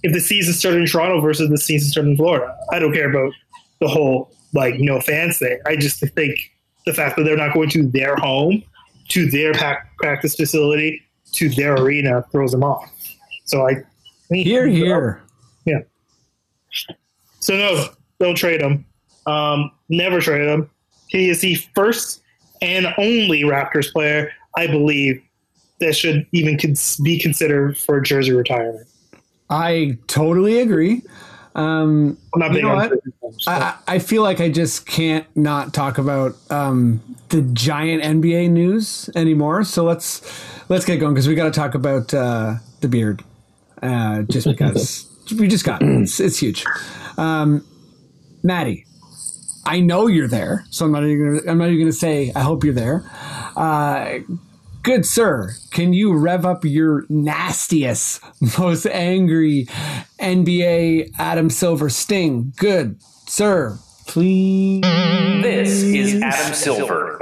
If 0.03 0.11
the 0.11 0.19
season 0.19 0.53
started 0.53 0.81
in 0.81 0.85
Toronto 0.85 1.21
versus 1.21 1.49
the 1.49 1.57
season 1.57 1.89
started 1.89 2.09
in 2.11 2.17
Florida, 2.17 2.53
I 2.71 2.79
don't 2.79 2.93
care 2.93 3.09
about 3.09 3.31
the 3.79 3.87
whole 3.87 4.33
like 4.53 4.79
no 4.79 4.99
fans 4.99 5.39
thing. 5.39 5.59
I 5.65 5.77
just 5.77 6.01
think 6.01 6.51
the 6.85 6.93
fact 6.93 7.15
that 7.15 7.23
they're 7.23 7.37
not 7.37 7.53
going 7.53 7.69
to 7.69 7.87
their 7.87 8.17
home, 8.17 8.63
to 9.09 9.29
their 9.29 9.53
practice 9.97 10.35
facility, 10.35 11.01
to 11.33 11.49
their 11.49 11.75
arena 11.75 12.23
throws 12.31 12.51
them 12.51 12.63
off. 12.63 12.91
So 13.45 13.67
I 13.67 13.83
Here, 14.31 14.67
here. 14.67 15.21
yeah. 15.65 15.79
So 17.39 17.55
no, 17.55 17.87
don't 18.19 18.35
trade 18.35 18.61
him. 18.61 18.85
Um, 19.25 19.71
never 19.89 20.19
trade 20.21 20.47
him. 20.47 20.69
He 21.07 21.29
is 21.29 21.41
the 21.41 21.55
first 21.75 22.21
and 22.61 22.87
only 22.97 23.41
Raptors 23.43 23.91
player 23.91 24.31
I 24.57 24.67
believe 24.67 25.21
that 25.79 25.95
should 25.95 26.27
even 26.33 26.57
cons- 26.57 26.97
be 26.97 27.19
considered 27.19 27.77
for 27.77 28.01
jersey 28.01 28.33
retirement. 28.33 28.87
I 29.49 29.97
totally 30.07 30.59
agree. 30.59 31.01
Um, 31.59 32.17
You 32.35 32.61
know 32.61 32.75
what? 32.75 32.93
I, 33.47 33.75
I 33.87 33.99
feel 33.99 34.23
like 34.23 34.39
I 34.39 34.49
just 34.49 34.85
can't 34.85 35.25
not 35.35 35.73
talk 35.73 35.97
about 35.97 36.35
um, 36.49 37.01
the 37.29 37.41
giant 37.41 38.03
NBA 38.03 38.49
news 38.49 39.09
anymore. 39.15 39.63
So 39.63 39.83
let's 39.83 40.21
let's 40.69 40.85
get 40.85 40.99
going 40.99 41.13
because 41.13 41.27
we 41.27 41.35
got 41.35 41.45
to 41.45 41.51
talk 41.51 41.75
about 41.75 42.13
uh, 42.13 42.55
the 42.81 42.87
beard, 42.87 43.23
uh, 43.81 44.23
just 44.23 44.47
because 44.53 45.05
we 45.37 45.47
just 45.47 45.65
got 45.65 45.81
it. 45.81 46.01
It's, 46.01 46.19
it's 46.19 46.37
huge. 46.39 46.63
Um, 47.17 47.65
Maddie, 48.41 48.85
I 49.65 49.81
know 49.81 50.07
you're 50.07 50.27
there, 50.29 50.65
so 50.69 50.85
I'm 50.85 50.91
not 50.91 51.03
even 51.03 51.39
gonna, 51.39 51.51
I'm 51.51 51.57
not 51.57 51.65
even 51.65 51.79
going 51.79 51.91
to 51.91 51.93
say 51.97 52.31
I 52.35 52.41
hope 52.41 52.63
you're 52.63 52.73
there. 52.73 53.03
Uh, 53.55 54.19
good 54.89 55.05
sir, 55.05 55.53
can 55.69 55.93
you 55.93 56.17
rev 56.17 56.47
up 56.47 56.65
your 56.65 57.05
nastiest, 57.09 58.23
most 58.57 58.87
angry 58.87 59.67
NBA 60.19 61.11
Adam 61.19 61.51
Silver 61.51 61.89
sting? 61.89 62.53
Good 62.57 62.99
sir, 63.27 63.77
please. 64.07 64.81
This 64.81 65.83
is 65.83 66.19
Adam 66.23 66.55
Silver. 66.55 67.21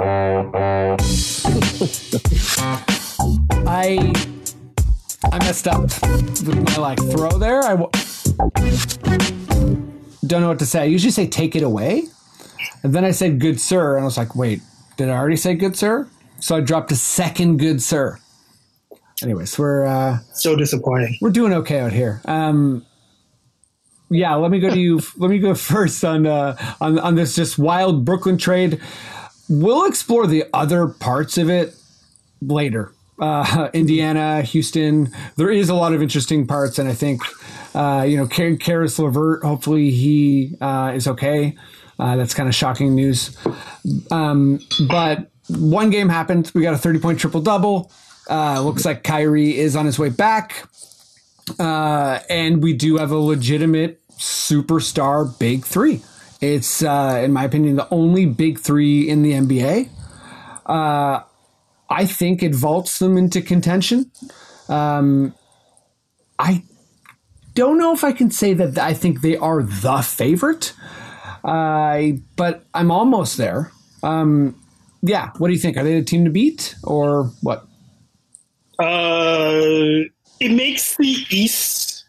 I 3.68 4.14
I 5.30 5.38
messed 5.40 5.68
up 5.68 5.82
with 5.82 6.64
my 6.70 6.76
like 6.78 6.98
throw 7.10 7.36
there. 7.36 7.62
I 7.64 7.76
w- 7.76 7.90
don't 10.26 10.40
know 10.40 10.48
what 10.48 10.58
to 10.60 10.66
say. 10.66 10.80
I 10.80 10.84
usually 10.84 11.10
say 11.10 11.26
take 11.26 11.54
it 11.54 11.62
away, 11.62 12.04
and 12.82 12.94
then 12.94 13.04
I 13.04 13.10
said 13.10 13.40
good 13.40 13.60
sir, 13.60 13.96
and 13.96 14.04
I 14.04 14.06
was 14.06 14.16
like, 14.16 14.34
wait, 14.34 14.62
did 14.96 15.10
I 15.10 15.18
already 15.18 15.36
say 15.36 15.52
good 15.54 15.76
sir? 15.76 16.08
So 16.40 16.56
I 16.56 16.60
dropped 16.60 16.92
a 16.92 16.96
second 16.96 17.58
good 17.58 17.82
sir. 17.82 18.18
Anyways, 19.22 19.58
we're 19.58 19.84
uh, 19.84 20.18
so 20.32 20.54
disappointing. 20.54 21.16
we're 21.20 21.30
doing 21.30 21.52
okay 21.52 21.80
out 21.80 21.92
here. 21.92 22.20
Um, 22.24 22.86
yeah, 24.10 24.34
let 24.36 24.50
me 24.50 24.60
go 24.60 24.70
to 24.70 24.78
you. 24.78 25.00
let 25.16 25.30
me 25.30 25.38
go 25.38 25.54
first 25.56 26.04
on 26.04 26.26
uh, 26.26 26.56
on 26.80 26.98
on 26.98 27.14
this 27.16 27.34
just 27.34 27.58
wild 27.58 28.04
Brooklyn 28.04 28.38
trade. 28.38 28.80
We'll 29.48 29.86
explore 29.86 30.26
the 30.26 30.44
other 30.52 30.86
parts 30.86 31.38
of 31.38 31.50
it 31.50 31.74
later. 32.40 32.92
Uh, 33.20 33.68
Indiana, 33.72 34.42
Houston. 34.42 35.10
There 35.36 35.50
is 35.50 35.68
a 35.68 35.74
lot 35.74 35.92
of 35.92 36.02
interesting 36.02 36.46
parts, 36.46 36.78
and 36.78 36.88
I 36.88 36.94
think 36.94 37.22
uh, 37.74 38.04
you 38.06 38.16
know, 38.16 38.26
Kar- 38.26 38.56
Caris 38.56 38.98
LeVert. 38.98 39.42
Hopefully, 39.42 39.90
he 39.90 40.56
uh, 40.60 40.92
is 40.94 41.06
okay. 41.08 41.56
Uh, 41.98 42.16
that's 42.16 42.34
kind 42.34 42.48
of 42.48 42.54
shocking 42.54 42.94
news. 42.94 43.36
Um, 44.12 44.60
but 44.88 45.30
one 45.48 45.90
game 45.90 46.08
happened. 46.08 46.50
We 46.54 46.62
got 46.62 46.74
a 46.74 46.78
thirty-point 46.78 47.20
triple 47.20 47.40
double. 47.40 47.90
Uh, 48.28 48.60
looks 48.60 48.84
like 48.84 49.02
Kyrie 49.02 49.56
is 49.56 49.74
on 49.74 49.86
his 49.86 49.98
way 49.98 50.10
back. 50.10 50.68
Uh, 51.58 52.18
and 52.28 52.62
we 52.62 52.74
do 52.74 52.98
have 52.98 53.10
a 53.10 53.18
legitimate 53.18 54.00
superstar 54.18 55.38
big 55.38 55.64
three. 55.64 56.02
It's, 56.40 56.82
uh, 56.82 57.20
in 57.24 57.32
my 57.32 57.44
opinion, 57.44 57.76
the 57.76 57.88
only 57.90 58.26
big 58.26 58.58
three 58.58 59.08
in 59.08 59.22
the 59.22 59.32
NBA. 59.32 59.88
Uh, 60.66 61.22
I 61.90 62.06
think 62.06 62.42
it 62.42 62.54
vaults 62.54 62.98
them 62.98 63.16
into 63.16 63.40
contention. 63.40 64.10
Um, 64.68 65.34
I 66.38 66.62
don't 67.54 67.78
know 67.78 67.92
if 67.92 68.04
I 68.04 68.12
can 68.12 68.30
say 68.30 68.54
that 68.54 68.78
I 68.78 68.94
think 68.94 69.22
they 69.22 69.36
are 69.36 69.62
the 69.62 70.02
favorite, 70.02 70.74
uh, 71.42 72.02
but 72.36 72.64
I'm 72.74 72.90
almost 72.90 73.36
there. 73.36 73.72
Um, 74.02 74.54
yeah, 75.02 75.30
what 75.38 75.48
do 75.48 75.54
you 75.54 75.60
think? 75.60 75.76
Are 75.76 75.84
they 75.84 75.94
the 75.94 76.04
team 76.04 76.24
to 76.24 76.30
beat 76.30 76.74
or 76.84 77.24
what? 77.42 77.66
Uh, 78.78 80.04
it 80.40 80.52
makes 80.52 80.96
the 80.96 81.16
East 81.30 82.04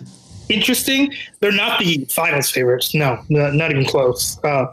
interesting. 0.50 1.14
They're 1.40 1.52
not 1.52 1.80
the 1.80 2.06
finals 2.10 2.50
favorites. 2.50 2.94
No, 2.94 3.20
not, 3.30 3.54
not 3.54 3.72
even 3.72 3.86
close. 3.86 4.44
Uh, 4.44 4.68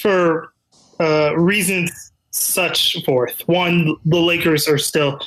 for 0.00 0.52
uh, 1.00 1.36
reasons 1.36 2.12
such 2.30 3.02
forth. 3.04 3.46
One, 3.46 3.96
the 4.04 4.18
Lakers 4.18 4.68
are 4.68 4.78
still 4.78 5.20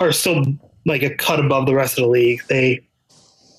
are 0.00 0.12
still 0.12 0.44
like 0.86 1.02
a 1.02 1.14
cut 1.14 1.38
above 1.40 1.66
the 1.66 1.74
rest 1.74 1.98
of 1.98 2.04
the 2.04 2.10
league. 2.10 2.40
They 2.48 2.86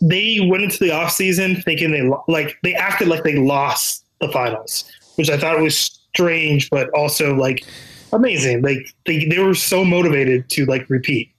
they 0.02 0.40
went 0.50 0.64
into 0.64 0.78
the 0.78 0.90
offseason 0.90 1.64
thinking 1.64 1.92
they 1.92 2.10
like 2.28 2.58
they 2.64 2.74
acted 2.74 3.08
like 3.08 3.24
they 3.24 3.36
lost 3.36 4.06
the 4.20 4.30
finals, 4.30 4.90
which 5.16 5.30
I 5.30 5.38
thought 5.38 5.60
was 5.60 5.78
strange, 5.78 6.70
but 6.70 6.90
also 6.90 7.36
like 7.36 7.66
amazing. 8.14 8.62
Like 8.62 8.93
they, 9.06 9.26
they 9.26 9.39
were 9.39 9.56
so 9.56 9.84
motivated 9.84 10.49
to 10.49 10.66
like 10.66 10.89
repeat. 10.89 11.32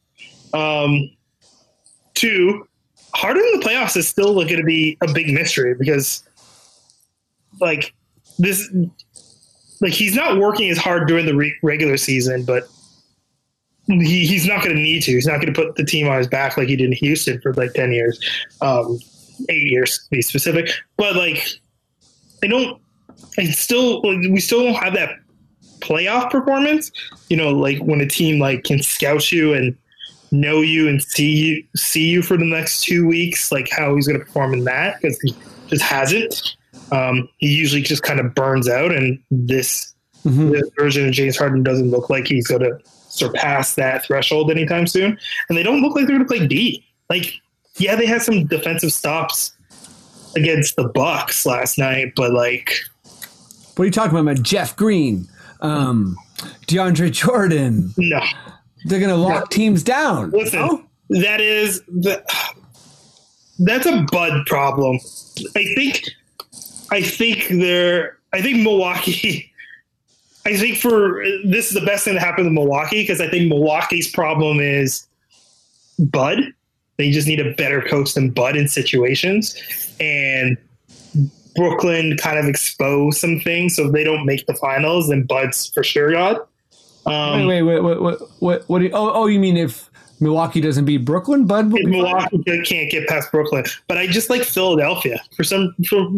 Um, 0.53 1.11
two, 2.15 2.67
Harden 3.15 3.43
in 3.55 3.61
the 3.61 3.67
playoffs 3.67 3.97
is 3.97 4.07
still 4.09 4.35
going 4.35 4.57
to 4.57 4.63
be 4.63 4.99
a 5.03 5.11
big 5.11 5.33
mystery 5.33 5.75
because, 5.75 6.23
like, 7.61 7.95
this, 8.39 8.69
like, 9.81 9.93
he's 9.93 10.15
not 10.15 10.39
working 10.39 10.69
as 10.69 10.77
hard 10.77 11.09
during 11.09 11.25
the 11.25 11.35
re- 11.35 11.57
regular 11.63 11.97
season, 11.97 12.45
but 12.45 12.69
he, 13.87 14.27
he's 14.27 14.47
not 14.47 14.63
going 14.63 14.77
to 14.77 14.83
need 14.83 15.03
to. 15.05 15.13
He's 15.13 15.27
not 15.27 15.41
going 15.41 15.53
to 15.53 15.59
put 15.59 15.77
the 15.77 15.85
team 15.85 16.09
on 16.09 16.19
his 16.19 16.27
back 16.27 16.59
like 16.59 16.69
he 16.69 16.77
did 16.77 16.87
in 16.87 16.93
Houston 16.93 17.41
for 17.41 17.55
like 17.55 17.73
10 17.73 17.93
years, 17.93 18.21
um, 18.61 18.99
eight 19.49 19.71
years 19.71 19.99
to 19.99 20.11
be 20.11 20.21
specific. 20.21 20.71
But, 20.99 21.17
like, 21.17 21.47
I 22.43 22.49
don't, 22.49 22.81
I 23.39 23.47
still, 23.47 24.03
we 24.03 24.41
still 24.41 24.63
don't 24.63 24.75
have 24.75 24.93
that 24.95 25.11
playoff 25.81 26.31
performance. 26.31 26.91
You 27.29 27.37
know, 27.37 27.51
like 27.51 27.79
when 27.79 28.01
a 28.01 28.07
team 28.09 28.39
like 28.39 28.65
can 28.65 28.83
scout 28.83 29.31
you 29.33 29.55
and 29.55 29.77
know 30.33 30.61
you 30.61 30.89
and 30.89 31.03
see 31.03 31.31
you 31.31 31.65
see 31.77 32.09
you 32.09 32.23
for 32.23 32.37
the 32.37 32.45
next 32.45 32.83
two 32.83 33.07
weeks, 33.07 33.53
like 33.53 33.69
how 33.71 33.95
he's 33.95 34.07
going 34.07 34.19
to 34.19 34.25
perform 34.25 34.53
in 34.53 34.65
that 34.65 35.01
because 35.01 35.19
he 35.21 35.35
just 35.69 35.83
hasn't. 35.83 36.57
Um, 36.93 37.29
he 37.39 37.49
usually 37.49 37.83
just 37.83 38.03
kind 38.03 38.21
of 38.21 38.35
burns 38.35 38.69
out, 38.69 38.93
and 38.93 39.19
this, 39.31 39.93
this 40.51 40.69
version 40.79 41.07
of 41.07 41.13
James 41.13 41.37
Harden 41.37 41.63
doesn't 41.65 41.91
look 41.91 42.09
like 42.11 42.27
he's 42.29 42.47
going 42.47 42.63
to 42.63 42.79
surpass 43.09 43.75
that 43.75 44.05
threshold 44.05 44.51
anytime 44.51 44.87
soon. 44.87 45.19
And 45.49 45.59
they 45.59 45.63
don't 45.65 45.81
look 45.81 45.97
like 45.97 46.07
they're 46.07 46.17
going 46.17 46.29
to 46.29 46.33
play 46.33 46.47
D. 46.47 46.85
Like, 47.11 47.33
yeah, 47.79 47.97
they 47.97 48.07
had 48.07 48.23
some 48.23 48.47
defensive 48.47 48.93
stops 48.93 49.53
against 50.37 50.77
the 50.77 50.89
Bucks 50.89 51.45
last 51.47 51.79
night, 51.79 52.13
but 52.15 52.33
like, 52.33 52.73
What 53.77 53.83
are 53.83 53.87
you 53.87 53.91
talking 53.91 54.19
about? 54.19 54.43
Jeff 54.43 54.77
Green, 54.77 55.27
um, 55.61 56.17
DeAndre 56.67 57.11
Jordan. 57.11 57.93
no. 57.97 58.21
They're 58.85 59.01
gonna 59.01 59.17
lock 59.17 59.51
teams 59.51 59.83
down. 59.83 60.31
Listen, 60.31 60.61
no? 60.61 60.85
that 61.11 61.41
is 61.41 61.83
the 61.89 62.23
that's 63.59 63.87
a 63.87 64.07
Bud 64.13 64.47
problem. 64.47 65.01
I 65.57 65.65
think 65.75 66.05
I 66.93 67.03
think 67.03 67.49
they're 67.49 68.17
I 68.33 68.43
think 68.43 68.63
Milwaukee 68.63 69.53
I 70.47 70.57
think 70.57 70.79
for 70.79 71.25
this 71.45 71.67
is 71.67 71.75
the 71.75 71.85
best 71.85 72.05
thing 72.05 72.15
that 72.15 72.21
happened 72.21 72.47
to 72.47 72.53
Milwaukee 72.53 73.03
because 73.03 73.21
I 73.21 73.29
think 73.29 73.49
Milwaukee's 73.49 74.09
problem 74.09 74.61
is 74.61 75.05
Bud. 75.99 76.39
They 76.99 77.11
just 77.11 77.27
need 77.27 77.41
a 77.41 77.53
better 77.55 77.83
coach 77.83 78.15
than 78.15 78.31
Bud 78.31 78.57
in 78.57 78.69
situations. 78.69 79.61
And 79.99 80.57
Brooklyn 81.57 82.17
kind 82.19 82.39
of 82.39 82.47
exposed 82.47 83.19
some 83.19 83.41
things, 83.41 83.77
so 83.77 83.87
if 83.87 83.93
they 83.93 84.05
don't 84.05 84.27
make 84.27 84.47
the 84.47 84.55
finals, 84.55 85.09
then 85.09 85.23
Bud's 85.23 85.69
for 85.69 85.83
sure 85.83 86.13
God. 86.13 86.39
Um, 87.07 87.47
wait, 87.47 87.63
wait, 87.63 87.81
wait, 87.81 88.01
what, 88.01 88.41
what, 88.41 88.69
what? 88.69 88.79
Do 88.81 88.87
you, 88.87 88.91
oh, 88.93 89.13
oh, 89.15 89.27
you 89.27 89.39
mean 89.39 89.57
if 89.57 89.89
Milwaukee 90.21 90.61
doesn't 90.61 90.85
beat 90.85 91.05
Brooklyn, 91.05 91.47
Bud? 91.47 91.71
Will 91.71 91.79
if 91.79 91.87
be 91.87 91.93
fine? 91.93 92.29
Milwaukee 92.33 92.63
can't 92.63 92.91
get 92.91 93.07
past 93.07 93.31
Brooklyn. 93.31 93.65
But 93.87 93.99
I 93.99 94.07
just 94.07 94.29
like 94.29 94.43
Philadelphia 94.43 95.23
for 95.37 95.45
some 95.45 95.75
for, 95.89 96.09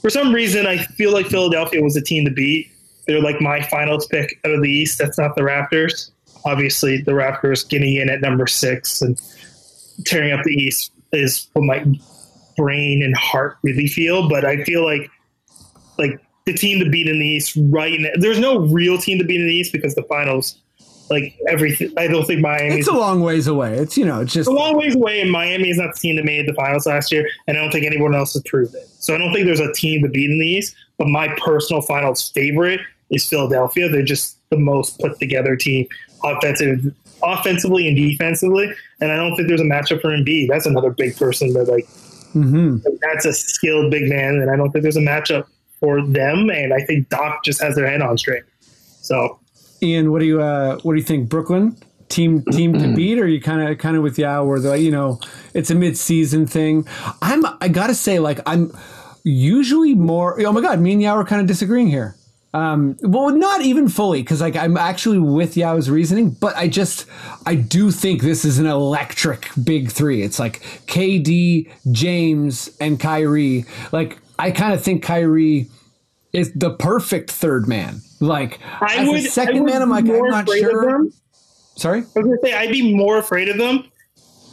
for 0.00 0.10
some 0.10 0.34
reason. 0.34 0.66
I 0.66 0.78
feel 0.78 1.12
like 1.12 1.26
Philadelphia 1.26 1.82
was 1.82 1.96
a 1.96 2.02
team 2.02 2.24
to 2.24 2.32
beat. 2.32 2.70
They're 3.06 3.22
like 3.22 3.40
my 3.40 3.62
finals 3.62 4.06
pick 4.06 4.40
out 4.44 4.52
of 4.52 4.62
the 4.62 4.70
East. 4.70 4.98
That's 4.98 5.18
not 5.18 5.36
the 5.36 5.42
Raptors. 5.42 6.10
Obviously, 6.44 7.00
the 7.02 7.12
Raptors 7.12 7.68
getting 7.68 7.94
in 7.94 8.08
at 8.08 8.20
number 8.20 8.48
six 8.48 9.02
and 9.02 9.20
tearing 10.04 10.32
up 10.32 10.42
the 10.44 10.52
East 10.52 10.92
is 11.12 11.48
what 11.52 11.64
my 11.64 11.84
brain 12.56 13.02
and 13.02 13.16
heart 13.16 13.58
really 13.62 13.86
feel. 13.86 14.28
But 14.28 14.44
I 14.44 14.64
feel 14.64 14.84
like 14.84 15.10
like 15.98 16.20
the 16.46 16.52
team 16.52 16.82
to 16.82 16.90
beat 16.90 17.06
in 17.06 17.18
the 17.18 17.26
East 17.26 17.56
right 17.56 17.98
now. 18.00 18.10
There's 18.14 18.38
no 18.38 18.60
real 18.60 18.98
team 18.98 19.18
to 19.18 19.24
beat 19.24 19.40
in 19.40 19.46
the 19.46 19.54
East 19.54 19.72
because 19.72 19.94
the 19.94 20.02
finals, 20.04 20.56
like 21.10 21.38
everything. 21.48 21.92
I 21.96 22.08
don't 22.08 22.26
think 22.26 22.40
Miami. 22.40 22.78
It's 22.78 22.88
a 22.88 22.92
long 22.92 23.22
ways 23.22 23.46
away. 23.46 23.76
It's 23.76 23.96
you 23.96 24.04
know, 24.04 24.20
it's 24.20 24.32
just 24.32 24.48
a 24.48 24.52
long 24.52 24.76
ways 24.76 24.94
away, 24.94 25.20
and 25.20 25.30
Miami 25.30 25.70
is 25.70 25.78
not 25.78 25.94
the 25.94 26.00
team 26.00 26.16
that 26.16 26.24
made 26.24 26.48
the 26.48 26.54
finals 26.54 26.86
last 26.86 27.12
year, 27.12 27.28
and 27.46 27.56
I 27.56 27.60
don't 27.60 27.70
think 27.70 27.86
anyone 27.86 28.14
else 28.14 28.32
has 28.34 28.42
proved 28.42 28.74
it. 28.74 28.88
So 28.98 29.14
I 29.14 29.18
don't 29.18 29.32
think 29.32 29.46
there's 29.46 29.60
a 29.60 29.72
team 29.72 30.02
to 30.02 30.08
beat 30.08 30.30
in 30.30 30.38
the 30.38 30.46
East. 30.46 30.74
But 30.98 31.08
my 31.08 31.34
personal 31.38 31.82
finals 31.82 32.30
favorite 32.30 32.80
is 33.10 33.28
Philadelphia. 33.28 33.88
They're 33.88 34.02
just 34.02 34.38
the 34.50 34.56
most 34.56 35.00
put 35.00 35.18
together 35.18 35.56
team, 35.56 35.86
offensive, 36.22 36.94
offensively 37.22 37.88
and 37.88 37.96
defensively. 37.96 38.72
And 39.00 39.10
I 39.10 39.16
don't 39.16 39.34
think 39.34 39.48
there's 39.48 39.60
a 39.60 39.64
matchup 39.64 40.00
for 40.00 40.08
Embiid. 40.08 40.48
That's 40.48 40.66
another 40.66 40.90
big 40.90 41.16
person 41.16 41.52
that 41.54 41.68
like 41.68 41.88
hmm 42.32 42.78
that's 43.00 43.26
a 43.26 43.32
skilled 43.32 43.90
big 43.90 44.08
man, 44.08 44.36
and 44.40 44.50
I 44.50 44.56
don't 44.56 44.70
think 44.70 44.82
there's 44.82 44.96
a 44.96 45.00
matchup 45.00 45.46
for 45.80 46.04
them. 46.06 46.50
And 46.50 46.72
I 46.72 46.80
think 46.84 47.08
Doc 47.08 47.44
just 47.44 47.60
has 47.60 47.74
their 47.74 47.86
head 47.86 48.00
on 48.00 48.16
straight. 48.16 48.44
So 49.00 49.40
Ian, 49.82 50.12
what 50.12 50.20
do 50.20 50.26
you 50.26 50.40
uh, 50.40 50.78
what 50.82 50.92
do 50.92 50.98
you 50.98 51.04
think? 51.04 51.28
Brooklyn 51.28 51.76
team 52.08 52.42
team 52.44 52.78
to 52.78 52.88
beat, 52.94 53.18
or 53.18 53.26
you 53.26 53.40
kind 53.40 53.68
of 53.68 53.78
kind 53.78 53.96
of 53.96 54.02
with 54.02 54.18
Yao, 54.18 54.44
where 54.44 54.60
the 54.60 54.78
you 54.78 54.90
know 54.90 55.20
it's 55.54 55.70
a 55.70 55.74
mid 55.74 55.96
season 55.98 56.46
thing. 56.46 56.86
I'm 57.20 57.44
I 57.60 57.68
gotta 57.68 57.94
say, 57.94 58.18
like 58.18 58.40
I'm 58.46 58.72
usually 59.24 59.94
more. 59.94 60.40
Oh 60.40 60.52
my 60.52 60.60
god, 60.60 60.80
me 60.80 60.92
and 60.92 61.02
Yao 61.02 61.16
are 61.16 61.24
kind 61.24 61.40
of 61.40 61.46
disagreeing 61.46 61.88
here. 61.88 62.16
Um, 62.54 62.98
well, 63.00 63.30
not 63.30 63.62
even 63.62 63.88
fully, 63.88 64.22
because 64.22 64.42
like 64.42 64.56
I'm 64.56 64.76
actually 64.76 65.18
with 65.18 65.54
Yao's 65.56 65.88
reasoning, 65.88 66.30
but 66.30 66.54
I 66.54 66.68
just 66.68 67.06
I 67.46 67.54
do 67.54 67.90
think 67.90 68.22
this 68.22 68.44
is 68.44 68.58
an 68.58 68.66
electric 68.66 69.48
big 69.64 69.90
three. 69.90 70.22
It's 70.22 70.38
like 70.38 70.60
KD, 70.86 71.70
James, 71.92 72.70
and 72.78 73.00
Kyrie. 73.00 73.64
Like 73.90 74.18
I 74.38 74.50
kind 74.50 74.74
of 74.74 74.82
think 74.82 75.02
Kyrie 75.02 75.68
is 76.34 76.52
the 76.52 76.70
perfect 76.74 77.30
third 77.30 77.68
man. 77.68 78.00
Like 78.20 78.58
I 78.80 79.08
would 79.08 79.22
second 79.22 79.56
I 79.56 79.60
would 79.60 79.72
man, 79.72 79.82
I'm 79.82 79.90
like 79.90 80.04
I'm 80.04 80.28
not 80.28 80.48
sure. 80.48 81.06
Sorry. 81.76 82.00
I 82.00 82.02
was 82.02 82.12
gonna 82.14 82.36
say 82.42 82.52
I'd 82.52 82.70
be 82.70 82.94
more 82.94 83.16
afraid 83.16 83.48
of 83.48 83.56
them 83.56 83.84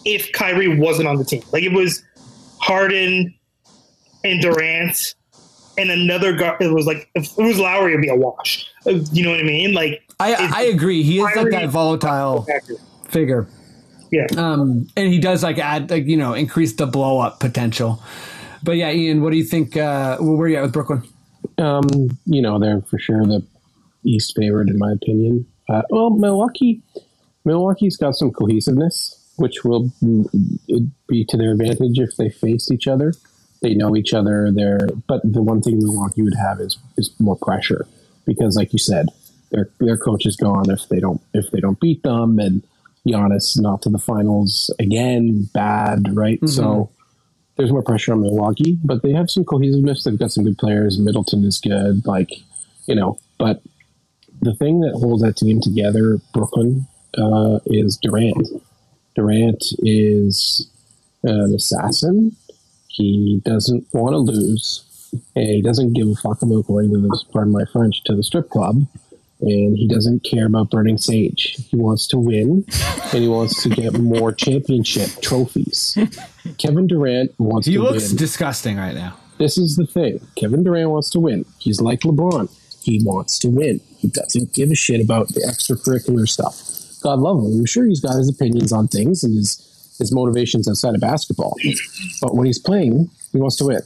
if 0.05 0.31
Kyrie 0.31 0.79
wasn't 0.79 1.09
on 1.09 1.17
the 1.17 1.25
team. 1.25 1.43
Like 1.51 1.63
it 1.63 1.73
was 1.73 2.01
Harden 2.61 3.33
and 4.23 4.41
Durant 4.41 5.15
and 5.79 5.89
another 5.91 6.33
guy. 6.33 6.55
It 6.59 6.73
was 6.73 6.85
like 6.85 7.09
if 7.15 7.37
it 7.37 7.43
was 7.43 7.59
Lowry, 7.59 7.91
it'd 7.91 8.01
be 8.01 8.09
a 8.09 8.15
wash. 8.15 8.69
Uh, 8.85 8.99
You 9.11 9.23
know 9.23 9.31
what 9.31 9.39
I 9.39 9.43
mean? 9.43 9.73
Like 9.73 10.03
I 10.19 10.35
I 10.53 10.61
agree. 10.63 11.03
He 11.03 11.19
is 11.19 11.35
like 11.35 11.51
that 11.51 11.69
volatile 11.69 12.45
figure. 13.07 13.47
Yeah. 14.11 14.25
Um, 14.37 14.87
and 14.95 15.13
he 15.13 15.19
does 15.19 15.43
like 15.43 15.59
add 15.59 15.89
like 15.89 16.05
you 16.05 16.17
know 16.17 16.33
increase 16.33 16.75
the 16.75 16.85
blow 16.85 17.19
up 17.19 17.39
potential. 17.39 18.01
But 18.63 18.73
yeah, 18.73 18.91
Ian, 18.91 19.21
what 19.21 19.31
do 19.31 19.37
you 19.37 19.43
think? 19.43 19.77
Uh, 19.77 20.17
where 20.17 20.47
are 20.47 20.49
you 20.49 20.57
at 20.57 20.63
with 20.63 20.73
Brooklyn? 20.73 21.03
Um, 21.57 21.87
you 22.25 22.41
know, 22.41 22.59
they're 22.59 22.81
for 22.81 22.99
sure 22.99 23.25
the 23.25 23.45
East 24.03 24.33
favorite 24.35 24.69
in 24.69 24.77
my 24.77 24.91
opinion. 24.91 25.45
Uh, 25.69 25.83
well, 25.89 26.09
Milwaukee, 26.09 26.81
Milwaukee's 27.45 27.95
got 27.95 28.15
some 28.15 28.31
cohesiveness, 28.31 29.33
which 29.37 29.63
will 29.63 29.89
mm, 30.03 30.25
be 31.07 31.25
to 31.29 31.37
their 31.37 31.51
advantage 31.51 31.99
if 31.99 32.15
they 32.17 32.29
face 32.29 32.71
each 32.71 32.87
other. 32.87 33.13
They 33.61 33.73
know 33.73 33.95
each 33.95 34.13
other. 34.13 34.51
They're, 34.53 34.87
but 35.07 35.21
the 35.23 35.41
one 35.41 35.61
thing 35.61 35.79
Milwaukee 35.79 36.21
would 36.21 36.35
have 36.35 36.59
is 36.61 36.77
is 36.97 37.11
more 37.19 37.35
pressure 37.35 37.87
because, 38.25 38.55
like 38.55 38.71
you 38.73 38.79
said, 38.79 39.07
their 39.51 39.69
their 39.79 39.97
coach 39.97 40.25
is 40.25 40.35
gone 40.35 40.69
if 40.69 40.87
they 40.89 40.99
don't 40.99 41.21
if 41.33 41.51
they 41.51 41.59
don't 41.59 41.79
beat 41.79 42.03
them, 42.03 42.39
and 42.39 42.63
Giannis 43.07 43.59
not 43.59 43.81
to 43.83 43.89
the 43.89 43.99
finals 43.99 44.73
again, 44.79 45.49
bad, 45.53 46.15
right? 46.15 46.39
So 46.47 46.89
there's 47.57 47.71
more 47.71 47.83
pressure 47.83 48.13
on 48.13 48.21
Milwaukee, 48.21 48.77
but 48.83 49.01
they 49.03 49.11
have 49.11 49.29
some 49.29 49.43
cohesiveness. 49.43 50.03
They've 50.03 50.17
got 50.17 50.31
some 50.31 50.45
good 50.45 50.57
players. 50.57 50.97
Middleton 50.97 51.43
is 51.43 51.59
good, 51.59 52.05
like 52.05 52.29
you 52.85 52.95
know. 52.95 53.19
But 53.37 53.61
the 54.41 54.55
thing 54.55 54.79
that 54.81 54.93
holds 54.93 55.21
that 55.23 55.35
team 55.35 55.59
together, 55.61 56.19
Brooklyn, 56.33 56.87
uh, 57.17 57.59
is 57.65 57.97
Durant. 58.01 58.47
Durant 59.15 59.63
is 59.79 60.69
an 61.23 61.53
assassin. 61.53 62.35
He 62.99 63.41
doesn't 63.45 63.87
want 63.93 64.13
to 64.13 64.17
lose, 64.17 64.83
and 65.33 65.47
he 65.47 65.61
doesn't 65.61 65.93
give 65.93 66.09
a 66.09 66.15
fuck 66.15 66.41
about 66.41 66.67
going 66.67 66.91
to 66.91 66.99
this, 66.99 67.23
pardon 67.23 67.53
my 67.53 67.63
French, 67.71 68.03
to 68.03 68.15
the 68.15 68.23
strip 68.23 68.49
club. 68.49 68.85
And 69.41 69.77
he 69.77 69.87
doesn't 69.87 70.25
care 70.25 70.47
about 70.47 70.69
burning 70.69 70.97
sage. 70.97 71.55
He 71.69 71.77
wants 71.77 72.07
to 72.07 72.17
win, 72.17 72.65
and 73.13 73.23
he 73.23 73.29
wants 73.29 73.63
to 73.63 73.69
get 73.69 73.93
more 73.97 74.33
championship 74.33 75.21
trophies. 75.21 75.97
Kevin 76.57 76.87
Durant 76.87 77.31
wants 77.39 77.65
He 77.65 77.75
to 77.75 77.79
win. 77.79 77.93
He 77.93 77.99
looks 77.99 78.11
disgusting 78.11 78.75
right 78.75 78.93
now. 78.93 79.15
This 79.37 79.57
is 79.57 79.77
the 79.77 79.87
thing. 79.87 80.19
Kevin 80.35 80.65
Durant 80.65 80.89
wants 80.89 81.09
to 81.11 81.21
win. 81.21 81.45
He's 81.57 81.79
like 81.79 82.01
LeBron. 82.01 82.51
He 82.83 83.01
wants 83.05 83.39
to 83.39 83.47
win. 83.47 83.79
He 83.95 84.09
doesn't 84.09 84.53
give 84.53 84.71
a 84.71 84.75
shit 84.75 84.99
about 84.99 85.29
the 85.29 85.39
extracurricular 85.47 86.27
stuff. 86.27 86.61
God 87.01 87.19
love 87.19 87.37
him. 87.37 87.59
I'm 87.59 87.65
sure 87.65 87.85
he's 87.85 88.01
got 88.01 88.17
his 88.17 88.27
opinions 88.27 88.73
on 88.73 88.89
things 88.89 89.23
and 89.23 89.37
his 89.37 89.68
his 89.99 90.13
motivations 90.13 90.67
outside 90.67 90.95
of 90.95 91.01
basketball. 91.01 91.55
But 92.21 92.35
when 92.35 92.45
he's 92.45 92.59
playing, 92.59 93.09
he 93.31 93.37
wants 93.37 93.57
to 93.57 93.65
win. 93.65 93.81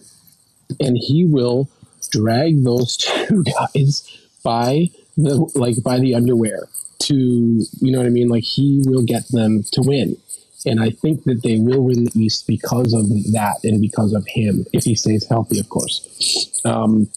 And 0.80 0.98
he 0.98 1.26
will 1.26 1.70
drag 2.12 2.64
those 2.64 2.98
two 3.28 3.44
guys 3.44 4.08
by 4.44 4.90
the 5.18 5.50
like 5.56 5.82
by 5.84 6.00
the 6.00 6.16
underwear 6.16 6.68
to 7.00 7.16
you 7.16 7.92
know 7.92 8.00
what 8.00 8.08
I 8.08 8.12
mean? 8.12 8.30
Like 8.30 8.44
he 8.44 8.82
will 8.86 9.04
get 9.04 9.24
them 9.30 9.64
to 9.72 9.82
win. 9.82 10.18
And 10.66 10.82
I 10.82 10.92
think 10.92 11.26
that 11.26 11.44
they 11.44 11.58
will 11.58 11.84
win 11.84 12.06
the 12.06 12.12
East 12.16 12.48
because 12.48 12.94
of 12.94 13.10
that 13.34 13.60
and 13.64 13.82
because 13.82 14.14
of 14.14 14.26
him, 14.28 14.66
if 14.72 14.86
he 14.86 14.96
stays 14.96 15.28
healthy, 15.28 15.60
of 15.60 15.70
course. 15.70 16.62
Um, 16.64 17.10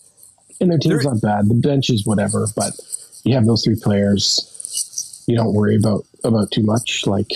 and 0.60 0.70
their 0.70 0.78
team's 0.78 1.04
not 1.04 1.20
bad. 1.20 1.48
The 1.48 1.54
bench 1.54 1.90
is 1.90 2.04
whatever, 2.04 2.48
but 2.56 2.72
you 3.22 3.34
have 3.34 3.46
those 3.46 3.62
three 3.62 3.76
players. 3.80 5.22
You 5.28 5.36
don't 5.36 5.54
worry 5.54 5.76
about 5.76 6.04
about 6.26 6.50
too 6.50 6.62
much. 6.62 7.06
Like 7.06 7.28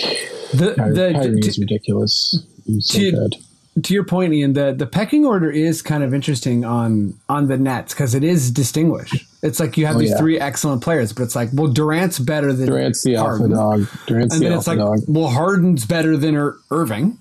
The, 0.53 0.75
Kyrie, 0.77 0.95
the, 0.95 1.13
Kyrie 1.13 1.41
to, 1.41 1.49
is 1.49 1.59
ridiculous. 1.59 2.45
He's 2.67 2.87
so 2.87 2.99
to- 2.99 3.11
good. 3.13 3.37
to 3.85 3.95
your 3.95 4.05
point, 4.05 4.33
Ian, 4.35 4.53
the, 4.53 4.73
the 4.73 4.87
pecking 4.87 5.25
order 5.25 5.51
is 5.51 5.81
kind 5.83 6.03
of 6.03 6.13
interesting 6.13 6.65
on 6.65 7.15
on 7.29 7.47
the 7.49 7.57
Nets 7.57 7.95
because 7.95 8.15
it 8.15 8.25
is 8.25 8.51
distinguished. 8.51 9.25
It's 9.43 9.59
like 9.59 9.77
you 9.79 9.87
have 9.87 9.97
Oh, 9.97 10.01
these 10.01 10.11
yeah. 10.11 10.19
three 10.19 10.39
excellent 10.39 10.83
players, 10.83 11.13
but 11.13 11.23
it's 11.23 11.35
like, 11.37 11.49
well, 11.55 11.69
Durant's 11.69 12.19
better 12.19 12.53
than 12.53 12.67
Durant's 12.67 13.03
the 13.03 13.17
alpha 13.17 13.49
dog. 13.49 13.87
Durant's 14.07 14.35
and 14.35 14.45
the 14.45 14.49
then 14.51 14.59
it's 14.59 14.69
alpha 14.69 14.81
like, 14.83 15.01
dog. 15.01 15.05
well, 15.09 15.29
Harden's 15.29 15.87
better 15.87 16.17
than 16.17 16.35
Ir- 16.35 16.57
Irving, 16.71 17.17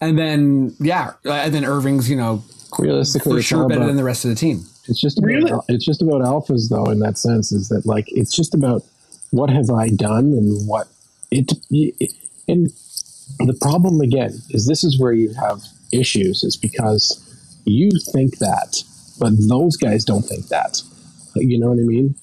and 0.00 0.18
then 0.18 0.74
yeah, 0.80 1.12
uh, 1.26 1.32
and 1.32 1.54
then 1.54 1.64
Irving's 1.64 2.10
you 2.10 2.16
know 2.16 2.42
Realistically, 2.78 3.32
for 3.38 3.42
sure 3.42 3.68
better 3.68 3.80
about- 3.82 3.86
than 3.88 3.96
the 3.96 4.04
rest 4.04 4.24
of 4.24 4.30
the 4.30 4.34
team. 4.36 4.64
It's 4.88 5.00
just 5.00 5.18
about 5.18 5.26
Really? 5.28 5.52
it's 5.68 5.84
just 5.84 6.02
about 6.02 6.22
alphas 6.22 6.68
though 6.70 6.86
in 6.90 6.98
that 7.00 7.18
sense 7.18 7.52
is 7.52 7.68
that 7.68 7.86
like 7.86 8.06
it's 8.08 8.34
just 8.34 8.54
about 8.54 8.82
what 9.30 9.48
have 9.50 9.70
I 9.70 9.90
done 9.90 10.32
and 10.32 10.66
what 10.66 10.88
it, 11.30 11.52
it 11.70 12.12
and 12.48 12.70
the 13.38 13.56
problem 13.60 14.00
again 14.00 14.32
is 14.50 14.66
this 14.66 14.84
is 14.84 14.98
where 14.98 15.12
you 15.12 15.32
have 15.34 15.62
issues 15.92 16.42
is 16.42 16.56
because 16.56 17.26
you 17.64 17.90
think 18.12 18.38
that 18.38 18.82
but 19.18 19.32
those 19.48 19.76
guys 19.76 20.04
don't 20.04 20.22
think 20.22 20.48
that. 20.48 20.80
You 21.36 21.58
know 21.58 21.68
what 21.68 21.78
I 21.78 21.82
mean? 21.82 22.14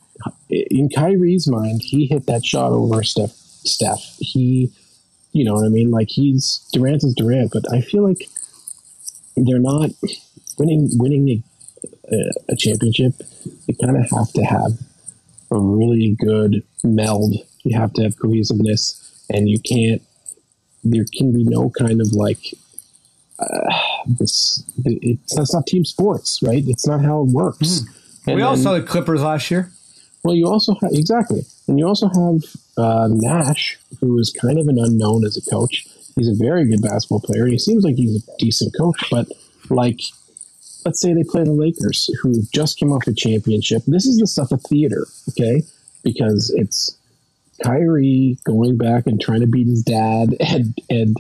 In 0.50 0.90
Kyrie's 0.90 1.48
mind 1.48 1.82
he 1.84 2.08
hit 2.08 2.26
that 2.26 2.46
shot 2.46 2.72
over 2.72 3.04
Steph 3.04 3.32
Steph. 3.32 4.18
He 4.20 4.72
you 5.32 5.44
know 5.46 5.54
what 5.54 5.66
I 5.66 5.70
mean? 5.70 5.92
Like 5.92 6.10
he's 6.10 6.68
Durant 6.74 7.04
is 7.04 7.14
Durant 7.16 7.52
but 7.52 7.72
I 7.72 7.82
feel 7.82 8.08
like 8.08 8.30
they're 9.36 9.60
not 9.60 9.92
winning 10.58 10.90
winning 10.94 11.30
a 11.30 11.44
a, 12.50 12.56
championship, 12.56 13.14
you 13.66 13.76
kind 13.76 13.98
of 13.98 14.10
have 14.10 14.32
to 14.34 14.42
have 14.44 14.72
a 15.52 15.60
really 15.60 16.16
good 16.20 16.64
meld. 16.84 17.36
You 17.68 17.80
have 17.80 17.94
to 17.94 18.04
have 18.04 18.18
cohesiveness, 18.20 19.26
and 19.30 19.50
you 19.50 19.60
can't. 19.60 20.02
There 20.84 21.06
can 21.18 21.34
be 21.34 21.44
no 21.44 21.70
kind 21.70 22.00
of 22.02 22.14
like 22.14 22.54
uh, 23.40 23.74
this. 24.20 24.64
It's 24.86 25.36
that's 25.36 25.54
not 25.54 25.68
team 25.68 25.86
sports, 25.86 26.40
right? 26.42 26.64
It's 26.68 26.88
not 26.88 27.04
how 27.04 27.22
it 27.22 27.30
works. 27.30 27.82
And 28.26 28.36
we 28.36 28.42
all 28.42 28.58
saw 28.58 28.74
the 28.74 28.82
Clippers 28.82 29.22
last 29.22 29.50
year. 29.52 29.72
well, 30.24 30.36
you 30.36 30.48
also 30.48 30.76
have 30.82 30.92
exactly, 30.94 31.42
and 31.68 31.80
you 31.80 31.88
also 31.88 32.08
have 32.10 32.44
uh, 32.78 33.08
Nash, 33.12 33.78
who 34.00 34.18
is 34.20 34.32
kind 34.32 34.60
of 34.60 34.68
an 34.68 34.78
unknown 34.80 35.26
as 35.26 35.38
a 35.38 35.50
coach. 35.50 35.88
He's 36.16 36.28
a 36.28 36.36
very 36.36 36.66
good 36.66 36.82
basketball 36.82 37.22
player. 37.22 37.44
And 37.44 37.52
he 37.52 37.60
seems 37.60 37.84
like 37.84 37.96
he's 37.96 38.16
a 38.16 38.38
decent 38.40 38.74
coach, 38.78 39.04
but 39.12 39.28
like, 39.70 40.00
let's 40.84 41.00
say 41.00 41.14
they 41.14 41.24
play 41.24 41.44
the 41.44 41.52
Lakers, 41.52 42.10
who 42.22 42.42
just 42.52 42.80
came 42.80 42.92
off 42.92 43.08
a 43.08 43.14
championship. 43.14 43.84
This 43.86 44.06
is 44.06 44.18
the 44.18 44.28
stuff 44.28 44.52
of 44.52 44.62
theater, 44.64 45.06
okay? 45.30 45.62
Because 46.04 46.52
it's 46.56 46.98
Kyrie 47.64 48.38
going 48.46 48.78
back 48.78 49.08
and 49.08 49.20
trying 49.20 49.42
to 49.42 49.48
beat 49.48 49.68
his 49.68 49.84
dad, 49.84 50.36
and 50.40 50.78
and 50.90 51.16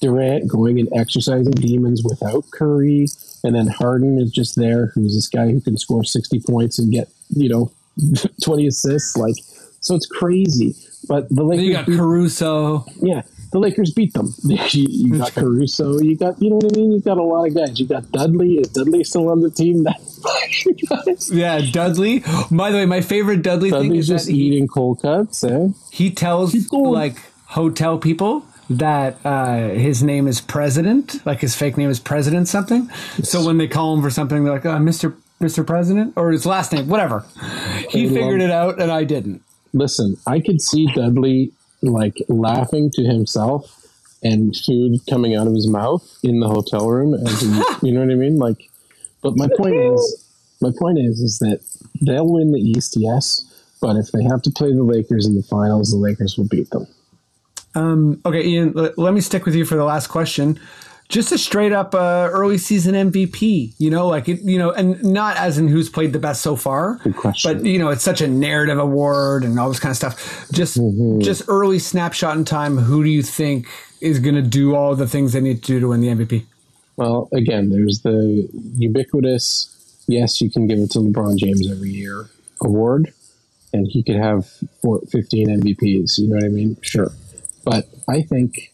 Durant 0.00 0.48
going 0.48 0.80
and 0.80 0.88
exercising 0.94 1.52
demons 1.52 2.02
without 2.04 2.44
Curry, 2.52 3.06
and 3.44 3.54
then 3.54 3.68
Harden 3.68 4.18
is 4.20 4.32
just 4.32 4.56
there, 4.56 4.86
who's 4.94 5.14
this 5.14 5.28
guy 5.28 5.50
who 5.50 5.60
can 5.60 5.76
score 5.78 6.04
sixty 6.04 6.40
points 6.40 6.78
and 6.78 6.90
get 6.92 7.08
you 7.30 7.48
know 7.48 7.70
twenty 8.44 8.66
assists, 8.66 9.16
like 9.16 9.36
so 9.80 9.94
it's 9.94 10.06
crazy. 10.06 10.74
But 11.08 11.28
the 11.28 11.36
Then 11.36 11.46
Lakers, 11.46 11.64
you 11.66 11.72
got 11.72 11.86
Caruso. 11.86 12.84
yeah, 13.00 13.22
the 13.52 13.58
Lakers 13.58 13.92
beat 13.92 14.14
them. 14.14 14.34
you, 14.42 14.58
you 14.72 15.18
got 15.18 15.34
Caruso, 15.34 16.00
you 16.00 16.16
got 16.16 16.40
you 16.42 16.50
know 16.50 16.56
what 16.56 16.74
I 16.74 16.80
mean. 16.80 16.92
You 16.92 17.00
got 17.00 17.18
a 17.18 17.22
lot 17.22 17.46
of 17.46 17.54
guys. 17.54 17.78
You 17.78 17.86
got 17.86 18.10
Dudley. 18.10 18.54
Is 18.54 18.68
Dudley 18.68 19.04
still 19.04 19.28
on 19.28 19.40
the 19.40 19.50
team? 19.50 19.84
That 19.84 21.28
Yeah, 21.32 21.60
Dudley. 21.70 22.24
By 22.50 22.70
the 22.70 22.78
way, 22.78 22.86
my 22.86 23.00
favorite 23.00 23.42
Dudley 23.42 23.70
thing 23.70 23.94
is 23.94 24.08
just 24.08 24.26
that 24.26 24.32
he, 24.32 24.42
eating 24.44 24.66
cold 24.66 25.02
cuts, 25.02 25.44
eh? 25.44 25.68
he 25.90 26.10
tells 26.10 26.54
like 26.72 27.18
hotel 27.46 27.98
people 27.98 28.44
that 28.70 29.18
uh, 29.24 29.68
his 29.68 30.02
name 30.02 30.26
is 30.26 30.40
President, 30.40 31.24
like 31.26 31.40
his 31.40 31.54
fake 31.54 31.76
name 31.76 31.90
is 31.90 32.00
President 32.00 32.48
something. 32.48 32.88
So 33.22 33.44
when 33.44 33.58
they 33.58 33.68
call 33.68 33.94
him 33.94 34.02
for 34.02 34.10
something, 34.10 34.44
they're 34.44 34.54
like, 34.54 34.66
uh, 34.66 34.78
Mr. 34.78 35.14
Mr. 35.40 35.66
President, 35.66 36.14
or 36.16 36.30
his 36.30 36.46
last 36.46 36.72
name, 36.72 36.88
whatever. 36.88 37.24
He 37.90 38.08
figured 38.08 38.40
it 38.40 38.50
out, 38.50 38.80
and 38.80 38.90
I 38.92 39.04
didn't. 39.04 39.42
Listen, 39.74 40.16
I 40.26 40.40
could 40.40 40.62
see 40.62 40.86
Dudley 40.94 41.52
like 41.82 42.16
laughing 42.28 42.90
to 42.94 43.02
himself 43.02 43.78
and 44.22 44.56
food 44.56 44.98
coming 45.10 45.34
out 45.34 45.46
of 45.46 45.54
his 45.54 45.68
mouth 45.68 46.18
in 46.22 46.40
the 46.40 46.48
hotel 46.48 46.88
room 46.88 47.14
as 47.14 47.40
he, 47.40 47.48
you 47.82 47.92
know 47.92 48.00
what 48.00 48.10
I 48.10 48.14
mean? 48.14 48.38
Like 48.38 48.70
but 49.22 49.36
my 49.36 49.48
point 49.56 49.76
is 49.76 50.26
my 50.60 50.70
point 50.78 50.98
is 50.98 51.20
is 51.20 51.38
that 51.38 51.60
they'll 52.00 52.30
win 52.30 52.52
the 52.52 52.60
East, 52.60 52.96
yes, 52.98 53.44
but 53.80 53.96
if 53.96 54.12
they 54.12 54.22
have 54.24 54.42
to 54.42 54.50
play 54.50 54.72
the 54.72 54.82
Lakers 54.82 55.26
in 55.26 55.34
the 55.34 55.42
finals, 55.42 55.90
the 55.90 55.96
Lakers 55.96 56.36
will 56.36 56.48
beat 56.48 56.70
them. 56.70 56.86
Um, 57.74 58.20
okay, 58.26 58.44
Ian, 58.44 58.76
l- 58.78 58.92
let 58.96 59.14
me 59.14 59.20
stick 59.20 59.46
with 59.46 59.54
you 59.54 59.64
for 59.64 59.76
the 59.76 59.84
last 59.84 60.08
question. 60.08 60.60
Just 61.12 61.30
a 61.30 61.36
straight 61.38 61.72
up 61.72 61.94
uh, 61.94 62.28
early 62.32 62.56
season 62.56 62.94
MVP, 63.12 63.74
you 63.78 63.90
know, 63.90 64.06
like 64.08 64.28
it, 64.30 64.40
you 64.40 64.58
know, 64.58 64.70
and 64.70 65.02
not 65.04 65.36
as 65.36 65.58
in 65.58 65.68
who's 65.68 65.90
played 65.90 66.12
the 66.14 66.18
best 66.18 66.40
so 66.40 66.56
far, 66.56 66.98
Good 67.04 67.16
question. 67.16 67.52
but 67.58 67.66
you 67.66 67.78
know, 67.78 67.90
it's 67.90 68.02
such 68.02 68.22
a 68.22 68.26
narrative 68.26 68.78
award 68.78 69.44
and 69.44 69.58
all 69.60 69.68
this 69.68 69.78
kind 69.78 69.90
of 69.90 69.96
stuff. 69.96 70.48
Just, 70.52 70.78
Mm-hmm. 70.78 71.20
just 71.20 71.42
early 71.48 71.78
snapshot 71.78 72.36
in 72.38 72.44
time. 72.46 72.78
Who 72.78 73.04
do 73.04 73.10
you 73.10 73.22
think 73.22 73.66
is 74.00 74.18
going 74.20 74.36
to 74.36 74.42
do 74.42 74.74
all 74.74 74.96
the 74.96 75.06
things 75.06 75.34
they 75.34 75.40
need 75.42 75.62
to 75.62 75.66
do 75.74 75.80
to 75.80 75.88
win 75.88 76.00
the 76.00 76.08
MVP? 76.08 76.44
Well, 76.96 77.28
again, 77.32 77.68
there's 77.70 78.00
the 78.02 78.48
ubiquitous, 78.78 80.02
yes, 80.08 80.40
you 80.40 80.50
can 80.50 80.66
give 80.66 80.78
it 80.78 80.90
to 80.92 80.98
LeBron 80.98 81.36
James 81.36 81.70
every 81.70 81.90
year 81.90 82.26
award, 82.62 83.12
and 83.72 83.86
he 83.86 84.02
could 84.02 84.16
have 84.16 84.46
four, 84.82 85.00
15 85.10 85.60
MVPs. 85.60 86.18
You 86.18 86.28
know 86.28 86.36
what 86.36 86.44
I 86.44 86.48
mean? 86.48 86.76
Sure. 86.82 87.10
But 87.64 87.88
I 88.08 88.22
think, 88.22 88.71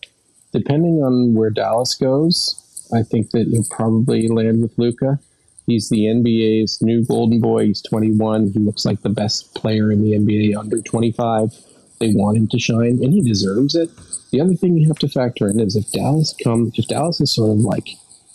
depending 0.53 1.03
on 1.03 1.35
where 1.35 1.51
Dallas 1.51 1.95
goes, 1.95 2.89
I 2.93 3.03
think 3.03 3.31
that 3.31 3.49
he'll 3.49 3.65
probably 3.71 4.29
land 4.29 4.63
with 4.63 4.79
Luka. 4.79 5.19
He's 5.67 5.91
the 5.91 6.05
NBA's 6.07 6.81
new 6.81 7.05
golden 7.05 7.41
boy. 7.41 7.67
He's 7.67 7.83
21. 7.83 8.53
He 8.53 8.59
looks 8.59 8.87
like 8.87 9.03
the 9.03 9.11
best 9.11 9.55
player 9.55 9.93
in 9.93 10.03
the 10.03 10.13
NBA 10.13 10.59
under 10.59 10.81
25. 10.81 11.53
They 12.01 12.15
want 12.15 12.39
him 12.39 12.49
to 12.49 12.59
shine, 12.59 12.99
and 13.03 13.13
he 13.13 13.21
deserves 13.21 13.75
it. 13.75 13.91
The 14.31 14.41
other 14.41 14.55
thing 14.55 14.79
you 14.79 14.89
have 14.89 14.99
to 15.01 15.09
factor 15.09 15.49
in 15.49 15.61
is 15.61 15.77
if 15.77 15.91
Dallas 15.93 16.35
comes, 16.43 16.79
if 16.79 16.87
Dallas 16.87 17.21
is 17.21 17.35
sort 17.35 17.51
of 17.51 17.59
like 17.59 17.89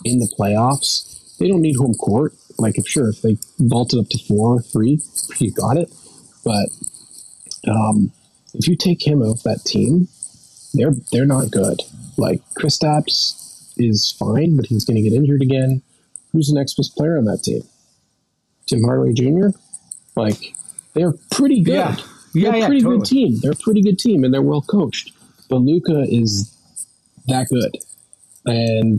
in 0.04 0.18
the 0.18 0.32
playoffs, 0.38 1.36
they 1.38 1.48
don't 1.48 1.62
need 1.62 1.76
home 1.76 1.94
court. 1.94 2.34
Like, 2.58 2.78
if 2.78 2.86
sure, 2.86 3.08
if 3.08 3.22
they 3.22 3.36
vaulted 3.58 3.98
up 3.98 4.08
to 4.10 4.18
four, 4.28 4.56
or 4.56 4.62
three, 4.62 5.00
you 5.38 5.52
got 5.52 5.76
it. 5.76 5.92
But 6.44 6.68
um, 7.68 8.12
if 8.54 8.68
you 8.68 8.76
take 8.76 9.04
him 9.04 9.22
off 9.22 9.42
that 9.42 9.64
team, 9.64 10.08
they're 10.74 10.94
they're 11.10 11.26
not 11.26 11.50
good. 11.50 11.80
Like 12.16 12.40
Kristaps 12.58 13.72
is 13.76 14.10
fine, 14.18 14.56
but 14.56 14.66
he's 14.66 14.84
going 14.84 14.96
to 14.96 15.02
get 15.02 15.12
injured 15.16 15.42
again. 15.42 15.82
Who's 16.32 16.48
the 16.48 16.54
next 16.58 16.74
best 16.74 16.96
player 16.96 17.16
on 17.18 17.24
that 17.26 17.42
team? 17.42 17.62
Tim 18.66 18.82
Hardaway 18.82 19.12
Jr. 19.12 19.48
Like 20.16 20.54
they're 20.94 21.14
pretty 21.30 21.62
good. 21.62 21.74
Yeah. 21.74 21.96
Yeah, 22.36 22.50
they're 22.50 22.54
a 22.54 22.58
yeah, 22.60 22.66
pretty 22.66 22.82
totally. 22.82 22.98
good 22.98 23.06
team. 23.06 23.38
They're 23.40 23.52
a 23.52 23.56
pretty 23.56 23.80
good 23.82 23.98
team, 23.98 24.24
and 24.24 24.34
they're 24.34 24.42
well 24.42 24.62
coached. 24.62 25.12
But 25.48 25.58
Luka 25.58 26.04
is 26.08 26.52
that 27.28 27.46
good, 27.48 27.76
and 28.44 28.98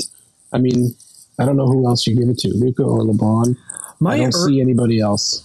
I 0.54 0.58
mean, 0.58 0.96
I 1.38 1.46
don't 1.46 1.58
know 1.58 1.66
who 1.68 1.86
else 1.86 2.08
you 2.08 2.16
give 2.16 2.30
it 2.30 2.38
to, 2.40 2.50
Luka 2.50 2.84
or 2.84 3.02
LeBron. 3.02 3.58
My 4.00 4.14
I 4.14 4.18
don't 4.18 4.26
ear- 4.28 4.48
see 4.48 4.62
anybody 4.62 5.02
else. 5.02 5.44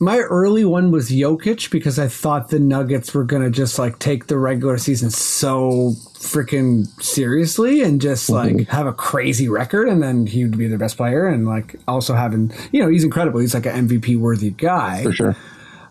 My 0.00 0.18
early 0.18 0.64
one 0.64 0.92
was 0.92 1.10
Jokic 1.10 1.70
because 1.70 1.98
I 1.98 2.06
thought 2.06 2.50
the 2.50 2.60
Nuggets 2.60 3.12
were 3.14 3.24
going 3.24 3.42
to 3.42 3.50
just 3.50 3.80
like 3.80 3.98
take 3.98 4.28
the 4.28 4.38
regular 4.38 4.78
season 4.78 5.10
so 5.10 5.90
freaking 6.14 6.86
seriously 7.02 7.82
and 7.82 8.00
just 8.00 8.30
mm-hmm. 8.30 8.58
like 8.58 8.68
have 8.68 8.86
a 8.86 8.92
crazy 8.92 9.48
record 9.48 9.88
and 9.88 10.00
then 10.00 10.26
he 10.26 10.44
would 10.44 10.56
be 10.56 10.68
their 10.68 10.78
best 10.78 10.96
player 10.96 11.26
and 11.26 11.46
like 11.48 11.76
also 11.88 12.14
having, 12.14 12.52
you 12.70 12.80
know, 12.80 12.88
he's 12.88 13.02
incredible. 13.02 13.40
He's 13.40 13.54
like 13.54 13.66
an 13.66 13.88
MVP 13.88 14.16
worthy 14.18 14.50
guy. 14.50 15.02
For 15.02 15.12
sure. 15.12 15.36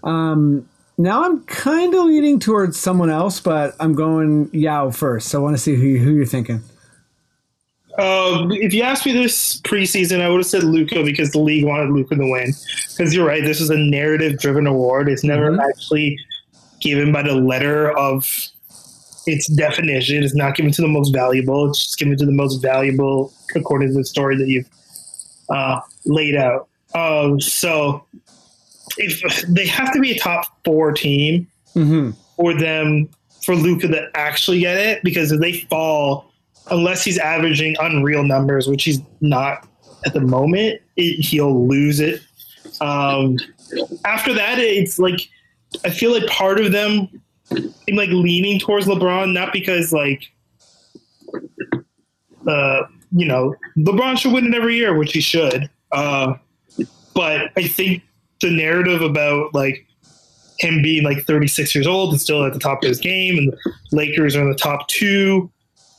Um, 0.03 0.67
now 0.97 1.25
I'm 1.25 1.43
kind 1.43 1.93
of 1.93 2.05
leaning 2.05 2.39
towards 2.39 2.79
someone 2.79 3.09
else, 3.09 3.41
but 3.41 3.75
I'm 3.77 3.93
going 3.93 4.49
Yao 4.53 4.89
first. 4.89 5.27
So 5.27 5.39
I 5.39 5.43
want 5.43 5.55
to 5.57 5.61
see 5.61 5.75
who, 5.75 5.97
who 5.97 6.13
you're 6.15 6.25
thinking. 6.25 6.63
Uh, 7.97 8.47
if 8.51 8.73
you 8.73 8.83
asked 8.83 9.05
me 9.05 9.11
this 9.11 9.59
preseason, 9.61 10.21
I 10.21 10.29
would 10.29 10.37
have 10.37 10.45
said 10.45 10.63
Luka 10.63 11.03
because 11.03 11.31
the 11.31 11.39
league 11.39 11.65
wanted 11.65 11.89
Luka 11.89 12.15
to 12.15 12.31
win. 12.31 12.53
Because 12.89 13.13
you're 13.13 13.25
right, 13.25 13.43
this 13.43 13.59
is 13.59 13.71
a 13.71 13.77
narrative-driven 13.77 14.67
award. 14.67 15.09
It's 15.09 15.23
never 15.23 15.59
actually 15.59 16.19
given 16.79 17.11
by 17.11 17.23
the 17.23 17.33
letter 17.33 17.97
of 17.97 18.23
its 19.25 19.47
definition. 19.47 20.23
It's 20.23 20.35
not 20.35 20.55
given 20.55 20.71
to 20.73 20.81
the 20.81 20.87
most 20.87 21.09
valuable. 21.09 21.69
It's 21.69 21.83
just 21.85 21.97
given 21.97 22.17
to 22.17 22.25
the 22.25 22.31
most 22.31 22.61
valuable 22.61 23.33
according 23.55 23.89
to 23.89 23.93
the 23.95 24.05
story 24.05 24.37
that 24.37 24.47
you've 24.47 24.69
uh, 25.49 25.79
laid 26.05 26.35
out. 26.35 26.67
Um, 26.93 27.41
so 27.41 28.05
if 28.97 29.41
they 29.47 29.65
have 29.65 29.91
to 29.93 29.99
be 29.99 30.11
a 30.11 30.19
top 30.19 30.45
four 30.63 30.91
team 30.91 31.47
for 32.35 32.53
them 32.53 33.09
for 33.41 33.55
Luka 33.55 33.87
to 33.87 34.07
actually 34.13 34.59
get 34.59 34.77
it, 34.77 35.03
because 35.03 35.31
if 35.31 35.39
they 35.39 35.61
fall 35.61 36.31
unless 36.71 37.03
he's 37.03 37.17
averaging 37.17 37.75
unreal 37.79 38.23
numbers, 38.23 38.67
which 38.67 38.83
he's 38.83 39.01
not 39.21 39.67
at 40.05 40.13
the 40.13 40.21
moment, 40.21 40.81
it, 40.95 41.25
he'll 41.25 41.67
lose 41.67 41.99
it. 41.99 42.21
Um, 42.81 43.37
after 44.05 44.33
that, 44.33 44.59
it's 44.59 44.99
like 44.99 45.29
I 45.83 45.89
feel 45.89 46.11
like 46.11 46.25
part 46.27 46.59
of 46.59 46.71
them, 46.71 47.09
I'm 47.51 47.95
like 47.95 48.09
leaning 48.09 48.59
towards 48.59 48.85
LeBron, 48.85 49.33
not 49.33 49.53
because 49.53 49.91
like, 49.91 50.31
uh, 52.47 52.83
you 53.11 53.27
know, 53.27 53.55
LeBron 53.77 54.17
should 54.17 54.33
win 54.33 54.45
it 54.45 54.55
every 54.55 54.75
year, 54.75 54.97
which 54.97 55.13
he 55.13 55.21
should. 55.21 55.69
Uh, 55.91 56.35
but 57.13 57.51
I 57.57 57.67
think 57.67 58.03
the 58.41 58.51
narrative 58.51 59.01
about 59.01 59.53
like 59.53 59.85
him 60.59 60.81
being 60.81 61.03
like 61.03 61.23
36 61.25 61.73
years 61.75 61.87
old 61.87 62.11
and 62.11 62.21
still 62.21 62.45
at 62.45 62.53
the 62.53 62.59
top 62.59 62.83
of 62.83 62.89
his 62.89 62.99
game, 62.99 63.37
and 63.37 63.53
the 63.53 63.73
Lakers 63.97 64.35
are 64.35 64.41
in 64.41 64.49
the 64.49 64.57
top 64.57 64.87
two. 64.87 65.51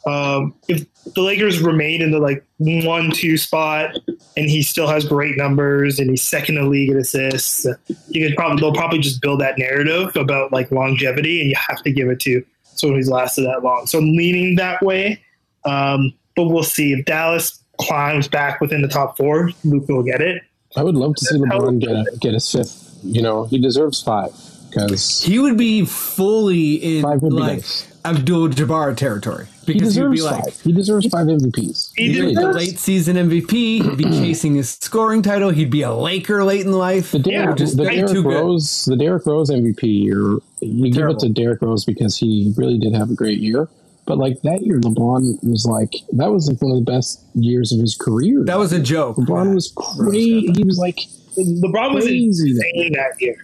Um, 0.08 0.54
if 0.68 0.86
the 1.14 1.22
Lakers 1.22 1.60
remain 1.60 2.00
in 2.00 2.10
the 2.10 2.18
like 2.18 2.44
one 2.58 3.10
two 3.10 3.36
spot 3.36 3.96
and 4.36 4.48
he 4.48 4.62
still 4.62 4.86
has 4.86 5.04
great 5.04 5.36
numbers 5.36 5.98
and 5.98 6.08
he's 6.08 6.22
second 6.22 6.56
in 6.56 6.64
the 6.64 6.70
league 6.70 6.90
in 6.90 6.96
assists, 6.96 7.66
you 8.08 8.26
could 8.26 8.36
probably 8.36 8.60
they'll 8.60 8.72
probably 8.74 9.00
just 9.00 9.20
build 9.20 9.40
that 9.40 9.58
narrative 9.58 10.16
about 10.16 10.52
like 10.52 10.70
longevity 10.70 11.40
and 11.40 11.50
you 11.50 11.56
have 11.56 11.82
to 11.82 11.92
give 11.92 12.08
it 12.08 12.20
to 12.20 12.44
someone 12.62 12.98
who's 12.98 13.10
lasted 13.10 13.42
that 13.42 13.62
long. 13.62 13.86
So 13.86 13.98
I'm 13.98 14.12
leaning 14.12 14.56
that 14.56 14.82
way. 14.82 15.22
Um, 15.64 16.14
but 16.36 16.44
we'll 16.44 16.62
see 16.62 16.92
if 16.92 17.04
Dallas 17.04 17.62
climbs 17.78 18.28
back 18.28 18.60
within 18.60 18.82
the 18.82 18.88
top 18.88 19.16
four, 19.16 19.50
Luke 19.64 19.88
will 19.88 20.02
get 20.02 20.20
it. 20.20 20.42
I 20.76 20.82
would 20.82 20.94
love 20.94 21.16
to 21.16 21.24
see 21.24 21.36
LeBron 21.36 21.80
get 21.80 21.90
a, 21.90 22.16
get 22.20 22.34
his 22.34 22.50
fifth. 22.50 22.98
You 23.02 23.22
know, 23.22 23.44
he 23.44 23.58
deserves 23.58 24.02
five 24.02 24.32
because 24.70 25.22
He 25.22 25.38
would 25.38 25.56
be 25.56 25.84
fully 25.84 26.74
in 26.74 27.02
Five 27.02 27.22
would 27.22 27.30
be 27.30 27.36
like 27.36 27.52
nice. 27.58 27.92
Abdul 28.16 28.48
Jabbar 28.50 28.96
territory 28.96 29.46
because 29.66 29.94
he'd 29.94 30.02
be 30.02 30.16
deserves 30.16 30.22
like, 30.24 30.44
five. 30.44 30.60
He 30.62 30.72
deserves 30.72 31.06
five 31.08 31.26
MVPs. 31.26 31.92
He 31.96 32.08
really 32.08 32.12
He'd 32.12 32.20
be 32.20 32.34
the 32.34 32.40
deserves- 32.40 32.56
late 32.56 32.78
season 32.78 33.16
MVP. 33.16 33.50
He'd 33.82 33.96
be 33.96 34.04
chasing 34.20 34.54
his 34.54 34.70
scoring 34.70 35.22
title. 35.22 35.50
He'd 35.50 35.70
be 35.70 35.82
a 35.82 35.92
Laker 35.92 36.44
late 36.44 36.62
in 36.66 36.72
life. 36.72 37.12
The 37.12 37.18
Derrick, 37.18 37.56
just 37.56 37.76
the 37.76 37.84
Derrick 37.84 38.10
too 38.10 38.22
good. 38.22 38.34
Rose, 38.34 38.84
the 38.86 38.96
Derrick 38.96 39.26
Rose 39.26 39.50
MVP 39.50 39.82
year, 40.04 40.38
you 40.60 40.90
give 40.92 41.08
it 41.08 41.18
to 41.20 41.28
Derrick 41.28 41.60
Rose 41.62 41.84
because 41.84 42.16
he 42.16 42.52
really 42.56 42.78
did 42.78 42.94
have 42.94 43.10
a 43.10 43.14
great 43.14 43.38
year. 43.38 43.68
But 44.06 44.16
like 44.16 44.40
that 44.42 44.62
year, 44.62 44.80
LeBron 44.80 45.44
was 45.44 45.66
like 45.66 45.92
that 46.12 46.32
was 46.32 46.48
like 46.48 46.62
one 46.62 46.70
of 46.72 46.78
the 46.82 46.90
best 46.90 47.22
years 47.34 47.72
of 47.72 47.78
his 47.80 47.94
career. 47.94 48.42
That 48.44 48.58
was 48.58 48.72
a 48.72 48.80
joke. 48.80 49.16
LeBron 49.18 49.54
was 49.54 49.70
crazy. 49.76 50.50
He 50.56 50.64
was 50.64 50.78
like 50.78 50.98
LeBron 51.36 51.94
was 51.94 52.04
Crazy. 52.04 52.24
insane 52.52 52.92
that 52.94 53.20
year. 53.20 53.36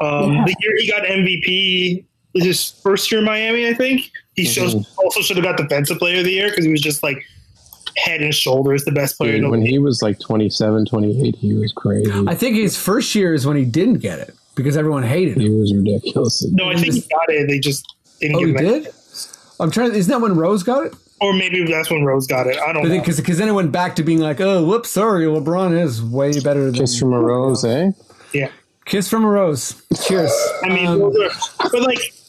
Um, 0.00 0.32
Yeah. 0.32 0.44
The 0.46 0.54
year 0.60 0.74
he 0.78 0.90
got 0.90 1.02
MVP, 1.04 2.04
is 2.34 2.44
his 2.44 2.70
first 2.82 3.10
year 3.10 3.20
in 3.20 3.24
Miami, 3.26 3.68
I 3.68 3.74
think. 3.74 4.10
He 4.36 4.44
shows, 4.44 4.74
also 4.98 5.20
should 5.20 5.36
have 5.36 5.44
got 5.44 5.56
Defensive 5.56 5.98
Player 5.98 6.18
of 6.18 6.24
the 6.24 6.32
Year 6.32 6.48
because 6.50 6.64
he 6.64 6.70
was 6.70 6.80
just 6.80 7.02
like 7.02 7.24
head 7.96 8.22
and 8.22 8.34
shoulders 8.34 8.84
the 8.84 8.92
best 8.92 9.16
player 9.18 9.30
in 9.32 9.36
dude, 9.38 9.44
the 9.46 9.50
when 9.50 9.60
league. 9.60 9.70
he 9.70 9.78
was 9.78 10.00
like 10.00 10.18
27, 10.20 10.86
28, 10.86 11.34
he 11.36 11.54
was 11.54 11.72
crazy. 11.72 12.10
I 12.26 12.34
think 12.34 12.56
his 12.56 12.76
first 12.76 13.14
year 13.14 13.34
is 13.34 13.46
when 13.46 13.56
he 13.56 13.64
didn't 13.64 13.98
get 13.98 14.18
it 14.20 14.34
because 14.54 14.76
everyone 14.76 15.02
hated 15.02 15.36
him. 15.36 15.42
he 15.42 15.50
was 15.50 15.74
ridiculous. 15.74 16.46
No, 16.52 16.70
I 16.70 16.76
think 16.76 16.94
he 16.94 17.00
got 17.00 17.28
it. 17.28 17.48
They 17.48 17.58
just 17.58 17.94
didn't 18.20 18.36
Oh, 18.36 18.38
give 18.40 18.48
he 18.48 18.54
him 18.54 18.82
did. 18.84 18.94
I'm 19.58 19.70
trying. 19.70 19.94
Isn't 19.94 20.10
that 20.10 20.20
when 20.22 20.36
Rose 20.36 20.62
got 20.62 20.86
it? 20.86 20.94
Or 21.20 21.34
maybe 21.34 21.62
that's 21.64 21.90
when 21.90 22.02
Rose 22.04 22.26
got 22.26 22.46
it. 22.46 22.56
I 22.58 22.72
don't 22.72 22.88
know. 22.88 22.98
Because 22.98 23.18
because 23.18 23.36
then 23.36 23.48
it 23.48 23.52
went 23.52 23.72
back 23.72 23.96
to 23.96 24.02
being 24.02 24.20
like, 24.20 24.40
oh, 24.40 24.64
whoops, 24.64 24.88
sorry, 24.90 25.26
LeBron 25.26 25.78
is 25.78 26.02
way 26.02 26.40
better 26.40 26.64
than 26.70 26.74
Kiss 26.74 26.98
from 26.98 27.12
a 27.12 27.20
rose, 27.20 27.62
eh? 27.64 27.90
yeah. 28.32 28.48
Kiss 28.86 29.10
from 29.10 29.24
a 29.24 29.28
Rose. 29.28 29.82
Cheers. 30.06 30.32
I 30.64 30.68
mean, 30.70 30.86
Um, 30.86 31.00
but 31.70 31.82
like, 31.82 31.98
who- 31.98 32.19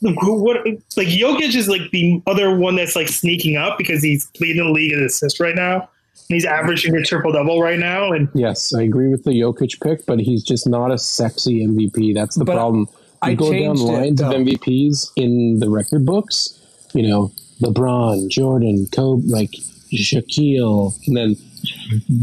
what 0.00 0.64
like 0.96 1.08
Jokic 1.08 1.54
is 1.54 1.68
like 1.68 1.90
the 1.90 2.22
other 2.26 2.56
one 2.56 2.76
that's 2.76 2.94
like 2.96 3.08
sneaking 3.08 3.56
up 3.56 3.78
because 3.78 4.02
he's 4.02 4.30
leading 4.40 4.64
the 4.64 4.70
league 4.70 4.92
in 4.92 5.02
assists 5.02 5.40
right 5.40 5.54
now. 5.56 5.88
he's 6.28 6.44
averaging 6.44 6.94
a 6.96 7.02
triple 7.02 7.32
double 7.32 7.60
right 7.62 7.78
now. 7.78 8.12
And 8.12 8.28
Yes, 8.34 8.74
I 8.74 8.82
agree 8.82 9.08
with 9.08 9.24
the 9.24 9.30
Jokic 9.30 9.80
pick, 9.82 10.06
but 10.06 10.20
he's 10.20 10.44
just 10.44 10.66
not 10.68 10.90
a 10.92 10.98
sexy 10.98 11.66
MVP. 11.66 12.14
That's 12.14 12.36
the 12.36 12.44
But 12.44 12.54
problem. 12.54 12.82
You 13.24 13.30
I 13.30 13.34
go 13.34 13.46
down 13.50 13.60
changed 13.76 13.82
lines 13.82 14.20
of. 14.20 14.32
MVPs 14.32 15.10
in 15.16 15.58
the 15.58 15.68
record 15.68 16.06
books, 16.06 16.60
you 16.94 17.02
know, 17.08 17.32
LeBron, 17.60 18.28
Jordan, 18.28 18.86
Kobe, 18.92 19.26
like 19.26 19.50
Shaquille, 19.92 20.94
and 21.08 21.16
then 21.16 21.34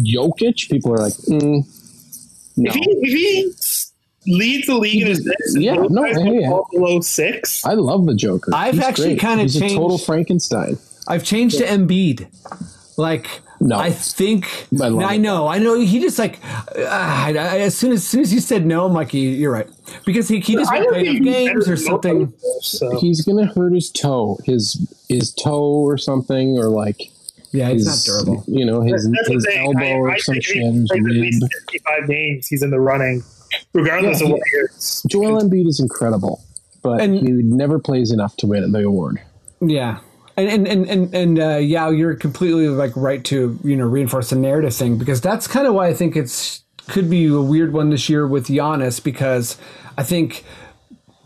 Jokic, 0.05 0.69
people 0.69 0.93
are 0.93 0.97
like, 0.99 1.13
mm, 1.27 1.63
no. 2.57 2.69
if 2.69 2.73
he 2.75 2.81
if 3.01 3.13
he 3.13 3.49
s- 3.49 3.64
leads 4.27 4.67
the 4.67 4.75
league 4.77 5.01
in 5.03 5.11
assists, 5.11 5.55
Yeah, 5.57 5.75
no, 5.89 6.03
guys 6.03 6.17
hey, 6.17 6.23
will 6.23 6.41
yeah. 6.41 6.49
fall 6.49 6.67
below 6.71 7.01
six. 7.01 7.63
I 7.65 7.73
love 7.73 8.05
the 8.05 8.15
Joker. 8.15 8.51
I've 8.53 8.75
He's 8.75 8.83
actually 8.83 9.15
kinda 9.17 9.43
changed. 9.43 9.61
He's 9.61 9.71
a 9.73 9.75
total 9.75 9.97
Frankenstein. 9.97 10.77
I've 11.07 11.23
changed 11.23 11.57
to 11.59 11.65
Embiid. 11.65 12.27
Like, 12.97 13.27
No. 13.59 13.77
I 13.77 13.91
think 13.91 14.47
I 14.81 14.87
I 14.87 15.17
know, 15.17 15.47
I 15.47 15.59
know. 15.59 15.77
He 15.79 15.99
just 15.99 16.17
like 16.19 16.39
uh, 16.77 16.81
I, 16.81 17.29
I- 17.37 17.59
as 17.59 17.75
soon 17.75 17.91
as, 17.91 17.99
as 17.99 18.07
soon 18.07 18.21
as 18.21 18.33
you 18.33 18.39
said 18.39 18.65
no, 18.65 18.85
I'm 18.85 18.93
like, 18.93 19.13
"You- 19.13 19.29
you're 19.29 19.51
right, 19.51 19.67
because 20.05 20.27
he, 20.27 20.39
he 20.39 20.55
just 20.55 20.71
I 20.71 20.75
won't 20.75 20.85
don't 20.85 20.93
play 20.93 21.03
think 21.05 21.17
enough 21.21 21.33
games 21.33 21.69
or 21.69 21.75
something. 21.77 22.25
both 22.25 22.33
of 22.35 22.41
those, 22.41 22.67
So. 22.79 22.99
He's 22.99 23.21
gonna 23.21 23.45
hurt 23.47 23.73
his 23.73 23.89
toe, 23.91 24.37
his 24.45 24.77
his 25.09 25.33
toe 25.33 25.61
or 25.85 25.97
something, 25.97 26.57
or 26.57 26.65
like 26.69 26.99
Yeah, 27.51 27.69
he's 27.69 27.85
his, 27.85 28.07
not 28.07 28.25
durable. 28.25 28.43
You 28.47 28.65
know, 28.65 28.81
his 28.81 29.09
That's 29.09 29.27
the 29.27 29.33
his 29.33 29.47
elbow 29.55 29.79
I, 29.79 29.91
or 29.93 30.09
I 30.11 30.17
some 30.19 30.33
think 30.35 30.43
shit, 30.45 30.57
if 30.57 30.63
he 30.63 30.79
his 30.79 30.89
plays 30.89 31.05
at 31.05 31.21
least 31.21 31.45
55 31.71 32.07
games, 32.09 32.47
he's 32.47 32.63
in 32.63 32.71
the 32.71 32.79
running, 32.79 33.23
regardless 33.73 34.19
Yeah, 34.21 34.27
of 34.27 34.31
what 34.33 34.41
he- 34.51 34.57
years. 34.57 35.05
Joel 35.09 35.41
Embiid 35.41 35.67
is 35.67 35.79
incredible, 35.79 36.43
but 36.83 37.01
And- 37.01 37.15
he 37.15 37.31
never 37.31 37.79
plays 37.79 38.11
enough 38.11 38.35
to 38.37 38.47
win 38.47 38.71
the 38.71 38.83
award. 38.85 39.19
Yeah. 39.61 39.99
And 40.37 40.49
and 40.49 40.67
and 40.67 40.89
and, 40.89 41.13
and 41.15 41.39
uh, 41.39 41.57
yeah, 41.57 41.89
you're 41.89 42.15
completely 42.15 42.67
like 42.67 42.91
right 42.97 43.23
to 43.25 43.57
you 43.63 43.75
know 43.77 43.85
reinforce 43.85 44.31
the 44.31 44.35
narrative 44.35 44.73
thing 44.73 44.97
because 44.97 45.21
that's 45.21 45.47
kind 45.47 45.65
of 45.65 45.73
why 45.73 45.87
I 45.87 45.93
think 45.93 46.17
it's 46.17 46.61
could 46.87 47.09
be 47.09 47.27
a 47.27 47.39
weird 47.41 47.71
one 47.71 47.89
this 47.89 48.09
year 48.09 48.27
with 48.27 48.47
Giannis 48.47 49.01
because 49.01 49.57
I 49.97 50.03
think 50.03 50.43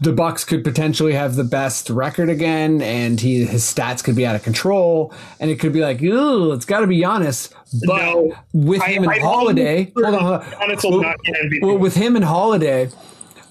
the 0.02 0.14
Bucks 0.14 0.44
could 0.46 0.64
potentially 0.64 1.14
have 1.14 1.36
the 1.36 1.44
best 1.44 1.90
record 1.90 2.30
again, 2.30 2.82
and 2.82 3.20
he 3.20 3.46
his 3.46 3.64
stats 3.64 4.04
could 4.04 4.16
be 4.16 4.26
out 4.26 4.36
of 4.36 4.44
control, 4.44 5.14
and 5.40 5.52
it 5.52 5.60
could 5.60 5.74
be 5.74 5.82
like, 5.82 6.02
ooh, 6.02 6.54
it's 6.54 6.66
got 6.66 6.80
to 6.82 6.88
be 6.88 7.00
Giannis. 7.02 7.52
But 7.86 7.98
No. 8.04 8.36
with 8.54 8.82
I- 8.82 8.88
him 8.94 9.04
and 9.04 9.12
I 9.12 9.20
Holiday, 9.20 9.92
hold 9.96 10.16
on. 10.16 10.42
Giannis 10.44 10.84
will 10.90 11.02
not 11.02 11.22
get 11.24 11.36
MVP. 11.36 11.60
Well, 11.62 11.78
with 11.78 11.96
him 11.96 12.16
and 12.16 12.24
Holiday, 12.26 12.90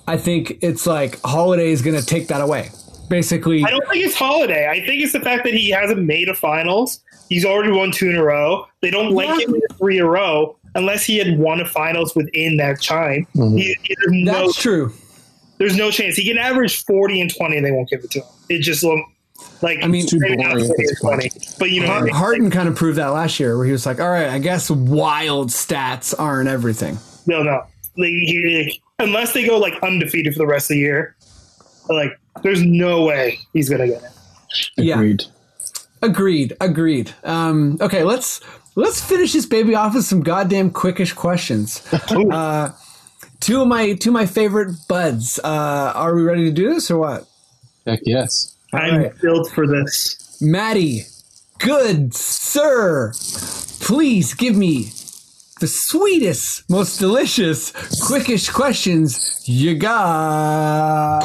I 0.07 0.17
think 0.17 0.59
it's 0.63 0.87
like 0.87 1.21
Holiday 1.23 1.71
is 1.71 1.83
going 1.83 1.99
to 1.99 2.05
take 2.05 2.29
that 2.29 2.41
away. 2.41 2.71
Basically, 3.11 3.65
I 3.65 3.71
don't 3.71 3.87
think 3.89 4.05
it's 4.05 4.15
Holiday. 4.15 4.69
I 4.69 4.85
think 4.85 5.03
it's 5.03 5.13
the 5.13 5.21
fact 5.21 5.45
that 5.45 5.55
he 5.55 5.71
hasn't 5.71 6.01
made 6.03 6.29
a 6.29 6.35
finals. 6.35 7.01
He's 7.29 7.45
already 7.45 7.73
won 7.73 7.91
two 7.93 8.09
in 8.09 8.17
a 8.17 8.23
row. 8.25 8.67
They 8.81 8.91
don't 8.91 9.13
like 9.13 9.41
him 9.41 9.55
in 9.55 9.61
three 9.79 9.99
in 9.99 10.05
a 10.05 10.09
row 10.09 10.57
unless 10.75 11.05
he 11.05 11.19
had 11.19 11.39
won 11.39 11.61
a 11.61 11.67
finals 11.67 12.15
within 12.15 12.57
that 12.59 12.81
time. 12.83 13.27
Mm-hmm. 13.35 13.57
He, 13.57 13.77
he- 13.83 13.97
no, 14.25 14.33
that's 14.47 14.57
true. 14.57 14.93
There's 15.59 15.77
no 15.77 15.91
chance. 15.91 16.17
He 16.17 16.27
can 16.27 16.39
average 16.39 16.85
40 16.85 17.21
and 17.21 17.35
20 17.35 17.57
and 17.57 17.67
they 17.67 17.73
won't 17.73 17.89
give 17.89 18.05
it 18.05 18.11
to 18.13 18.21
him. 18.21 18.27
It 18.49 18.61
just 18.61 18.83
look 18.83 19.01
like 19.63 19.83
I 19.83 19.87
mean, 19.87 20.07
too 20.07 20.19
not 20.19 20.37
boring 20.39 20.41
at 20.41 20.67
40 20.67 20.85
and 20.85 20.99
20, 21.01 21.31
but 21.59 21.71
you 21.71 21.83
know 21.83 21.89
what 21.89 21.97
I 21.99 22.03
mean? 22.03 22.15
Harden 22.15 22.51
kind 22.51 22.69
of 22.69 22.77
proved 22.77 22.99
that 22.99 23.09
last 23.09 23.39
year, 23.39 23.57
where 23.57 23.67
he 23.67 23.73
was 23.73 23.87
like, 23.87 24.01
"All 24.01 24.11
right, 24.11 24.29
I 24.29 24.39
guess 24.39 24.71
wild 24.71 25.51
stats 25.51 26.15
aren't 26.19 26.49
everything." 26.49 26.99
No, 27.27 27.43
no. 27.43 27.65
Like, 27.97 28.09
he, 28.09 28.65
like, 28.65 28.81
unless 28.99 29.33
they 29.33 29.47
go 29.47 29.59
like 29.59 29.75
undefeated 29.83 30.33
for 30.35 30.39
the 30.39 30.47
rest 30.47 30.71
of 30.71 30.75
the 30.75 30.81
year, 30.81 31.17
like 31.89 32.19
there's 32.43 32.63
no 32.63 33.05
way 33.05 33.39
he's 33.53 33.69
gonna 33.69 33.87
get 33.87 34.03
it. 34.03 34.11
Yeah. 34.77 34.95
Agreed. 34.95 35.25
Agreed. 36.03 36.57
Agreed. 36.61 37.15
Um, 37.25 37.79
okay, 37.81 38.05
let's 38.05 38.41
let's 38.77 39.03
finish 39.03 39.33
this 39.33 39.47
baby 39.47 39.75
off 39.75 39.95
with 39.95 40.05
some 40.05 40.23
goddamn 40.23 40.71
quickish 40.71 41.15
questions. 41.15 41.83
uh, 41.93 42.71
two 43.41 43.63
of 43.63 43.69
my 43.69 43.95
two 43.95 44.11
of 44.11 44.15
my 44.15 44.27
favorite 44.27 44.75
buds. 44.89 45.39
Uh, 45.43 45.93
are 45.95 46.15
we 46.15 46.23
ready 46.23 46.45
to 46.45 46.53
do 46.53 46.75
this 46.75 46.91
or 46.91 46.99
what? 46.99 47.27
Heck 47.87 48.01
yes. 48.05 48.57
I'm 48.73 48.99
right. 48.99 49.21
built 49.21 49.51
for 49.51 49.67
this. 49.67 50.39
Maddie, 50.41 51.07
good 51.59 52.15
sir, 52.15 53.13
please 53.81 54.35
give 54.35 54.57
me 54.57 54.91
the 55.61 55.67
sweetest, 55.67 56.69
most 56.71 56.99
delicious, 56.99 57.73
quickish 57.73 58.53
questions 58.53 59.43
you 59.49 59.75
got. 59.75 61.25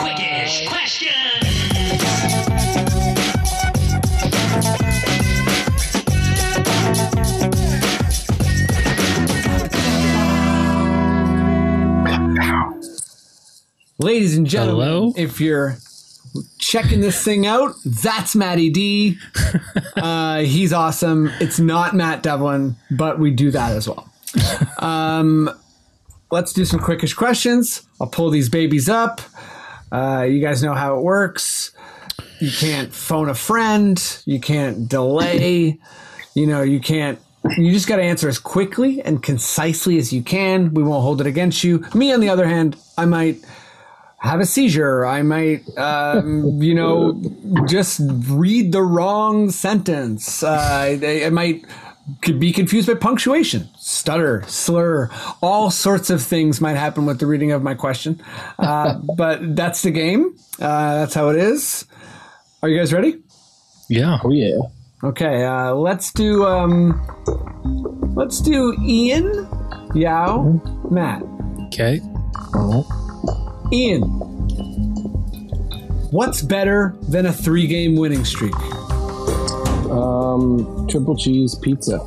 Ladies 14.00 14.36
and 14.38 14.48
gentlemen, 14.48 14.88
Hello? 14.88 15.14
if 15.16 15.40
you're 15.40 15.78
checking 16.58 17.02
this 17.02 17.24
thing 17.24 17.46
out, 17.46 17.76
that's 17.86 18.36
Matty 18.36 18.70
D. 18.70 19.18
Uh, 19.96 20.40
he's 20.42 20.74
awesome. 20.74 21.32
It's 21.40 21.60
not 21.60 21.96
Matt 21.96 22.24
Devlin, 22.24 22.76
but 22.92 23.20
we 23.20 23.32
do 23.32 23.52
that 23.52 23.72
as 23.72 23.88
well. 23.88 24.10
Um, 24.80 25.50
let's 26.30 26.52
do 26.52 26.66
some 26.66 26.82
quickish 26.82 27.16
questions. 27.16 27.88
I'll 28.02 28.08
pull 28.08 28.30
these 28.32 28.50
babies 28.50 28.90
up. 28.90 29.22
Uh, 29.94 30.26
you 30.30 30.42
guys 30.42 30.62
know 30.62 30.74
how 30.74 30.98
it 30.98 31.04
works. 31.04 31.72
You 32.42 32.52
can't 32.52 32.94
phone 32.94 33.30
a 33.30 33.36
friend. 33.36 33.98
You 34.26 34.42
can't 34.42 34.90
delay. 34.90 35.80
You 36.36 36.48
know, 36.48 36.64
you 36.64 36.82
can't. 36.82 37.20
You 37.58 37.72
just 37.72 37.88
got 37.88 37.98
to 37.98 38.04
answer 38.04 38.28
as 38.28 38.40
quickly 38.40 39.02
and 39.02 39.24
concisely 39.24 39.98
as 40.00 40.12
you 40.12 40.22
can. 40.22 40.74
We 40.74 40.84
won't 40.84 41.04
hold 41.04 41.22
it 41.22 41.28
against 41.28 41.64
you. 41.64 41.86
Me, 41.94 42.12
on 42.12 42.20
the 42.20 42.30
other 42.30 42.48
hand, 42.48 42.76
I 42.98 43.06
might 43.06 43.38
have 44.24 44.40
a 44.40 44.46
seizure. 44.46 45.06
I 45.06 45.22
might, 45.22 45.62
um, 45.78 46.62
you 46.62 46.74
know, 46.74 47.22
just 47.68 48.02
read 48.30 48.72
the 48.72 48.82
wrong 48.82 49.52
sentence. 49.52 50.42
Uh, 50.42 50.58
I, 50.60 51.26
I 51.26 51.30
might 51.30 51.66
could 52.22 52.40
be 52.40 52.52
confused 52.52 52.88
by 52.88 52.96
punctuation, 52.96 53.70
stutter, 53.78 54.44
slur, 54.48 55.10
all 55.42 55.72
sorts 55.72 56.10
of 56.10 56.22
things 56.22 56.60
might 56.60 56.76
happen 56.76 57.06
with 57.06 57.20
the 57.20 57.26
reading 57.26 57.52
of 57.52 57.64
my 57.64 57.74
question. 57.74 58.22
Uh, 58.60 59.00
but 59.18 59.56
that's 59.56 59.84
the 59.84 59.92
game. 59.92 60.36
Uh, 60.60 60.96
that's 60.96 61.14
how 61.14 61.30
it 61.30 61.38
is. 61.38 61.86
Are 62.62 62.70
you 62.70 62.78
guys 62.78 62.94
ready? 62.94 63.22
Yeah. 63.90 64.20
Oh 64.24 64.32
yeah. 64.32 64.58
Okay, 65.04 65.44
uh, 65.44 65.74
let's 65.74 66.14
do 66.14 66.46
um, 66.46 66.96
let's 68.16 68.40
do 68.40 68.74
Ian, 68.82 69.50
Yao, 69.94 70.62
Matt. 70.90 71.24
Okay. 71.68 72.00
Ian, 73.72 74.02
what's 76.12 76.42
better 76.42 76.96
than 77.10 77.26
a 77.26 77.34
three-game 77.34 77.96
winning 77.96 78.26
streak? 78.26 78.56
Um, 79.90 80.88
triple 80.90 81.18
cheese 81.18 81.56
pizza. 81.56 82.00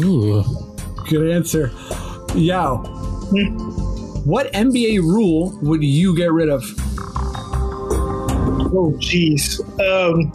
Ooh. 0.00 0.44
Good 1.08 1.30
answer. 1.30 1.70
Yao, 2.34 2.78
what 4.24 4.52
NBA 4.52 4.98
rule 5.02 5.56
would 5.62 5.84
you 5.84 6.16
get 6.16 6.32
rid 6.32 6.48
of? 6.48 6.64
Oh, 8.74 8.92
jeez. 8.98 9.60
Um, 9.80 10.32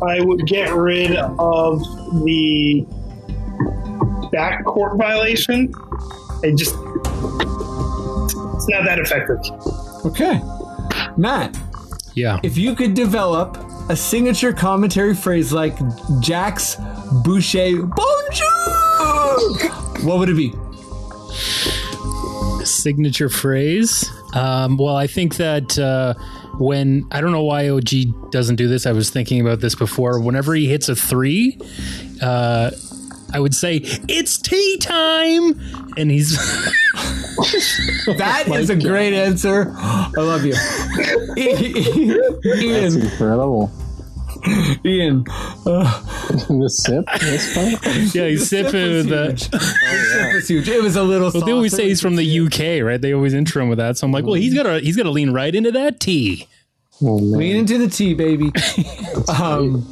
I 0.00 0.20
would 0.20 0.46
get 0.46 0.72
rid 0.72 1.16
of 1.16 1.80
the 2.24 2.86
backcourt 4.32 4.96
violation. 4.96 5.74
It 6.44 6.56
just 6.56 6.76
it's 8.62 8.68
not 8.68 8.84
that 8.84 8.98
effective. 8.98 9.38
Okay, 10.06 10.40
Matt, 11.16 11.58
Yeah. 12.14 12.38
if 12.42 12.56
you 12.56 12.74
could 12.74 12.94
develop 12.94 13.56
a 13.88 13.96
signature 13.96 14.52
commentary 14.52 15.14
phrase 15.14 15.52
like 15.52 15.76
Jack's 16.20 16.76
Boucher 17.24 17.82
Bonjour, 17.86 19.68
what 20.04 20.18
would 20.18 20.28
it 20.28 20.36
be? 20.36 20.52
signature 22.64 23.28
phrase. 23.28 24.08
Um, 24.34 24.76
well, 24.76 24.96
I 24.96 25.06
think 25.08 25.36
that 25.36 25.76
uh, 25.78 26.14
when 26.58 27.06
I 27.10 27.20
don't 27.20 27.32
know 27.32 27.42
why 27.42 27.68
OG 27.68 28.30
doesn't 28.30 28.56
do 28.56 28.68
this. 28.68 28.86
I 28.86 28.92
was 28.92 29.10
thinking 29.10 29.40
about 29.40 29.60
this 29.60 29.74
before. 29.74 30.20
Whenever 30.20 30.54
he 30.54 30.68
hits 30.68 30.88
a 30.88 30.94
three, 30.94 31.58
uh, 32.20 32.70
I 33.32 33.40
would 33.40 33.54
say 33.54 33.80
it's 34.08 34.38
tea 34.38 34.76
time, 34.78 35.58
and 35.96 36.10
he's 36.10 36.36
That 38.18 38.44
is 38.48 38.70
a 38.70 38.76
great 38.76 39.12
answer. 39.14 39.72
I 39.76 40.10
love 40.16 40.44
you, 40.44 40.52
That's 41.36 41.36
Ian. 42.62 43.00
incredible. 43.02 43.70
Ian, 44.84 45.22
the 45.64 46.68
sip. 46.68 47.04
That's 47.06 47.54
fun. 47.54 47.70
yeah 48.12 48.28
he's 48.28 48.48
sipping 48.48 48.72
with 48.90 49.08
the. 49.08 49.30
It 49.30 50.34
was 50.34 50.48
huge. 50.48 50.68
It 50.68 50.82
was 50.82 50.96
a 50.96 51.02
little. 51.02 51.30
Well, 51.32 51.44
they 51.44 51.52
always 51.52 51.74
say 51.76 51.88
he's 51.88 52.00
from 52.00 52.16
the 52.16 52.40
UK, 52.40 52.82
right? 52.84 53.00
They 53.00 53.14
always 53.14 53.34
intro 53.34 53.62
him 53.62 53.68
with 53.68 53.78
that. 53.78 53.96
So 53.98 54.06
I'm 54.06 54.12
like, 54.12 54.24
well, 54.24 54.34
he's 54.34 54.52
got 54.54 54.64
to 54.64 54.80
he's 54.80 54.96
got 54.96 55.04
to 55.04 55.10
lean 55.10 55.30
right 55.32 55.54
into 55.54 55.70
that 55.72 56.00
tea. 56.00 56.48
Oh. 57.00 57.14
Lean 57.14 57.56
into 57.56 57.78
the 57.78 57.88
tea, 57.88 58.14
baby. 58.14 58.50
um, 59.40 59.86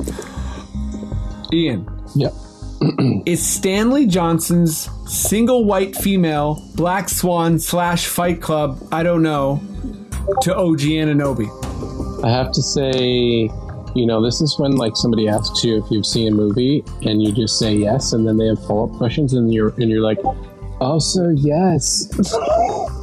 Ian, 1.52 1.88
Yep. 2.16 2.32
is 3.26 3.46
Stanley 3.46 4.06
Johnson's 4.06 4.88
single 5.06 5.64
white 5.64 5.94
female 5.96 6.62
Black 6.74 7.08
Swan 7.08 7.58
slash 7.58 8.06
Fight 8.06 8.40
Club, 8.40 8.78
I 8.90 9.02
don't 9.02 9.22
know, 9.22 9.60
to 10.42 10.56
OG 10.56 10.80
Anunoby? 10.80 11.48
I 12.24 12.30
have 12.30 12.52
to 12.52 12.62
say, 12.62 13.50
you 13.94 14.06
know, 14.06 14.22
this 14.22 14.40
is 14.40 14.58
when 14.58 14.72
like 14.76 14.92
somebody 14.96 15.28
asks 15.28 15.62
you 15.64 15.82
if 15.82 15.90
you've 15.90 16.06
seen 16.06 16.28
a 16.32 16.36
movie 16.36 16.82
and 17.02 17.22
you 17.22 17.32
just 17.32 17.58
say 17.58 17.74
yes, 17.74 18.12
and 18.12 18.26
then 18.26 18.36
they 18.38 18.46
have 18.46 18.64
follow 18.66 18.90
up 18.90 18.96
questions, 18.96 19.32
and 19.34 19.52
you're 19.52 19.70
and 19.78 19.90
you're 19.90 20.02
like, 20.02 20.18
also 20.80 21.28
yes. 21.30 22.08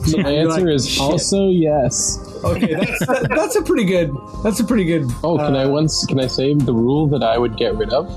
So 0.07 0.19
my 0.19 0.29
answer 0.31 0.61
like, 0.61 0.73
is 0.75 0.87
"Shit." 0.87 1.01
also 1.01 1.49
yes. 1.49 2.17
Okay, 2.45 2.75
that's, 2.75 3.05
that- 3.07 3.27
that's 3.29 3.55
a 3.57 3.61
pretty 3.61 3.83
good. 3.83 4.09
That's 4.41 4.59
a 4.61 4.63
pretty 4.63 4.85
good. 4.85 5.03
Oh, 5.21 5.35
can 5.37 5.53
I 5.53 5.63
uh, 5.65 5.69
once 5.69 6.05
can 6.05 6.17
I 6.19 6.27
say 6.27 6.53
the 6.53 6.73
rule 6.73 7.07
that 7.07 7.23
I 7.23 7.37
would 7.37 7.57
get 7.57 7.75
rid 7.75 7.91
of 7.91 8.07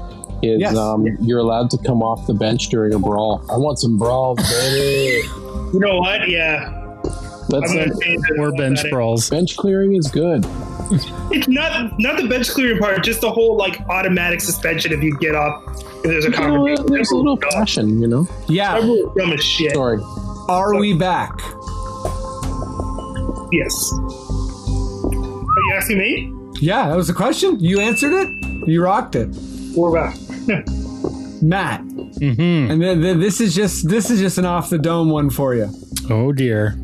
is 0.42 0.60
Yes. 0.60 0.76
um, 0.76 1.06
you're 1.20 1.38
allowed 1.38 1.70
to 1.70 1.78
come 1.78 2.02
off 2.02 2.26
the 2.26 2.34
bench 2.34 2.68
during 2.68 2.94
a 2.94 2.98
brawl. 2.98 3.44
I 3.50 3.56
want 3.56 3.78
some 3.78 3.98
brawls, 3.98 4.38
baby. 4.38 5.26
You 5.72 5.78
know 5.80 5.98
what? 5.98 6.28
Yeah. 6.28 6.76
Let's 7.48 7.70
I'm 7.72 7.78
gonna 7.78 7.92
it. 8.00 8.38
Or 8.40 8.52
bench 8.52 8.80
brawls. 8.90 9.28
bench 9.28 9.56
clearing 9.56 9.96
is 9.96 10.08
good. 10.08 10.44
It's 11.32 11.48
not 11.48 11.92
not 11.98 12.16
the 12.20 12.28
bench 12.28 12.48
clearing 12.50 12.78
part, 12.78 13.02
just 13.02 13.20
the 13.20 13.30
whole 13.30 13.56
like 13.56 13.80
automatic 13.88 14.40
suspension 14.40 14.92
if 14.92 15.02
you 15.02 15.16
get 15.18 15.34
off 15.34 15.62
if 15.98 16.02
there's 16.04 16.24
a 16.26 16.30
You 16.30 16.38
know, 16.38 16.76
there's 16.86 17.10
a 17.10 17.16
little 17.16 17.36
passion, 17.36 18.00
you 18.00 18.06
know. 18.08 18.28
Yeah. 18.48 18.78
That 18.80 18.86
rule 18.86 19.12
dumb 19.16 19.32
as 19.32 19.42
shit. 19.44 19.72
Sorry. 19.74 19.98
Are 20.48 20.74
we 20.76 20.94
back? 20.94 21.32
Yes. 23.52 23.92
Are 23.92 25.62
you 25.62 25.72
asking 25.76 25.98
me? 25.98 26.32
Yeah, 26.60 26.88
that 26.88 26.96
was 26.96 27.08
the 27.08 27.14
question. 27.14 27.58
You 27.58 27.80
answered 27.80 28.12
it. 28.12 28.28
You 28.68 28.82
rocked 28.82 29.16
it, 29.16 29.28
We're 29.76 29.92
back. 29.92 30.16
Matt. 31.42 31.82
Mm-hmm. 31.82 32.70
And 32.70 32.80
th- 32.80 32.98
th- 33.00 33.16
this 33.18 33.40
is 33.40 33.54
just 33.54 33.88
this 33.88 34.10
is 34.10 34.20
just 34.20 34.36
an 34.38 34.44
off 34.46 34.70
the 34.70 34.78
dome 34.78 35.10
one 35.10 35.30
for 35.30 35.54
you. 35.54 35.70
Oh 36.10 36.32
dear. 36.32 36.76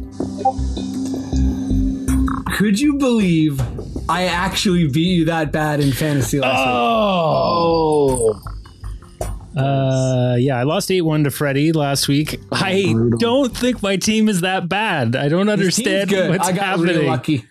Could 2.56 2.80
you 2.80 2.96
believe 2.96 3.60
I 4.08 4.24
actually 4.24 4.88
beat 4.88 5.16
you 5.16 5.24
that 5.26 5.52
bad 5.52 5.80
in 5.80 5.92
fantasy 5.92 6.40
last 6.40 6.58
week? 6.58 6.66
Oh. 6.68 8.42
Uh, 9.56 10.36
yeah, 10.38 10.58
I 10.58 10.64
lost 10.64 10.90
8 10.90 11.00
1 11.00 11.24
to 11.24 11.30
Freddie 11.30 11.72
last 11.72 12.08
week. 12.08 12.38
I 12.52 12.94
don't 13.18 13.56
think 13.56 13.82
my 13.82 13.96
team 13.96 14.28
is 14.28 14.42
that 14.42 14.68
bad. 14.68 15.16
I 15.16 15.28
don't 15.28 15.48
understand 15.48 16.10
what's 16.12 16.48
I 16.48 16.52
got 16.52 16.64
happening. 16.64 16.98
real 16.98 17.06
lucky. 17.06 17.44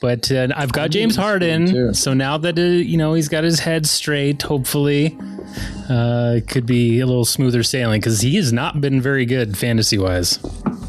But 0.00 0.32
uh, 0.32 0.48
I've 0.56 0.72
got 0.72 0.90
James 0.90 1.14
Harden, 1.16 1.92
so 1.94 2.14
now 2.14 2.38
that 2.38 2.58
uh, 2.58 2.62
you 2.62 2.96
know 2.96 3.12
he's 3.14 3.28
got 3.28 3.44
his 3.44 3.60
head 3.60 3.86
straight, 3.86 4.40
hopefully, 4.40 5.16
uh, 5.90 6.34
it 6.38 6.48
could 6.48 6.64
be 6.64 7.00
a 7.00 7.06
little 7.06 7.26
smoother 7.26 7.62
sailing 7.62 8.00
because 8.00 8.22
he 8.22 8.36
has 8.36 8.50
not 8.52 8.80
been 8.80 9.00
very 9.02 9.26
good 9.26 9.58
fantasy 9.58 9.98
wise. 9.98 10.38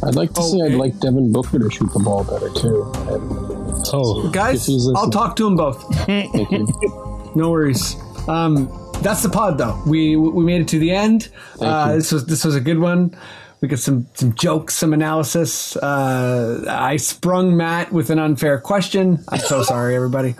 I'd 0.03 0.15
like 0.15 0.33
to 0.33 0.41
say 0.41 0.61
I'd 0.65 0.75
like 0.75 0.97
Devin 0.99 1.31
Booker 1.33 1.59
to 1.59 1.69
shoot 1.69 1.91
the 1.93 1.99
ball 1.99 2.23
better 2.23 2.49
too. 2.53 2.91
And 3.13 3.85
Oh, 3.93 4.29
Guys, 4.31 4.69
I'll 4.95 5.09
talk 5.09 5.35
to 5.37 5.43
them 5.43 5.55
both. 5.57 5.83
thank 6.05 6.33
you. 6.51 6.67
No 7.35 7.49
worries. 7.49 7.95
Um, 8.27 8.67
that's 9.01 9.23
the 9.23 9.29
pod, 9.29 9.57
though. 9.57 9.81
We 9.87 10.17
we 10.17 10.43
made 10.43 10.59
it 10.61 10.67
to 10.69 10.79
the 10.79 10.91
end. 10.91 11.29
Uh, 11.61 11.95
this 11.95 12.11
was 12.11 12.25
this 12.25 12.43
was 12.43 12.55
a 12.55 12.61
good 12.61 12.77
one. 12.79 13.15
We 13.61 13.67
got 13.67 13.77
some 13.79 14.07
some 14.15 14.33
jokes, 14.33 14.73
some 14.73 14.91
analysis. 14.91 15.75
Uh, 15.75 16.65
I 16.67 16.97
sprung 16.97 17.55
Matt 17.55 17.91
with 17.91 18.09
an 18.09 18.17
unfair 18.17 18.59
question. 18.59 19.23
I'm 19.29 19.39
so 19.39 19.61
sorry, 19.61 19.95
everybody. 19.95 20.33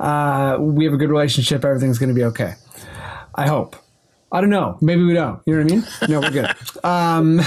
Uh, 0.00 0.56
we 0.58 0.84
have 0.86 0.94
a 0.94 0.96
good 0.96 1.10
relationship. 1.10 1.62
Everything's 1.64 1.98
going 1.98 2.08
to 2.08 2.14
be 2.14 2.24
okay. 2.24 2.54
I 3.34 3.46
hope. 3.46 3.76
I 4.32 4.40
don't 4.40 4.48
know. 4.50 4.78
Maybe 4.80 5.04
we 5.04 5.12
don't. 5.12 5.40
You 5.44 5.56
know 5.56 5.62
what 5.64 5.72
I 5.72 5.76
mean? 5.76 5.84
No, 6.08 6.20
we're 6.20 6.30
good. 6.30 6.84
Um, 6.84 7.40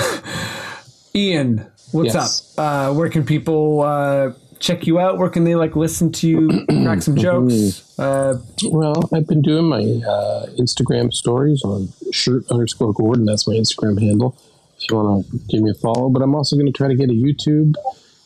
Ian, 1.15 1.65
what's 1.91 2.13
Yes. 2.13 2.57
up? 2.57 2.89
Uh, 2.91 2.93
where 2.93 3.09
can 3.09 3.23
people 3.25 3.81
uh, 3.81 4.31
check 4.59 4.85
you 4.85 4.99
out? 4.99 5.17
Where 5.17 5.29
can 5.29 5.43
they 5.45 5.55
like 5.55 5.75
listen 5.75 6.11
to 6.13 6.27
you, 6.27 6.65
crack 6.83 7.01
some 7.01 7.15
jokes? 7.17 7.97
Uh, 7.99 8.39
Well, 8.65 9.09
I've 9.13 9.27
been 9.27 9.41
doing 9.41 9.65
my 9.65 9.81
uh, 9.81 10.45
Instagram 10.59 11.11
stories 11.11 11.63
on 11.63 11.89
shirt 12.11 12.43
underscore 12.51 12.93
Gordon. 12.93 13.25
That's 13.25 13.47
my 13.47 13.55
Instagram 13.55 13.99
handle. 13.99 14.37
If 14.82 14.89
you 14.89 14.97
want 14.97 15.25
to 15.29 15.38
give 15.49 15.61
me 15.61 15.71
a 15.71 15.75
follow, 15.75 16.09
but 16.09 16.21
I'm 16.21 16.34
also 16.36 16.55
going 16.55 16.65
to 16.65 16.71
try 16.71 16.88
to 16.88 16.95
get 16.95 17.09
a 17.09 17.13
YouTube 17.13 17.75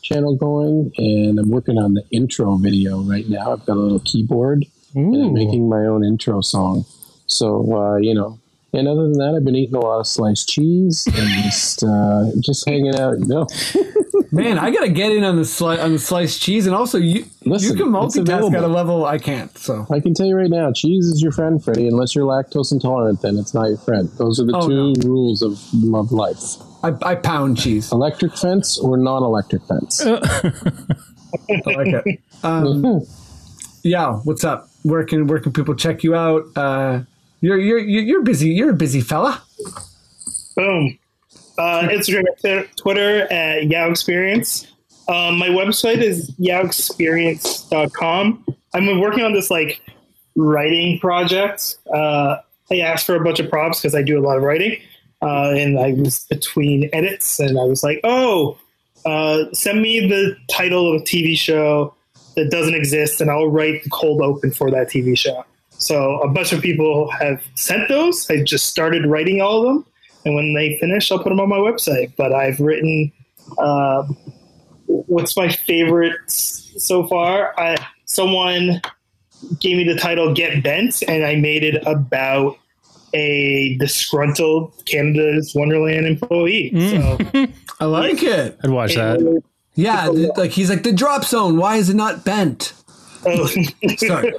channel 0.02 0.36
going, 0.36 0.92
and 0.96 1.38
I'm 1.38 1.50
working 1.50 1.78
on 1.78 1.94
the 1.94 2.02
intro 2.10 2.56
video 2.56 3.00
right 3.02 3.28
now. 3.28 3.52
I've 3.52 3.66
got 3.66 3.76
a 3.76 3.80
little 3.80 4.00
keyboard 4.00 4.64
and 4.94 5.14
I'm 5.14 5.34
making 5.34 5.68
my 5.68 5.80
own 5.80 6.04
intro 6.04 6.40
song. 6.40 6.84
So 7.26 7.76
uh, 7.76 7.96
you 7.96 8.14
know, 8.14 8.38
and 8.76 8.86
other 8.88 9.02
than 9.02 9.14
that, 9.14 9.34
I've 9.36 9.44
been 9.44 9.56
eating 9.56 9.74
a 9.74 9.80
lot 9.80 9.98
of 10.00 10.06
sliced 10.06 10.48
cheese 10.48 11.06
and 11.06 11.28
just 11.44 11.82
uh, 11.82 12.26
just 12.40 12.68
hanging 12.68 12.94
out. 12.98 13.18
No, 13.18 13.46
Man, 14.32 14.58
I 14.58 14.70
gotta 14.70 14.88
get 14.88 15.12
in 15.12 15.24
on 15.24 15.36
the 15.36 15.42
sli- 15.42 15.82
on 15.82 15.92
the 15.92 15.98
sliced 15.98 16.42
cheese, 16.42 16.66
and 16.66 16.74
also 16.74 16.98
you 16.98 17.24
Listen, 17.44 17.76
you 17.76 17.84
can 17.84 17.94
it's 17.94 18.16
multitask 18.16 18.54
at 18.54 18.64
a 18.64 18.68
level 18.68 19.04
I 19.06 19.18
can't. 19.18 19.56
So 19.56 19.86
I 19.90 20.00
can 20.00 20.14
tell 20.14 20.26
you 20.26 20.36
right 20.36 20.50
now, 20.50 20.72
cheese 20.72 21.06
is 21.06 21.22
your 21.22 21.32
friend, 21.32 21.62
Freddie. 21.62 21.88
Unless 21.88 22.14
you're 22.14 22.24
lactose 22.26 22.72
intolerant, 22.72 23.22
then 23.22 23.38
it's 23.38 23.54
not 23.54 23.68
your 23.68 23.78
friend. 23.78 24.08
Those 24.18 24.40
are 24.40 24.44
the 24.44 24.56
Oh, 24.56 24.68
two 24.68 24.94
rules 25.08 25.42
of 25.42 25.58
love 25.72 26.12
life. 26.12 26.38
I, 26.82 26.92
I 27.02 27.14
pound 27.14 27.58
cheese. 27.58 27.90
Electric 27.92 28.36
fence 28.36 28.78
or 28.78 28.96
non-electric 28.96 29.62
fence. 29.66 30.02
I 30.04 30.12
like 31.66 32.04
it. 32.06 32.20
Um, 32.42 33.00
yeah, 33.82 34.16
what's 34.24 34.44
up? 34.44 34.68
Where 34.82 35.04
can 35.04 35.26
where 35.26 35.40
can 35.40 35.52
people 35.52 35.74
check 35.74 36.04
you 36.04 36.14
out? 36.14 36.44
Uh, 36.54 37.00
you're 37.40 37.58
you're 37.58 37.78
you're 37.78 38.22
busy. 38.22 38.50
You're 38.50 38.70
a 38.70 38.74
busy 38.74 39.00
fella. 39.00 39.42
Boom. 40.56 40.98
Uh, 41.58 41.88
Instagram, 41.88 42.68
Twitter 42.76 43.32
at 43.32 43.70
Yao 43.70 43.90
Experience. 43.90 44.66
Um, 45.08 45.38
my 45.38 45.48
website 45.48 45.98
is 45.98 46.30
yaoexperience.com. 46.32 48.44
I'm 48.74 49.00
working 49.00 49.24
on 49.24 49.32
this 49.32 49.50
like 49.50 49.80
writing 50.34 50.98
project. 50.98 51.76
Uh, 51.92 52.36
I 52.70 52.80
asked 52.80 53.06
for 53.06 53.14
a 53.14 53.24
bunch 53.24 53.40
of 53.40 53.48
props 53.48 53.80
because 53.80 53.94
I 53.94 54.02
do 54.02 54.18
a 54.18 54.22
lot 54.22 54.36
of 54.36 54.42
writing, 54.42 54.78
uh, 55.22 55.50
and 55.50 55.78
I 55.78 55.92
was 55.92 56.26
between 56.28 56.90
edits, 56.92 57.38
and 57.38 57.58
I 57.58 57.64
was 57.64 57.84
like, 57.84 58.00
"Oh, 58.02 58.58
uh, 59.04 59.44
send 59.52 59.80
me 59.80 60.06
the 60.06 60.36
title 60.50 60.94
of 60.94 61.02
a 61.02 61.04
TV 61.04 61.38
show 61.38 61.94
that 62.34 62.50
doesn't 62.50 62.74
exist, 62.74 63.20
and 63.20 63.30
I'll 63.30 63.48
write 63.48 63.84
the 63.84 63.90
cold 63.90 64.20
open 64.20 64.50
for 64.50 64.70
that 64.72 64.90
TV 64.90 65.16
show." 65.16 65.44
So 65.78 66.20
a 66.20 66.28
bunch 66.28 66.52
of 66.52 66.62
people 66.62 67.10
have 67.10 67.42
sent 67.54 67.88
those. 67.88 68.28
I 68.30 68.42
just 68.42 68.66
started 68.66 69.06
writing 69.06 69.40
all 69.40 69.60
of 69.60 69.64
them, 69.66 69.86
and 70.24 70.34
when 70.34 70.54
they 70.54 70.78
finish, 70.78 71.10
I'll 71.12 71.22
put 71.22 71.28
them 71.30 71.40
on 71.40 71.48
my 71.48 71.58
website. 71.58 72.12
But 72.16 72.32
I've 72.32 72.60
written. 72.60 73.12
Uh, 73.58 74.04
what's 74.86 75.36
my 75.36 75.48
favorite 75.48 76.18
so 76.28 77.06
far? 77.06 77.54
I, 77.58 77.76
someone 78.06 78.80
gave 79.60 79.76
me 79.76 79.84
the 79.84 79.98
title 79.98 80.34
"Get 80.34 80.62
Bent," 80.62 81.02
and 81.06 81.24
I 81.24 81.36
made 81.36 81.62
it 81.62 81.82
about 81.86 82.56
a 83.14 83.76
disgruntled 83.78 84.72
Canada's 84.86 85.54
Wonderland 85.54 86.06
employee. 86.06 86.72
So 86.90 87.18
I 87.80 87.84
like 87.84 88.22
it. 88.22 88.58
I'd 88.62 88.70
watch 88.70 88.94
that. 88.94 89.42
Yeah, 89.74 90.08
like 90.36 90.52
he's 90.52 90.70
like 90.70 90.82
the 90.82 90.92
drop 90.92 91.24
zone. 91.24 91.56
Why 91.58 91.76
is 91.76 91.90
it 91.90 91.96
not 91.96 92.24
bent? 92.24 92.72
Oh, 93.26 93.46
Sorry, 93.96 94.32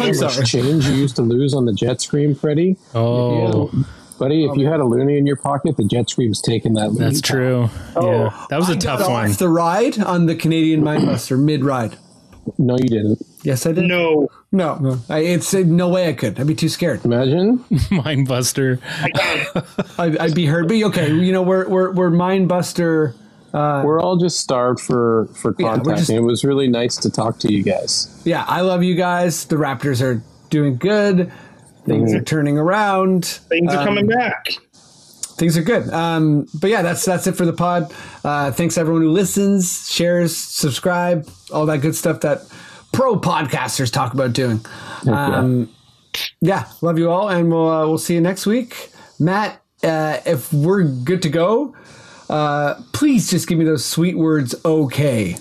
I'm 0.00 0.14
sorry. 0.14 0.44
change 0.46 0.86
you 0.86 0.94
used 0.94 1.16
to 1.16 1.22
lose 1.22 1.54
on 1.54 1.64
the 1.66 1.72
jet 1.72 2.00
scream, 2.00 2.34
Freddie? 2.34 2.76
Oh, 2.94 3.70
Buddy, 4.18 4.44
if 4.46 4.56
you 4.56 4.66
had 4.66 4.80
a 4.80 4.84
loonie 4.84 5.18
in 5.18 5.26
your 5.26 5.36
pocket, 5.36 5.76
the 5.76 5.84
jet 5.84 6.08
scream's 6.08 6.40
taking 6.40 6.74
that. 6.74 6.90
loonie 6.90 6.98
that's 6.98 7.20
back. 7.20 7.30
true. 7.30 7.68
Yeah, 8.00 8.46
that 8.50 8.56
was 8.58 8.68
a 8.70 8.72
I 8.72 8.76
tough 8.76 9.00
got 9.00 9.10
one. 9.10 9.30
off 9.30 9.38
the 9.38 9.48
ride 9.48 9.98
on 9.98 10.26
the 10.26 10.34
Canadian 10.34 10.82
Minebuster 10.82 11.38
mid 11.38 11.64
ride. 11.64 11.96
No, 12.58 12.76
you 12.78 12.88
didn't. 12.88 13.20
Yes, 13.42 13.66
I 13.66 13.72
did. 13.72 13.84
no, 13.84 14.28
no, 14.52 14.76
no. 14.76 14.98
I, 15.10 15.18
it's 15.18 15.52
uh, 15.52 15.64
no 15.66 15.88
way 15.88 16.08
I 16.08 16.12
could. 16.12 16.38
I'd 16.38 16.46
be 16.46 16.54
too 16.54 16.68
scared. 16.68 17.04
Imagine. 17.04 17.58
Minebuster. 17.90 18.80
I'd, 19.98 20.16
I'd 20.16 20.34
be 20.34 20.46
hurt. 20.46 20.68
But 20.68 20.82
okay, 20.84 21.12
you 21.12 21.32
know 21.32 21.42
we're 21.42 21.68
we're 21.68 21.92
we're 21.92 22.10
Minebuster. 22.10 23.14
We're 23.52 24.00
all 24.00 24.16
just 24.16 24.38
starved 24.40 24.80
for 24.80 25.28
for 25.34 25.54
Yeah, 25.58 25.68
contacting. 25.76 25.96
just- 25.96 26.10
it 26.10 26.20
was 26.20 26.44
really 26.44 26.68
nice 26.68 26.96
to 26.98 27.10
talk 27.10 27.38
to 27.40 27.52
you 27.52 27.62
guys. 27.62 28.08
Yeah, 28.24 28.44
I 28.46 28.60
love 28.60 28.82
you 28.82 28.94
guys. 28.94 29.44
The 29.46 29.56
Raptors 29.56 30.02
are 30.02 30.22
doing 30.50 30.76
good. 30.76 31.30
Things 31.86 32.12
are 32.14 32.20
turning 32.22 32.58
around. 32.58 33.24
things 33.48 33.72
are 33.72 33.84
coming 33.84 34.06
back. 34.08 34.48
Things 35.38 35.56
are 35.58 35.62
good. 35.62 35.88
Um, 35.90 36.46
but 36.60 36.70
yeah, 36.70 36.82
that's 36.82 37.04
that's 37.04 37.26
it 37.26 37.36
for 37.36 37.44
the 37.46 37.52
pod. 37.52 37.92
Uh, 38.24 38.50
thanks 38.50 38.76
everyone 38.78 39.02
who 39.02 39.10
listens, 39.10 39.88
shares, 39.90 40.34
subscribe, 40.36 41.28
all 41.52 41.66
that 41.66 41.78
good 41.82 41.94
stuff 41.94 42.20
that 42.20 42.40
pro 42.92 43.16
podcasters 43.20 43.92
talk 43.92 44.14
about 44.14 44.32
doing. 44.32 44.64
Um, 45.06 45.68
yeah, 46.40 46.64
love 46.80 46.98
you 46.98 47.10
all, 47.10 47.28
and 47.28 47.50
we'll 47.52 47.68
uh, 47.68 47.86
we'll 47.86 47.98
see 47.98 48.14
you 48.14 48.20
next 48.22 48.46
week. 48.46 48.90
Matt, 49.20 49.62
uh, 49.84 50.18
if 50.24 50.52
we're 50.52 50.82
good 50.84 51.20
to 51.22 51.28
go, 51.28 51.76
uh, 52.28 52.80
please 52.92 53.30
just 53.30 53.48
give 53.48 53.58
me 53.58 53.64
those 53.64 53.84
sweet 53.84 54.16
words. 54.16 54.54
Okay. 54.64 55.36